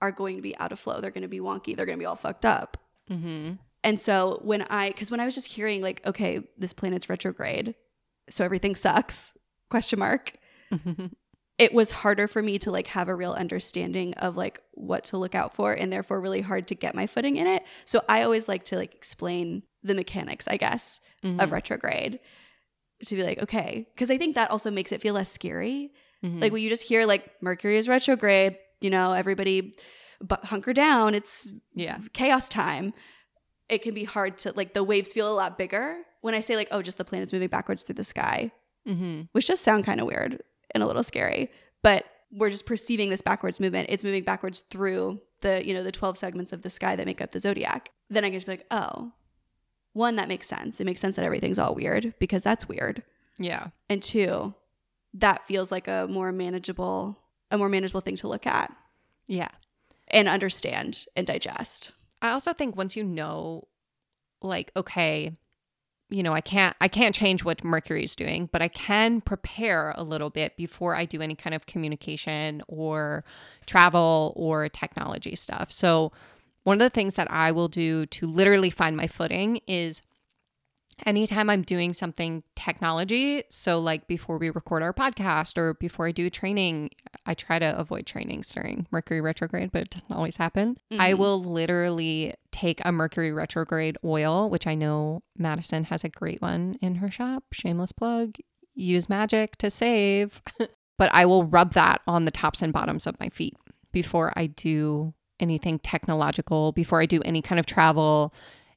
are 0.00 0.12
going 0.12 0.36
to 0.36 0.42
be 0.42 0.56
out 0.58 0.72
of 0.72 0.78
flow. 0.78 1.00
They're 1.00 1.10
going 1.10 1.22
to 1.22 1.28
be 1.28 1.40
wonky. 1.40 1.76
They're 1.76 1.86
going 1.86 1.98
to 1.98 2.02
be 2.02 2.06
all 2.06 2.16
fucked 2.16 2.44
up. 2.44 2.76
Mm-hmm. 3.10 3.54
And 3.84 4.00
so 4.00 4.40
when 4.42 4.62
I, 4.70 4.88
because 4.88 5.10
when 5.10 5.20
I 5.20 5.24
was 5.24 5.34
just 5.34 5.52
hearing 5.52 5.82
like, 5.82 6.06
okay, 6.06 6.40
this 6.56 6.72
planet's 6.72 7.08
retrograde, 7.08 7.74
so 8.28 8.44
everything 8.44 8.74
sucks, 8.74 9.36
question 9.70 9.98
mark. 9.98 10.34
Mm-hmm. 10.72 11.06
It 11.58 11.74
was 11.74 11.90
harder 11.90 12.28
for 12.28 12.40
me 12.40 12.56
to 12.60 12.70
like 12.70 12.86
have 12.86 13.08
a 13.08 13.14
real 13.16 13.32
understanding 13.32 14.14
of 14.14 14.36
like 14.36 14.60
what 14.74 15.02
to 15.06 15.18
look 15.18 15.34
out 15.34 15.54
for 15.54 15.72
and 15.72 15.92
therefore 15.92 16.20
really 16.20 16.40
hard 16.40 16.68
to 16.68 16.76
get 16.76 16.94
my 16.94 17.08
footing 17.08 17.34
in 17.34 17.48
it. 17.48 17.64
So 17.84 18.04
I 18.08 18.22
always 18.22 18.46
like 18.46 18.62
to 18.66 18.76
like 18.76 18.94
explain 18.94 19.64
the 19.82 19.96
mechanics, 19.96 20.46
I 20.46 20.56
guess, 20.56 21.00
mm-hmm. 21.24 21.40
of 21.40 21.50
retrograde 21.50 22.20
to 23.06 23.16
be 23.16 23.22
like, 23.22 23.42
okay, 23.42 23.86
because 23.94 24.10
I 24.10 24.18
think 24.18 24.34
that 24.34 24.50
also 24.50 24.70
makes 24.70 24.92
it 24.92 25.00
feel 25.00 25.14
less 25.14 25.30
scary. 25.30 25.92
Mm-hmm. 26.24 26.40
Like 26.40 26.52
when 26.52 26.62
you 26.62 26.68
just 26.68 26.82
hear 26.82 27.06
like 27.06 27.30
Mercury 27.40 27.76
is 27.76 27.88
retrograde, 27.88 28.56
you 28.80 28.90
know, 28.90 29.12
everybody 29.12 29.74
but 30.20 30.44
hunker 30.46 30.72
down. 30.72 31.14
It's 31.14 31.48
yeah 31.74 31.98
chaos 32.12 32.48
time. 32.48 32.92
It 33.68 33.82
can 33.82 33.94
be 33.94 34.04
hard 34.04 34.38
to 34.38 34.52
like 34.52 34.74
the 34.74 34.82
waves 34.82 35.12
feel 35.12 35.30
a 35.30 35.34
lot 35.34 35.58
bigger 35.58 35.98
when 36.20 36.34
I 36.34 36.40
say 36.40 36.56
like, 36.56 36.68
oh, 36.70 36.82
just 36.82 36.98
the 36.98 37.04
planets 37.04 37.32
moving 37.32 37.48
backwards 37.48 37.84
through 37.84 37.94
the 37.94 38.04
sky, 38.04 38.50
mm-hmm. 38.86 39.22
which 39.32 39.46
just 39.46 39.62
sound 39.62 39.84
kind 39.84 40.00
of 40.00 40.06
weird 40.06 40.42
and 40.72 40.82
a 40.82 40.86
little 40.86 41.04
scary. 41.04 41.50
But 41.82 42.04
we're 42.32 42.50
just 42.50 42.66
perceiving 42.66 43.10
this 43.10 43.22
backwards 43.22 43.60
movement. 43.60 43.88
It's 43.90 44.04
moving 44.04 44.24
backwards 44.24 44.60
through 44.60 45.20
the 45.40 45.64
you 45.66 45.74
know 45.74 45.82
the 45.82 45.92
twelve 45.92 46.18
segments 46.18 46.52
of 46.52 46.62
the 46.62 46.70
sky 46.70 46.96
that 46.96 47.06
make 47.06 47.20
up 47.20 47.32
the 47.32 47.40
zodiac. 47.40 47.90
Then 48.10 48.24
I 48.24 48.28
can 48.28 48.36
just 48.36 48.46
be 48.46 48.52
like, 48.52 48.66
oh, 48.70 49.12
one, 49.98 50.16
that 50.16 50.28
makes 50.28 50.46
sense. 50.46 50.80
It 50.80 50.84
makes 50.84 51.00
sense 51.00 51.16
that 51.16 51.24
everything's 51.24 51.58
all 51.58 51.74
weird 51.74 52.14
because 52.18 52.42
that's 52.42 52.68
weird. 52.68 53.02
Yeah. 53.38 53.68
And 53.90 54.02
two, 54.02 54.54
that 55.14 55.46
feels 55.46 55.70
like 55.70 55.88
a 55.88 56.06
more 56.08 56.32
manageable, 56.32 57.18
a 57.50 57.58
more 57.58 57.68
manageable 57.68 58.00
thing 58.00 58.16
to 58.16 58.28
look 58.28 58.46
at. 58.46 58.74
Yeah. 59.26 59.50
And 60.08 60.28
understand 60.28 61.04
and 61.16 61.26
digest. 61.26 61.92
I 62.22 62.30
also 62.30 62.52
think 62.52 62.76
once 62.76 62.96
you 62.96 63.04
know, 63.04 63.68
like, 64.40 64.72
okay, 64.76 65.36
you 66.10 66.22
know, 66.22 66.32
I 66.32 66.40
can't 66.40 66.74
I 66.80 66.88
can't 66.88 67.14
change 67.14 67.44
what 67.44 67.62
Mercury's 67.62 68.16
doing, 68.16 68.48
but 68.50 68.62
I 68.62 68.68
can 68.68 69.20
prepare 69.20 69.92
a 69.96 70.02
little 70.02 70.30
bit 70.30 70.56
before 70.56 70.94
I 70.94 71.04
do 71.04 71.20
any 71.20 71.34
kind 71.34 71.54
of 71.54 71.66
communication 71.66 72.62
or 72.66 73.24
travel 73.66 74.32
or 74.34 74.70
technology 74.70 75.34
stuff. 75.34 75.70
So 75.70 76.12
one 76.68 76.74
of 76.74 76.80
the 76.80 76.90
things 76.90 77.14
that 77.14 77.30
I 77.30 77.50
will 77.50 77.68
do 77.68 78.04
to 78.04 78.26
literally 78.26 78.68
find 78.68 78.94
my 78.94 79.06
footing 79.06 79.62
is 79.66 80.02
anytime 81.06 81.48
I'm 81.48 81.62
doing 81.62 81.94
something 81.94 82.42
technology, 82.56 83.44
so 83.48 83.80
like 83.80 84.06
before 84.06 84.36
we 84.36 84.50
record 84.50 84.82
our 84.82 84.92
podcast 84.92 85.56
or 85.56 85.74
before 85.80 86.08
I 86.08 86.12
do 86.12 86.28
training, 86.28 86.90
I 87.24 87.32
try 87.32 87.58
to 87.58 87.74
avoid 87.78 88.04
trainings 88.04 88.52
during 88.52 88.86
Mercury 88.90 89.22
retrograde, 89.22 89.72
but 89.72 89.80
it 89.80 89.90
doesn't 89.90 90.12
always 90.12 90.36
happen. 90.36 90.76
Mm-hmm. 90.92 91.00
I 91.00 91.14
will 91.14 91.42
literally 91.42 92.34
take 92.52 92.82
a 92.84 92.92
Mercury 92.92 93.32
retrograde 93.32 93.96
oil, 94.04 94.50
which 94.50 94.66
I 94.66 94.74
know 94.74 95.22
Madison 95.38 95.84
has 95.84 96.04
a 96.04 96.10
great 96.10 96.42
one 96.42 96.76
in 96.82 96.96
her 96.96 97.10
shop. 97.10 97.44
Shameless 97.50 97.92
plug. 97.92 98.34
Use 98.74 99.08
magic 99.08 99.56
to 99.56 99.70
save. 99.70 100.42
but 100.98 101.10
I 101.14 101.24
will 101.24 101.44
rub 101.44 101.72
that 101.72 102.02
on 102.06 102.26
the 102.26 102.30
tops 102.30 102.60
and 102.60 102.74
bottoms 102.74 103.06
of 103.06 103.18
my 103.18 103.30
feet 103.30 103.56
before 103.90 104.34
I 104.36 104.48
do 104.48 105.14
anything 105.40 105.78
technological, 105.78 106.72
before 106.72 107.00
I 107.00 107.06
do 107.06 107.22
any 107.22 107.42
kind 107.42 107.58
of 107.58 107.66
travel. 107.66 108.32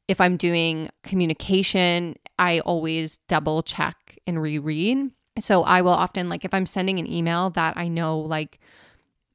If 0.07 0.19
I'm 0.19 0.37
doing 0.37 0.89
communication, 1.03 2.15
I 2.37 2.59
always 2.61 3.17
double 3.27 3.63
check 3.63 4.17
and 4.27 4.41
reread. 4.41 5.11
So 5.39 5.63
I 5.63 5.81
will 5.81 5.91
often, 5.91 6.27
like, 6.27 6.43
if 6.43 6.53
I'm 6.53 6.65
sending 6.65 6.99
an 6.99 7.11
email 7.11 7.49
that 7.51 7.77
I 7.77 7.87
know, 7.87 8.19
like, 8.19 8.59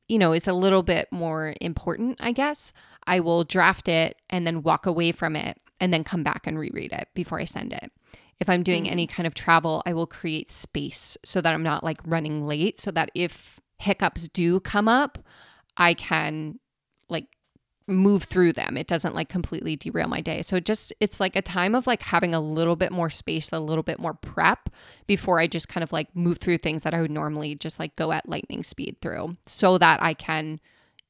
you 0.09 0.19
know, 0.19 0.33
is 0.33 0.47
a 0.47 0.53
little 0.53 0.83
bit 0.83 1.09
more 1.11 1.55
important, 1.61 2.19
I 2.21 2.33
guess, 2.33 2.73
I 3.07 3.21
will 3.21 3.45
draft 3.45 3.89
it 3.89 4.17
and 4.29 4.47
then 4.47 4.63
walk 4.63 4.87
away 4.87 5.13
from 5.13 5.37
it 5.37 5.59
and 5.81 5.93
then 5.93 6.05
come 6.05 6.23
back 6.23 6.47
and 6.47 6.59
reread 6.59 6.93
it 6.93 7.09
before 7.15 7.41
I 7.41 7.45
send 7.45 7.73
it. 7.73 7.91
If 8.39 8.51
I'm 8.51 8.63
doing 8.63 8.85
mm-hmm. 8.85 8.93
any 8.93 9.07
kind 9.07 9.27
of 9.27 9.35
travel, 9.35 9.83
I 9.87 9.95
will 9.95 10.07
create 10.07 10.51
space 10.51 11.17
so 11.25 11.41
that 11.41 11.55
I'm 11.55 11.63
not 11.63 11.83
like 11.83 12.01
running 12.05 12.47
late, 12.47 12.79
so 12.79 12.91
that 12.91 13.11
if 13.15 13.61
hiccups 13.79 14.29
do 14.29 14.61
come 14.61 14.89
up, 14.89 15.19
I 15.77 15.95
can 15.95 16.59
move 17.89 18.25
through 18.25 18.53
them. 18.53 18.77
It 18.77 18.87
doesn't 18.87 19.15
like 19.15 19.29
completely 19.29 19.77
derail 19.77 20.09
my 20.09 20.21
day. 20.21 20.43
So 20.43 20.57
it 20.57 20.65
just 20.65 20.93
it's 21.01 21.21
like 21.21 21.37
a 21.37 21.43
time 21.43 21.75
of 21.75 21.87
like 21.87 22.03
having 22.03 22.35
a 22.35 22.41
little 22.41 22.77
bit 22.77 22.91
more 22.93 23.11
space, 23.11 23.53
a 23.53 23.61
little 23.61 23.83
bit 23.85 23.99
more 23.99 24.15
prep 24.15 24.69
before 25.07 25.39
I 25.39 25.47
just 25.47 25.69
kind 25.69 25.85
of 25.85 25.93
like 25.93 26.15
move 26.15 26.39
through 26.39 26.59
things 26.59 26.83
that 26.83 26.95
I 26.95 27.01
would 27.01 27.11
normally 27.11 27.55
just 27.55 27.79
like 27.79 27.95
go 27.97 28.13
at 28.13 28.29
lightning 28.29 28.63
speed 28.63 28.97
through 29.01 29.37
so 29.47 29.79
that 29.79 30.03
I 30.03 30.15
can, 30.15 30.61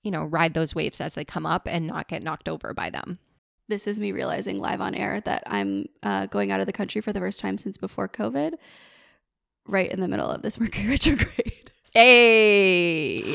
you 0.03 0.11
know, 0.11 0.25
ride 0.25 0.55
those 0.55 0.75
waves 0.75 1.01
as 1.01 1.15
they 1.15 1.25
come 1.25 1.47
up 1.47 1.67
and 1.67 1.87
not 1.87 2.09
get 2.09 2.23
knocked 2.23 2.49
over 2.49 2.75
by 2.75 2.91
them. 2.91 3.19
This 3.69 3.87
is 3.87 3.99
me 3.99 4.13
realizing 4.13 4.61
live 4.61 4.81
on 4.81 4.95
air 4.95 5.21
that 5.23 5.43
I'm 5.47 5.89
uh, 6.03 6.27
going 6.27 6.53
out 6.53 6.61
of 6.61 6.67
the 6.67 6.73
country 6.73 7.01
for 7.01 7.13
the 7.13 7.19
first 7.19 7.41
time 7.41 7.59
since 7.59 7.77
before 7.77 8.09
COVID, 8.09 8.55
right 9.67 9.91
in 9.91 10.01
the 10.01 10.09
middle 10.09 10.31
of 10.31 10.43
this 10.43 10.61
Mercury 10.61 10.91
retrograde. 10.91 11.73
Hey. 11.93 13.35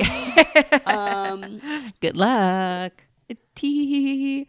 Um, 0.85 1.61
Good 1.99 2.15
luck. 2.15 3.03
Tee. 3.55 4.47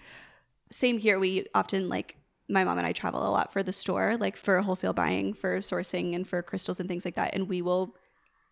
Same 0.70 0.98
here. 0.98 1.18
We 1.18 1.46
often 1.54 1.88
like 1.88 2.16
my 2.48 2.64
mom 2.64 2.78
and 2.78 2.86
I 2.86 2.92
travel 2.92 3.26
a 3.26 3.30
lot 3.30 3.52
for 3.52 3.62
the 3.62 3.72
store, 3.72 4.16
like 4.18 4.36
for 4.36 4.60
wholesale 4.60 4.92
buying, 4.92 5.32
for 5.34 5.58
sourcing, 5.58 6.14
and 6.14 6.26
for 6.26 6.42
crystals 6.42 6.80
and 6.80 6.88
things 6.88 7.04
like 7.04 7.14
that. 7.16 7.34
And 7.34 7.48
we 7.48 7.62
will 7.62 7.94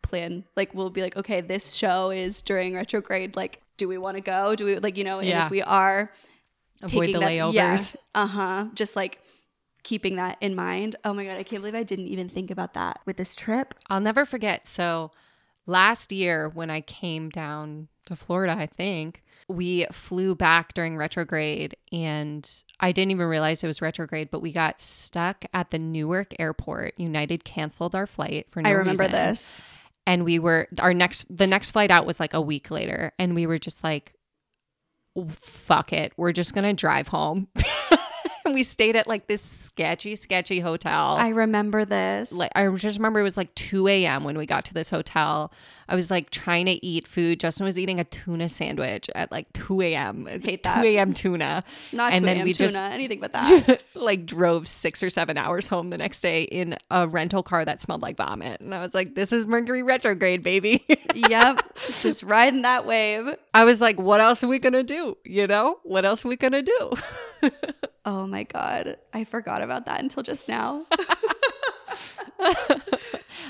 plan, 0.02 0.44
like, 0.56 0.74
we'll 0.74 0.90
be 0.90 1.02
like, 1.02 1.16
okay, 1.16 1.40
this 1.40 1.74
show 1.74 2.10
is 2.10 2.40
during 2.42 2.74
retrograde. 2.74 3.36
Like, 3.36 3.60
do 3.76 3.88
we 3.88 3.98
want 3.98 4.16
to 4.16 4.20
go? 4.22 4.54
Do 4.54 4.64
we 4.64 4.78
like, 4.78 4.96
you 4.96 5.04
know? 5.04 5.18
And 5.18 5.28
Yeah. 5.28 5.44
if 5.46 5.50
we 5.50 5.62
are, 5.62 6.12
Avoid 6.82 7.08
the 7.08 7.18
that- 7.20 7.22
layovers. 7.30 7.52
Yeah, 7.94 8.00
uh 8.14 8.26
huh. 8.26 8.64
Just 8.74 8.96
like 8.96 9.20
keeping 9.82 10.16
that 10.16 10.36
in 10.40 10.54
mind. 10.54 10.96
Oh 11.04 11.12
my 11.12 11.24
god, 11.24 11.36
I 11.38 11.42
can't 11.42 11.60
believe 11.62 11.74
I 11.74 11.82
didn't 11.82 12.06
even 12.08 12.28
think 12.28 12.50
about 12.50 12.74
that 12.74 13.00
with 13.06 13.16
this 13.16 13.34
trip. 13.34 13.74
I'll 13.88 14.00
never 14.00 14.24
forget. 14.24 14.66
So 14.66 15.10
last 15.66 16.12
year 16.12 16.48
when 16.48 16.70
I 16.70 16.80
came 16.80 17.28
down 17.30 17.88
to 18.06 18.16
Florida, 18.16 18.54
I 18.58 18.66
think 18.66 19.22
we 19.50 19.86
flew 19.92 20.34
back 20.34 20.74
during 20.74 20.96
retrograde 20.96 21.76
and 21.92 22.48
I 22.78 22.92
didn't 22.92 23.10
even 23.10 23.26
realize 23.26 23.62
it 23.62 23.66
was 23.66 23.82
retrograde, 23.82 24.30
but 24.30 24.40
we 24.40 24.52
got 24.52 24.80
stuck 24.80 25.44
at 25.52 25.70
the 25.70 25.78
Newark 25.78 26.34
airport. 26.38 26.94
United 26.98 27.44
canceled 27.44 27.94
our 27.94 28.06
flight 28.06 28.46
for 28.50 28.62
no 28.62 28.68
I 28.70 28.72
remember 28.72 29.04
reason. 29.04 29.12
this. 29.12 29.62
And 30.06 30.24
we 30.24 30.38
were 30.38 30.68
our 30.78 30.94
next 30.94 31.26
the 31.28 31.46
next 31.46 31.72
flight 31.72 31.90
out 31.90 32.06
was 32.06 32.20
like 32.20 32.34
a 32.34 32.40
week 32.40 32.70
later 32.70 33.12
and 33.18 33.34
we 33.34 33.46
were 33.46 33.58
just 33.58 33.84
like 33.84 34.14
fuck 35.32 35.92
it. 35.92 36.12
We're 36.16 36.32
just 36.32 36.54
going 36.54 36.64
to 36.64 36.72
drive 36.72 37.08
home. 37.08 37.48
we 38.52 38.62
stayed 38.62 38.96
at 38.96 39.06
like 39.06 39.26
this 39.26 39.42
sketchy 39.42 40.16
sketchy 40.16 40.60
hotel 40.60 41.16
I 41.18 41.28
remember 41.30 41.84
this. 41.84 42.32
like 42.32 42.50
I 42.54 42.66
just 42.76 42.98
remember 42.98 43.20
it 43.20 43.24
was 43.24 43.36
like 43.36 43.54
2 43.54 43.88
a.m. 43.88 44.24
when 44.24 44.36
we 44.38 44.46
got 44.46 44.64
to 44.66 44.74
this 44.74 44.90
hotel. 44.90 45.52
I 45.88 45.96
was 45.96 46.08
like 46.10 46.30
trying 46.30 46.66
to 46.66 46.84
eat 46.86 47.08
food. 47.08 47.40
Justin 47.40 47.66
was 47.66 47.76
eating 47.78 47.98
a 47.98 48.04
tuna 48.04 48.48
sandwich 48.48 49.10
at 49.14 49.32
like 49.32 49.52
2 49.54 49.82
a.m. 49.82 50.26
Hate 50.42 50.62
that. 50.62 50.82
2 50.82 50.86
a.m. 50.88 51.12
tuna. 51.14 51.64
not 51.92 52.12
and 52.12 52.22
tuna, 52.24 52.34
then 52.36 52.44
we 52.44 52.52
tuna, 52.52 52.70
just- 52.70 52.82
anything 52.82 53.20
but 53.20 53.32
that. 53.32 53.82
like 53.94 54.24
drove 54.26 54.68
six 54.68 55.02
or 55.02 55.10
seven 55.10 55.36
hours 55.36 55.66
home 55.66 55.90
the 55.90 55.98
next 55.98 56.20
day 56.20 56.42
in 56.44 56.76
a 56.90 57.08
rental 57.08 57.42
car 57.42 57.64
that 57.64 57.80
smelled 57.80 58.02
like 58.02 58.16
vomit. 58.16 58.60
And 58.60 58.74
I 58.74 58.82
was 58.82 58.94
like, 58.94 59.14
this 59.14 59.32
is 59.32 59.46
Mercury 59.46 59.82
retrograde, 59.82 60.42
baby. 60.42 60.84
yep, 61.14 61.60
just 62.00 62.22
riding 62.22 62.62
that 62.62 62.86
wave. 62.86 63.34
I 63.52 63.64
was 63.64 63.80
like, 63.80 63.98
what 63.98 64.20
else 64.20 64.44
are 64.44 64.48
we 64.48 64.58
going 64.58 64.72
to 64.74 64.82
do? 64.84 65.16
You 65.24 65.46
know, 65.46 65.80
what 65.82 66.04
else 66.04 66.24
are 66.24 66.28
we 66.28 66.36
going 66.36 66.52
to 66.52 66.62
do? 66.62 67.50
Oh 68.04 68.26
my 68.26 68.44
god, 68.44 68.96
I 69.12 69.24
forgot 69.24 69.62
about 69.62 69.86
that 69.86 70.00
until 70.00 70.22
just 70.22 70.48
now. 70.48 70.86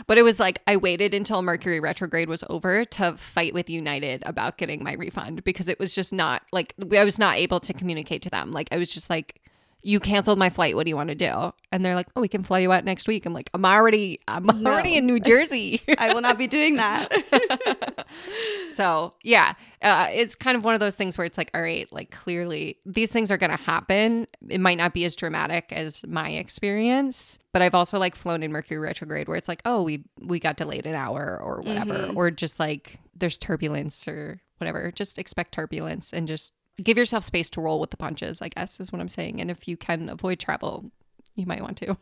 But 0.06 0.18
it 0.18 0.22
was 0.22 0.40
like 0.40 0.60
I 0.66 0.76
waited 0.76 1.14
until 1.14 1.40
Mercury 1.40 1.78
retrograde 1.78 2.28
was 2.28 2.42
over 2.50 2.84
to 2.84 3.16
fight 3.16 3.54
with 3.54 3.70
United 3.70 4.24
about 4.26 4.58
getting 4.58 4.82
my 4.82 4.94
refund 4.94 5.44
because 5.44 5.68
it 5.68 5.78
was 5.78 5.94
just 5.94 6.12
not 6.12 6.42
like 6.52 6.74
I 6.92 7.04
was 7.04 7.18
not 7.18 7.36
able 7.36 7.60
to 7.60 7.72
communicate 7.72 8.22
to 8.22 8.30
them. 8.30 8.50
Like 8.50 8.68
I 8.72 8.76
was 8.76 8.92
just 8.92 9.08
like, 9.08 9.39
"You 9.82 10.00
canceled 10.00 10.38
my 10.38 10.50
flight. 10.50 10.76
What 10.76 10.84
do 10.84 10.90
you 10.90 10.96
want 10.96 11.08
to 11.08 11.14
do?" 11.14 11.52
And 11.72 11.84
they're 11.84 11.94
like, 11.94 12.08
"Oh, 12.16 12.20
we 12.20 12.28
can 12.28 12.42
fly 12.42 12.58
you 12.60 12.72
out 12.72 12.84
next 12.84 13.08
week." 13.08 13.26
I'm 13.26 13.32
like, 13.32 13.50
"I'm 13.54 13.64
already, 13.64 14.20
I'm 14.28 14.46
No. 14.46 14.70
already 14.70 14.96
in 14.96 15.06
New 15.06 15.20
Jersey." 15.30 15.82
I 15.98 16.12
will 16.14 16.20
not 16.20 16.38
be 16.38 16.46
doing 16.46 16.76
that. 16.76 18.06
so 18.72 19.14
yeah, 19.22 19.54
uh, 19.82 20.08
it's 20.12 20.34
kind 20.34 20.56
of 20.56 20.64
one 20.64 20.74
of 20.74 20.80
those 20.80 20.96
things 20.96 21.16
where 21.18 21.24
it's 21.24 21.38
like, 21.38 21.50
all 21.54 21.62
right, 21.62 21.90
like 21.92 22.10
clearly 22.10 22.78
these 22.86 23.12
things 23.12 23.30
are 23.30 23.36
going 23.38 23.50
to 23.50 23.56
happen. 23.56 24.26
It 24.48 24.60
might 24.60 24.78
not 24.78 24.94
be 24.94 25.04
as 25.04 25.16
dramatic 25.16 25.72
as 25.72 26.06
my 26.06 26.30
experience, 26.30 27.38
but 27.52 27.62
I've 27.62 27.74
also 27.74 27.98
like 27.98 28.14
flown 28.14 28.42
in 28.42 28.52
Mercury 28.52 28.78
retrograde 28.80 29.28
where 29.28 29.36
it's 29.36 29.48
like, 29.48 29.62
oh, 29.64 29.82
we 29.82 30.04
we 30.20 30.38
got 30.40 30.56
delayed 30.56 30.86
an 30.86 30.94
hour 30.94 31.38
or 31.42 31.62
whatever, 31.62 31.94
Mhm. 32.08 32.16
or 32.16 32.30
just 32.30 32.58
like 32.60 32.98
there's 33.16 33.38
turbulence 33.38 34.06
or 34.08 34.40
whatever. 34.58 34.90
Just 34.92 35.18
expect 35.18 35.52
turbulence 35.52 36.12
and 36.12 36.28
just 36.28 36.54
give 36.82 36.98
yourself 36.98 37.24
space 37.24 37.50
to 37.50 37.60
roll 37.60 37.80
with 37.80 37.90
the 37.90 37.96
punches. 37.96 38.42
I 38.42 38.48
guess 38.48 38.80
is 38.80 38.92
what 38.92 39.00
I'm 39.00 39.08
saying. 39.08 39.40
And 39.40 39.50
if 39.50 39.68
you 39.68 39.76
can 39.76 40.08
avoid 40.08 40.38
travel, 40.38 40.90
you 41.34 41.46
might 41.46 41.62
want 41.62 41.78
to. 41.78 41.96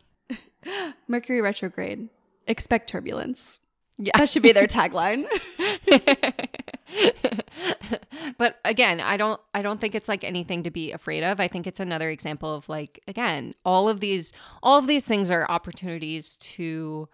Mercury 1.07 1.41
retrograde. 1.41 2.09
Expect 2.47 2.89
turbulence. 2.89 3.59
Yeah. 3.97 4.17
That 4.17 4.29
should 4.29 4.43
be 4.43 4.53
their 4.53 4.67
tagline. 4.67 5.25
but 8.37 8.59
again 8.65 8.99
i 8.99 9.15
don't 9.15 9.39
i 9.53 9.61
don't 9.61 9.79
think 9.79 9.93
it's 9.93 10.07
like 10.07 10.23
anything 10.23 10.63
to 10.63 10.71
be 10.71 10.91
afraid 10.91 11.23
of 11.23 11.39
i 11.39 11.47
think 11.47 11.67
it's 11.67 11.79
another 11.79 12.09
example 12.09 12.53
of 12.53 12.67
like 12.67 13.01
again 13.07 13.53
all 13.63 13.87
of 13.87 13.99
these 13.99 14.33
all 14.63 14.79
of 14.79 14.87
these 14.87 15.05
things 15.05 15.29
are 15.29 15.49
opportunities 15.49 16.37
to 16.37 17.07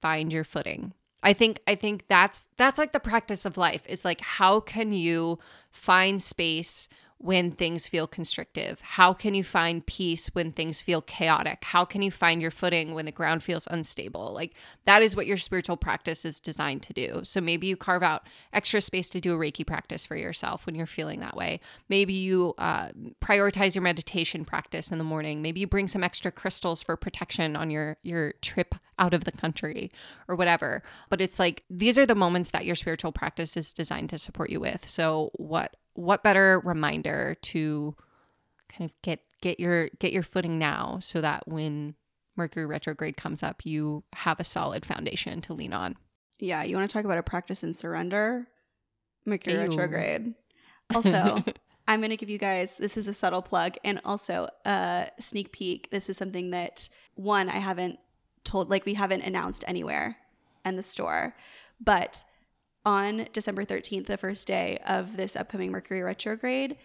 find 0.00 0.32
your 0.32 0.44
footing 0.44 0.92
i 1.22 1.32
think 1.32 1.60
i 1.66 1.74
think 1.74 2.06
that's 2.08 2.48
that's 2.56 2.78
like 2.78 2.92
the 2.92 3.00
practice 3.00 3.44
of 3.44 3.56
life 3.56 3.82
is 3.86 4.04
like 4.04 4.20
how 4.20 4.60
can 4.60 4.92
you 4.92 5.38
find 5.70 6.22
space 6.22 6.88
when 7.18 7.50
things 7.50 7.88
feel 7.88 8.06
constrictive? 8.06 8.80
How 8.80 9.12
can 9.12 9.34
you 9.34 9.42
find 9.42 9.84
peace 9.86 10.28
when 10.28 10.52
things 10.52 10.82
feel 10.82 11.00
chaotic? 11.00 11.64
How 11.64 11.84
can 11.84 12.02
you 12.02 12.10
find 12.10 12.42
your 12.42 12.50
footing 12.50 12.94
when 12.94 13.06
the 13.06 13.12
ground 13.12 13.42
feels 13.42 13.66
unstable? 13.70 14.32
Like 14.34 14.54
that 14.84 15.02
is 15.02 15.16
what 15.16 15.26
your 15.26 15.38
spiritual 15.38 15.76
practice 15.76 16.24
is 16.24 16.38
designed 16.38 16.82
to 16.82 16.92
do. 16.92 17.20
So 17.24 17.40
maybe 17.40 17.66
you 17.66 17.76
carve 17.76 18.02
out 18.02 18.26
extra 18.52 18.80
space 18.80 19.08
to 19.10 19.20
do 19.20 19.34
a 19.34 19.38
Reiki 19.38 19.66
practice 19.66 20.04
for 20.04 20.16
yourself 20.16 20.66
when 20.66 20.74
you're 20.74 20.86
feeling 20.86 21.20
that 21.20 21.36
way. 21.36 21.60
Maybe 21.88 22.12
you 22.12 22.54
uh, 22.58 22.90
prioritize 23.22 23.74
your 23.74 23.82
meditation 23.82 24.44
practice 24.44 24.92
in 24.92 24.98
the 24.98 25.04
morning. 25.04 25.40
Maybe 25.40 25.60
you 25.60 25.66
bring 25.66 25.88
some 25.88 26.04
extra 26.04 26.30
crystals 26.30 26.82
for 26.82 26.96
protection 26.96 27.56
on 27.56 27.70
your 27.70 27.96
your 28.02 28.32
trip 28.42 28.74
out 28.98 29.14
of 29.14 29.24
the 29.24 29.32
country 29.32 29.90
or 30.28 30.36
whatever. 30.36 30.82
But 31.08 31.20
it's 31.20 31.38
like 31.38 31.64
these 31.70 31.98
are 31.98 32.06
the 32.06 32.14
moments 32.14 32.50
that 32.50 32.66
your 32.66 32.74
spiritual 32.74 33.12
practice 33.12 33.56
is 33.56 33.72
designed 33.72 34.10
to 34.10 34.18
support 34.18 34.50
you 34.50 34.60
with. 34.60 34.88
So 34.88 35.30
what 35.34 35.76
what 35.96 36.22
better 36.22 36.60
reminder 36.64 37.36
to 37.42 37.96
kind 38.68 38.90
of 38.90 39.02
get 39.02 39.20
get 39.40 39.58
your 39.60 39.88
get 39.98 40.12
your 40.12 40.22
footing 40.22 40.58
now 40.58 40.98
so 41.00 41.20
that 41.20 41.46
when 41.46 41.94
Mercury 42.36 42.66
retrograde 42.66 43.16
comes 43.16 43.42
up, 43.42 43.64
you 43.64 44.04
have 44.12 44.38
a 44.38 44.44
solid 44.44 44.84
foundation 44.84 45.40
to 45.42 45.54
lean 45.54 45.72
on. 45.72 45.96
yeah, 46.38 46.62
you 46.62 46.76
want 46.76 46.88
to 46.88 46.92
talk 46.92 47.04
about 47.04 47.18
a 47.18 47.22
practice 47.22 47.62
in 47.62 47.72
surrender? 47.72 48.46
Mercury 49.24 49.54
Ew. 49.54 49.60
retrograde. 49.60 50.34
Also, 50.94 51.42
I'm 51.88 51.98
going 51.98 52.10
to 52.10 52.16
give 52.16 52.30
you 52.30 52.38
guys 52.38 52.76
this 52.76 52.96
is 52.96 53.08
a 53.08 53.12
subtle 53.12 53.42
plug 53.42 53.74
and 53.82 54.00
also 54.04 54.48
a 54.64 55.08
sneak 55.18 55.50
peek. 55.50 55.90
This 55.90 56.08
is 56.08 56.16
something 56.16 56.50
that 56.50 56.88
one 57.16 57.48
I 57.48 57.56
haven't 57.58 57.98
told 58.44 58.70
like 58.70 58.86
we 58.86 58.94
haven't 58.94 59.22
announced 59.22 59.64
anywhere 59.66 60.16
and 60.64 60.78
the 60.78 60.84
store. 60.84 61.34
But 61.80 62.22
on 62.86 63.26
December 63.32 63.64
13th, 63.64 64.06
the 64.06 64.16
first 64.16 64.46
day 64.46 64.78
of 64.86 65.16
this 65.16 65.34
upcoming 65.34 65.72
Mercury 65.72 66.02
retrograde, 66.02 66.76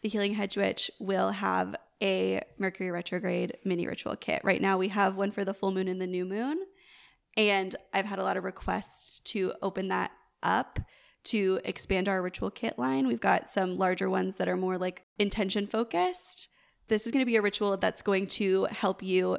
the 0.00 0.08
Healing 0.08 0.34
Hedge 0.34 0.56
Witch 0.56 0.90
will 0.98 1.30
have 1.30 1.76
a 2.02 2.42
Mercury 2.58 2.90
retrograde 2.90 3.58
mini 3.62 3.86
ritual 3.86 4.16
kit. 4.16 4.40
Right 4.42 4.62
now 4.62 4.78
we 4.78 4.88
have 4.88 5.16
one 5.16 5.30
for 5.30 5.44
the 5.44 5.52
full 5.52 5.70
moon 5.70 5.86
and 5.86 6.00
the 6.00 6.06
new 6.06 6.24
moon. 6.24 6.64
And 7.36 7.76
I've 7.92 8.06
had 8.06 8.18
a 8.18 8.24
lot 8.24 8.38
of 8.38 8.44
requests 8.44 9.20
to 9.20 9.52
open 9.60 9.88
that 9.88 10.10
up 10.42 10.80
to 11.24 11.60
expand 11.64 12.08
our 12.08 12.22
ritual 12.22 12.50
kit 12.50 12.78
line. 12.78 13.06
We've 13.06 13.20
got 13.20 13.50
some 13.50 13.74
larger 13.74 14.08
ones 14.08 14.36
that 14.36 14.48
are 14.48 14.56
more 14.56 14.78
like 14.78 15.04
intention 15.18 15.66
focused. 15.66 16.48
This 16.88 17.04
is 17.04 17.12
going 17.12 17.22
to 17.22 17.30
be 17.30 17.36
a 17.36 17.42
ritual 17.42 17.76
that's 17.76 18.00
going 18.00 18.26
to 18.28 18.64
help 18.64 19.02
you 19.02 19.36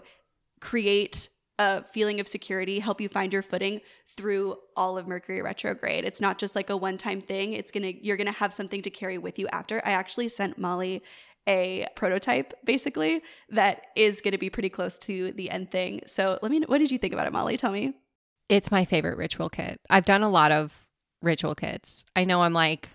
create 0.59 1.29
a 1.59 1.83
feeling 1.83 2.19
of 2.19 2.27
security, 2.27 2.79
help 2.79 2.99
you 3.01 3.09
find 3.09 3.31
your 3.33 3.41
footing 3.41 3.81
through 4.17 4.57
all 4.75 4.97
of 4.97 5.07
Mercury 5.07 5.41
retrograde. 5.41 6.05
It's 6.05 6.21
not 6.21 6.37
just 6.37 6.55
like 6.55 6.69
a 6.69 6.77
one-time 6.77 7.21
thing. 7.21 7.53
It's 7.53 7.71
going 7.71 7.83
to 7.83 8.05
you're 8.05 8.17
going 8.17 8.27
to 8.27 8.33
have 8.33 8.53
something 8.53 8.81
to 8.81 8.89
carry 8.89 9.17
with 9.17 9.37
you 9.37 9.47
after. 9.49 9.81
I 9.85 9.91
actually 9.91 10.29
sent 10.29 10.57
Molly 10.57 11.03
a 11.47 11.87
prototype 11.95 12.53
basically 12.63 13.21
that 13.49 13.87
is 13.95 14.21
going 14.21 14.31
to 14.31 14.37
be 14.37 14.49
pretty 14.49 14.69
close 14.69 14.99
to 14.99 15.31
the 15.31 15.49
end 15.49 15.71
thing. 15.71 16.01
So, 16.05 16.39
let 16.41 16.51
me 16.51 16.61
what 16.67 16.79
did 16.79 16.91
you 16.91 16.97
think 16.97 17.13
about 17.13 17.27
it, 17.27 17.33
Molly? 17.33 17.57
Tell 17.57 17.71
me. 17.71 17.93
It's 18.49 18.71
my 18.71 18.85
favorite 18.85 19.17
ritual 19.17 19.49
kit. 19.49 19.79
I've 19.89 20.05
done 20.05 20.23
a 20.23 20.29
lot 20.29 20.51
of 20.51 20.73
ritual 21.21 21.55
kits. 21.55 22.05
I 22.15 22.25
know 22.25 22.41
I'm 22.41 22.53
like 22.53 22.89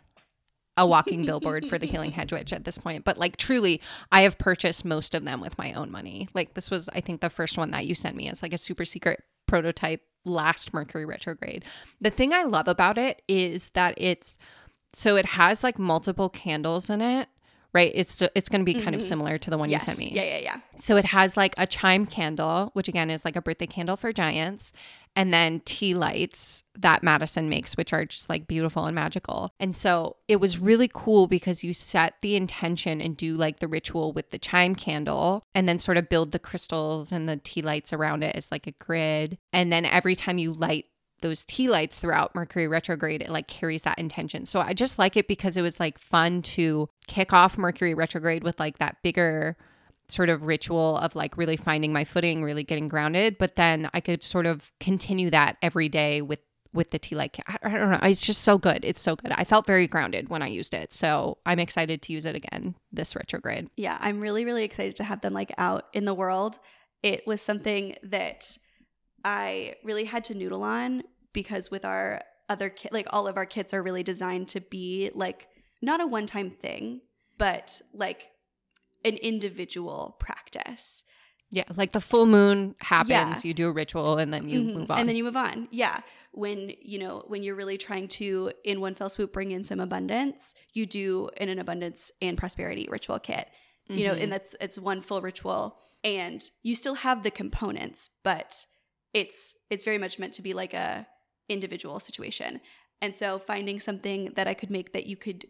a 0.76 0.86
walking 0.86 1.24
billboard 1.24 1.68
for 1.68 1.78
the 1.78 1.86
Healing 1.86 2.12
Hedge 2.12 2.32
Witch 2.32 2.52
at 2.52 2.64
this 2.64 2.78
point, 2.78 3.04
but 3.04 3.18
like 3.18 3.36
truly, 3.36 3.80
I 4.12 4.22
have 4.22 4.38
purchased 4.38 4.84
most 4.84 5.14
of 5.14 5.24
them 5.24 5.40
with 5.40 5.56
my 5.58 5.72
own 5.72 5.90
money. 5.90 6.28
Like 6.34 6.54
this 6.54 6.70
was, 6.70 6.88
I 6.90 7.00
think, 7.00 7.20
the 7.20 7.30
first 7.30 7.56
one 7.56 7.70
that 7.70 7.86
you 7.86 7.94
sent 7.94 8.16
me 8.16 8.28
as 8.28 8.42
like 8.42 8.52
a 8.52 8.58
super 8.58 8.84
secret 8.84 9.22
prototype 9.46 10.02
last 10.24 10.74
Mercury 10.74 11.06
retrograde. 11.06 11.64
The 12.00 12.10
thing 12.10 12.32
I 12.32 12.42
love 12.42 12.68
about 12.68 12.98
it 12.98 13.22
is 13.28 13.70
that 13.70 13.94
it's 13.96 14.36
so 14.92 15.16
it 15.16 15.26
has 15.26 15.62
like 15.62 15.78
multiple 15.78 16.28
candles 16.28 16.90
in 16.90 17.00
it, 17.00 17.28
right? 17.76 17.92
It's 17.94 18.22
it's 18.34 18.48
going 18.48 18.62
to 18.62 18.64
be 18.64 18.72
kind 18.72 18.94
of 18.94 19.02
mm-hmm. 19.02 19.08
similar 19.08 19.38
to 19.38 19.50
the 19.50 19.58
one 19.58 19.68
yes. 19.68 19.82
you 19.82 19.86
sent 19.86 19.98
me. 19.98 20.10
Yeah, 20.12 20.24
yeah, 20.24 20.38
yeah. 20.38 20.60
So 20.76 20.96
it 20.96 21.04
has 21.04 21.36
like 21.36 21.54
a 21.58 21.66
chime 21.66 22.06
candle, 22.06 22.70
which 22.72 22.88
again 22.88 23.10
is 23.10 23.22
like 23.22 23.36
a 23.36 23.42
birthday 23.42 23.66
candle 23.66 23.98
for 23.98 24.14
giants, 24.14 24.72
and 25.14 25.32
then 25.32 25.60
tea 25.66 25.94
lights 25.94 26.64
that 26.78 27.02
Madison 27.02 27.50
makes, 27.50 27.76
which 27.76 27.92
are 27.92 28.06
just 28.06 28.30
like 28.30 28.46
beautiful 28.46 28.86
and 28.86 28.94
magical. 28.94 29.50
And 29.60 29.76
so 29.76 30.16
it 30.26 30.36
was 30.36 30.58
really 30.58 30.88
cool 30.92 31.26
because 31.26 31.62
you 31.62 31.74
set 31.74 32.14
the 32.22 32.34
intention 32.34 33.02
and 33.02 33.14
do 33.14 33.36
like 33.36 33.60
the 33.60 33.68
ritual 33.68 34.14
with 34.14 34.30
the 34.30 34.38
chime 34.38 34.74
candle 34.74 35.42
and 35.54 35.68
then 35.68 35.78
sort 35.78 35.98
of 35.98 36.08
build 36.08 36.32
the 36.32 36.38
crystals 36.38 37.12
and 37.12 37.28
the 37.28 37.36
tea 37.36 37.60
lights 37.60 37.92
around 37.92 38.24
it 38.24 38.34
as 38.34 38.50
like 38.50 38.66
a 38.66 38.72
grid. 38.72 39.36
And 39.52 39.70
then 39.70 39.84
every 39.84 40.16
time 40.16 40.38
you 40.38 40.54
light 40.54 40.86
those 41.20 41.44
tea 41.44 41.68
lights 41.68 42.00
throughout 42.00 42.34
Mercury 42.34 42.68
retrograde, 42.68 43.22
it 43.22 43.30
like 43.30 43.48
carries 43.48 43.82
that 43.82 43.98
intention. 43.98 44.46
So 44.46 44.60
I 44.60 44.74
just 44.74 44.98
like 44.98 45.16
it 45.16 45.28
because 45.28 45.56
it 45.56 45.62
was 45.62 45.80
like 45.80 45.98
fun 45.98 46.42
to 46.42 46.88
kick 47.06 47.32
off 47.32 47.56
Mercury 47.56 47.94
retrograde 47.94 48.44
with 48.44 48.58
like 48.60 48.78
that 48.78 48.96
bigger 49.02 49.56
sort 50.08 50.28
of 50.28 50.42
ritual 50.42 50.98
of 50.98 51.16
like 51.16 51.36
really 51.36 51.56
finding 51.56 51.92
my 51.92 52.04
footing, 52.04 52.42
really 52.42 52.64
getting 52.64 52.88
grounded. 52.88 53.38
But 53.38 53.56
then 53.56 53.90
I 53.92 54.00
could 54.00 54.22
sort 54.22 54.46
of 54.46 54.72
continue 54.78 55.30
that 55.30 55.56
every 55.62 55.88
day 55.88 56.22
with 56.22 56.40
with 56.72 56.90
the 56.90 56.98
tea 56.98 57.16
light. 57.16 57.38
I, 57.46 57.56
I 57.62 57.70
don't 57.70 57.90
know. 57.90 57.98
It's 58.02 58.24
just 58.24 58.42
so 58.42 58.58
good. 58.58 58.84
It's 58.84 59.00
so 59.00 59.16
good. 59.16 59.32
I 59.32 59.44
felt 59.44 59.66
very 59.66 59.88
grounded 59.88 60.28
when 60.28 60.42
I 60.42 60.48
used 60.48 60.74
it. 60.74 60.92
So 60.92 61.38
I'm 61.46 61.58
excited 61.58 62.02
to 62.02 62.12
use 62.12 62.26
it 62.26 62.36
again 62.36 62.74
this 62.92 63.16
retrograde. 63.16 63.70
Yeah, 63.76 63.96
I'm 64.00 64.20
really, 64.20 64.44
really 64.44 64.62
excited 64.62 64.96
to 64.96 65.04
have 65.04 65.22
them 65.22 65.32
like 65.32 65.52
out 65.56 65.86
in 65.94 66.04
the 66.04 66.14
world. 66.14 66.58
It 67.02 67.26
was 67.26 67.40
something 67.40 67.96
that 68.02 68.58
I 69.26 69.74
really 69.82 70.04
had 70.04 70.22
to 70.24 70.34
noodle 70.34 70.62
on 70.62 71.02
because 71.32 71.68
with 71.68 71.84
our 71.84 72.22
other 72.48 72.68
kit, 72.70 72.92
like 72.92 73.08
all 73.10 73.26
of 73.26 73.36
our 73.36 73.44
kits 73.44 73.74
are 73.74 73.82
really 73.82 74.04
designed 74.04 74.46
to 74.48 74.60
be 74.60 75.10
like 75.14 75.48
not 75.82 76.00
a 76.00 76.06
one 76.06 76.26
time 76.26 76.48
thing, 76.48 77.00
but 77.36 77.80
like 77.92 78.30
an 79.04 79.16
individual 79.16 80.16
practice. 80.20 81.02
Yeah, 81.50 81.64
like 81.76 81.90
the 81.92 82.00
full 82.00 82.26
moon 82.26 82.76
happens, 82.80 83.10
Yeah. 83.10 83.40
you 83.42 83.52
do 83.54 83.68
a 83.68 83.72
ritual 83.72 84.18
and 84.18 84.32
then 84.32 84.48
you 84.48 84.60
Mhm. 84.60 84.74
move 84.74 84.90
on. 84.92 84.98
And 85.00 85.08
then 85.08 85.16
you 85.16 85.24
move 85.24 85.36
on. 85.36 85.68
Yeah. 85.72 86.00
When, 86.32 86.72
you 86.80 86.98
know, 86.98 87.24
when 87.26 87.42
you're 87.42 87.54
really 87.56 87.78
trying 87.78 88.08
to, 88.20 88.52
in 88.64 88.80
one 88.80 88.94
fell 88.94 89.08
swoop, 89.10 89.32
bring 89.32 89.50
in 89.50 89.64
some 89.64 89.80
abundance, 89.80 90.54
you 90.72 90.86
do 90.86 91.30
in 91.36 91.48
an 91.48 91.58
abundance 91.58 92.10
and 92.22 92.38
prosperity 92.38 92.86
ritual 92.88 93.18
kit. 93.18 93.48
You 93.88 94.04
know, 94.08 94.14
and 94.14 94.32
that's 94.32 94.56
it's 94.60 94.76
one 94.78 95.00
full 95.00 95.20
ritual. 95.20 95.78
And 96.02 96.42
you 96.64 96.74
still 96.74 96.94
have 96.96 97.22
the 97.22 97.30
components, 97.30 98.10
but 98.24 98.66
it's 99.20 99.40
it's 99.72 99.84
very 99.90 99.98
much 100.04 100.14
meant 100.18 100.34
to 100.34 100.42
be 100.42 100.52
like 100.62 100.74
a 100.74 101.06
individual 101.48 101.98
situation. 102.08 102.60
And 103.02 103.14
so 103.20 103.38
finding 103.38 103.78
something 103.80 104.20
that 104.36 104.46
I 104.52 104.54
could 104.60 104.70
make 104.70 104.92
that 104.92 105.06
you 105.06 105.16
could 105.16 105.46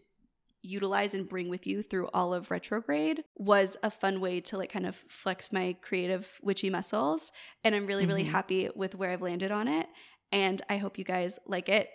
utilize 0.61 1.13
and 1.13 1.27
bring 1.33 1.47
with 1.49 1.65
you 1.67 1.81
through 1.81 2.07
all 2.13 2.33
of 2.33 2.51
retrograde 2.51 3.23
was 3.37 3.77
a 3.83 3.91
fun 3.91 4.19
way 4.25 4.35
to 4.41 4.57
like 4.57 4.71
kind 4.71 4.85
of 4.85 4.95
flex 5.07 5.51
my 5.51 5.75
creative 5.87 6.39
witchy 6.41 6.69
muscles. 6.69 7.31
And 7.63 7.73
i'm 7.75 7.87
really 7.87 8.05
really 8.05 8.23
Mhm. 8.25 8.31
happy 8.37 8.69
with 8.75 8.95
where 8.95 9.11
i've 9.11 9.21
landed 9.21 9.51
on 9.51 9.67
it. 9.67 9.87
And 10.31 10.61
i 10.69 10.77
hope 10.77 10.97
you 10.97 11.03
guys 11.15 11.33
like 11.45 11.69
it. 11.79 11.87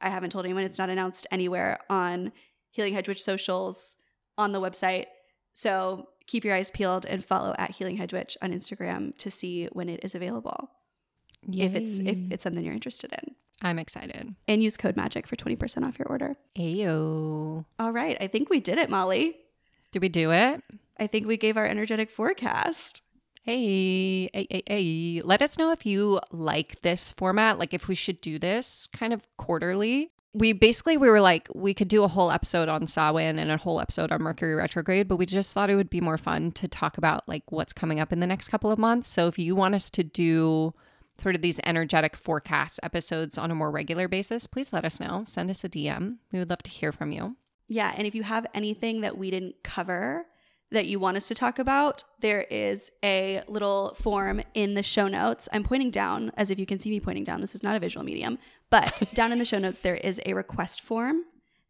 I 0.00 0.08
haven't 0.10 0.30
told 0.30 0.44
anyone. 0.46 0.64
It's 0.64 0.78
not 0.78 0.90
announced 0.90 1.26
anywhere 1.30 1.78
on 1.90 2.32
healing 2.70 2.94
hedge 2.94 3.08
witch 3.08 3.22
socials 3.22 3.96
on 4.38 4.52
the 4.52 4.60
website. 4.60 5.06
So 5.52 6.08
keep 6.26 6.44
your 6.44 6.54
eyes 6.54 6.70
peeled 6.70 7.04
and 7.06 7.24
follow 7.24 7.54
at 7.58 7.72
healing 7.72 7.96
hedge 7.96 8.12
witch 8.12 8.36
on 8.42 8.52
instagram 8.52 9.12
to 9.18 9.30
see 9.30 9.66
when 9.78 9.88
it 9.88 10.00
is 10.04 10.14
available 10.14 10.70
if 11.52 11.74
it's 11.74 11.98
if 11.98 12.16
it's 12.30 12.42
something 12.42 12.64
you're 12.64 12.74
interested 12.74 13.12
in 13.12 13.34
I'm 13.62 13.78
excited. 13.78 14.34
and 14.48 14.62
use 14.62 14.76
code 14.78 14.96
magic 14.96 15.26
for 15.26 15.36
20% 15.36 15.86
off 15.86 15.98
your 15.98 16.08
order 16.08 16.36
Ayo. 16.56 17.64
all 17.78 17.92
right 17.92 18.16
i 18.20 18.26
think 18.26 18.48
we 18.50 18.60
did 18.60 18.78
it 18.78 18.90
molly 18.90 19.36
Did 19.92 20.02
we 20.02 20.08
do 20.08 20.30
it? 20.32 20.62
I 20.98 21.06
think 21.06 21.26
we 21.26 21.36
gave 21.36 21.56
our 21.56 21.66
energetic 21.66 22.10
forecast. 22.10 23.02
Hey, 23.42 24.28
hey, 24.34 24.46
hey, 24.50 24.62
hey. 24.66 25.20
Let 25.24 25.40
us 25.42 25.56
know 25.58 25.72
if 25.72 25.84
you 25.86 26.20
like 26.30 26.82
this 26.82 27.10
format, 27.12 27.58
like 27.58 27.72
if 27.74 27.88
we 27.88 27.94
should 27.94 28.20
do 28.20 28.38
this 28.38 28.86
kind 28.92 29.12
of 29.12 29.26
quarterly. 29.38 30.10
We 30.34 30.52
basically 30.52 30.96
we 30.98 31.08
were 31.08 31.20
like 31.22 31.48
we 31.54 31.72
could 31.74 31.88
do 31.88 32.04
a 32.04 32.08
whole 32.08 32.30
episode 32.30 32.68
on 32.68 32.86
Samhain 32.86 33.38
and 33.38 33.50
a 33.50 33.56
whole 33.56 33.80
episode 33.80 34.12
on 34.12 34.22
Mercury 34.22 34.54
retrograde, 34.54 35.08
but 35.08 35.16
we 35.16 35.26
just 35.26 35.52
thought 35.54 35.70
it 35.70 35.74
would 35.74 35.90
be 35.90 36.00
more 36.02 36.18
fun 36.18 36.52
to 36.52 36.68
talk 36.68 36.98
about 36.98 37.26
like 37.26 37.50
what's 37.50 37.72
coming 37.72 37.98
up 37.98 38.12
in 38.12 38.20
the 38.20 38.26
next 38.28 38.48
couple 38.48 38.70
of 38.70 38.78
months. 38.78 39.08
So 39.08 39.26
if 39.26 39.38
you 39.38 39.56
want 39.56 39.74
us 39.74 39.90
to 39.90 40.04
do 40.04 40.74
sort 41.20 41.34
of 41.34 41.42
these 41.42 41.60
energetic 41.64 42.16
forecast 42.16 42.80
episodes 42.82 43.36
on 43.36 43.50
a 43.50 43.54
more 43.54 43.70
regular 43.70 44.08
basis, 44.08 44.46
please 44.46 44.72
let 44.72 44.84
us 44.84 45.00
know. 45.00 45.24
Send 45.26 45.50
us 45.50 45.64
a 45.64 45.68
DM. 45.68 46.16
We 46.32 46.38
would 46.38 46.50
love 46.50 46.62
to 46.64 46.70
hear 46.70 46.92
from 46.92 47.12
you. 47.12 47.36
Yeah, 47.68 47.92
and 47.96 48.06
if 48.06 48.14
you 48.14 48.24
have 48.24 48.46
anything 48.52 49.02
that 49.02 49.16
we 49.16 49.30
didn't 49.30 49.62
cover 49.62 50.26
that 50.72 50.86
you 50.86 50.98
want 50.98 51.16
us 51.16 51.28
to 51.28 51.34
talk 51.34 51.58
about, 51.58 52.04
there 52.20 52.42
is 52.50 52.90
a 53.04 53.42
little 53.48 53.94
form 53.94 54.40
in 54.54 54.74
the 54.74 54.82
show 54.82 55.08
notes. 55.08 55.48
I'm 55.52 55.64
pointing 55.64 55.90
down 55.90 56.32
as 56.36 56.50
if 56.50 56.58
you 56.58 56.66
can 56.66 56.78
see 56.78 56.90
me 56.90 57.00
pointing 57.00 57.24
down. 57.24 57.40
This 57.40 57.54
is 57.54 57.62
not 57.62 57.76
a 57.76 57.80
visual 57.80 58.04
medium, 58.04 58.38
but 58.70 59.02
down 59.14 59.32
in 59.32 59.38
the 59.38 59.44
show 59.44 59.58
notes, 59.58 59.80
there 59.80 59.96
is 59.96 60.20
a 60.26 60.34
request 60.34 60.80
form 60.80 61.24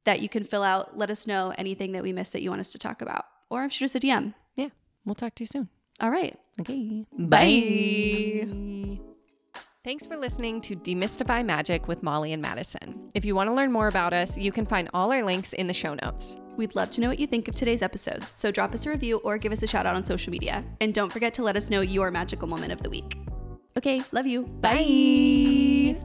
that 0.04 0.20
you 0.20 0.28
can 0.28 0.44
fill 0.44 0.62
out. 0.62 0.96
Let 0.96 1.10
us 1.10 1.26
know 1.26 1.52
anything 1.58 1.92
that 1.92 2.02
we 2.02 2.12
missed 2.12 2.32
that 2.32 2.42
you 2.42 2.50
want 2.50 2.60
us 2.60 2.72
to 2.72 2.78
talk 2.78 3.02
about, 3.02 3.24
or 3.48 3.68
shoot 3.70 3.86
us 3.86 3.94
a 3.94 4.00
DM. 4.00 4.34
Yeah, 4.54 4.68
we'll 5.04 5.14
talk 5.14 5.34
to 5.36 5.42
you 5.42 5.48
soon. 5.48 5.68
All 6.00 6.10
right. 6.10 6.38
Okay. 6.60 7.04
Bye. 7.18 8.78
Thanks 9.82 10.04
for 10.04 10.14
listening 10.18 10.60
to 10.62 10.76
Demystify 10.76 11.42
Magic 11.42 11.88
with 11.88 12.02
Molly 12.02 12.34
and 12.34 12.42
Madison. 12.42 13.08
If 13.14 13.24
you 13.24 13.34
want 13.34 13.48
to 13.48 13.54
learn 13.54 13.72
more 13.72 13.88
about 13.88 14.12
us, 14.12 14.36
you 14.36 14.52
can 14.52 14.66
find 14.66 14.90
all 14.92 15.10
our 15.10 15.24
links 15.24 15.54
in 15.54 15.68
the 15.68 15.72
show 15.72 15.94
notes. 15.94 16.36
We'd 16.58 16.74
love 16.74 16.90
to 16.90 17.00
know 17.00 17.08
what 17.08 17.18
you 17.18 17.26
think 17.26 17.48
of 17.48 17.54
today's 17.54 17.80
episode, 17.80 18.22
so 18.34 18.50
drop 18.50 18.74
us 18.74 18.84
a 18.84 18.90
review 18.90 19.22
or 19.24 19.38
give 19.38 19.52
us 19.52 19.62
a 19.62 19.66
shout 19.66 19.86
out 19.86 19.96
on 19.96 20.04
social 20.04 20.30
media. 20.32 20.62
And 20.82 20.92
don't 20.92 21.10
forget 21.10 21.32
to 21.34 21.42
let 21.42 21.56
us 21.56 21.70
know 21.70 21.80
your 21.80 22.10
magical 22.10 22.46
moment 22.46 22.72
of 22.72 22.82
the 22.82 22.90
week. 22.90 23.16
Okay, 23.74 24.02
love 24.12 24.26
you. 24.26 24.42
Bye. 24.42 25.98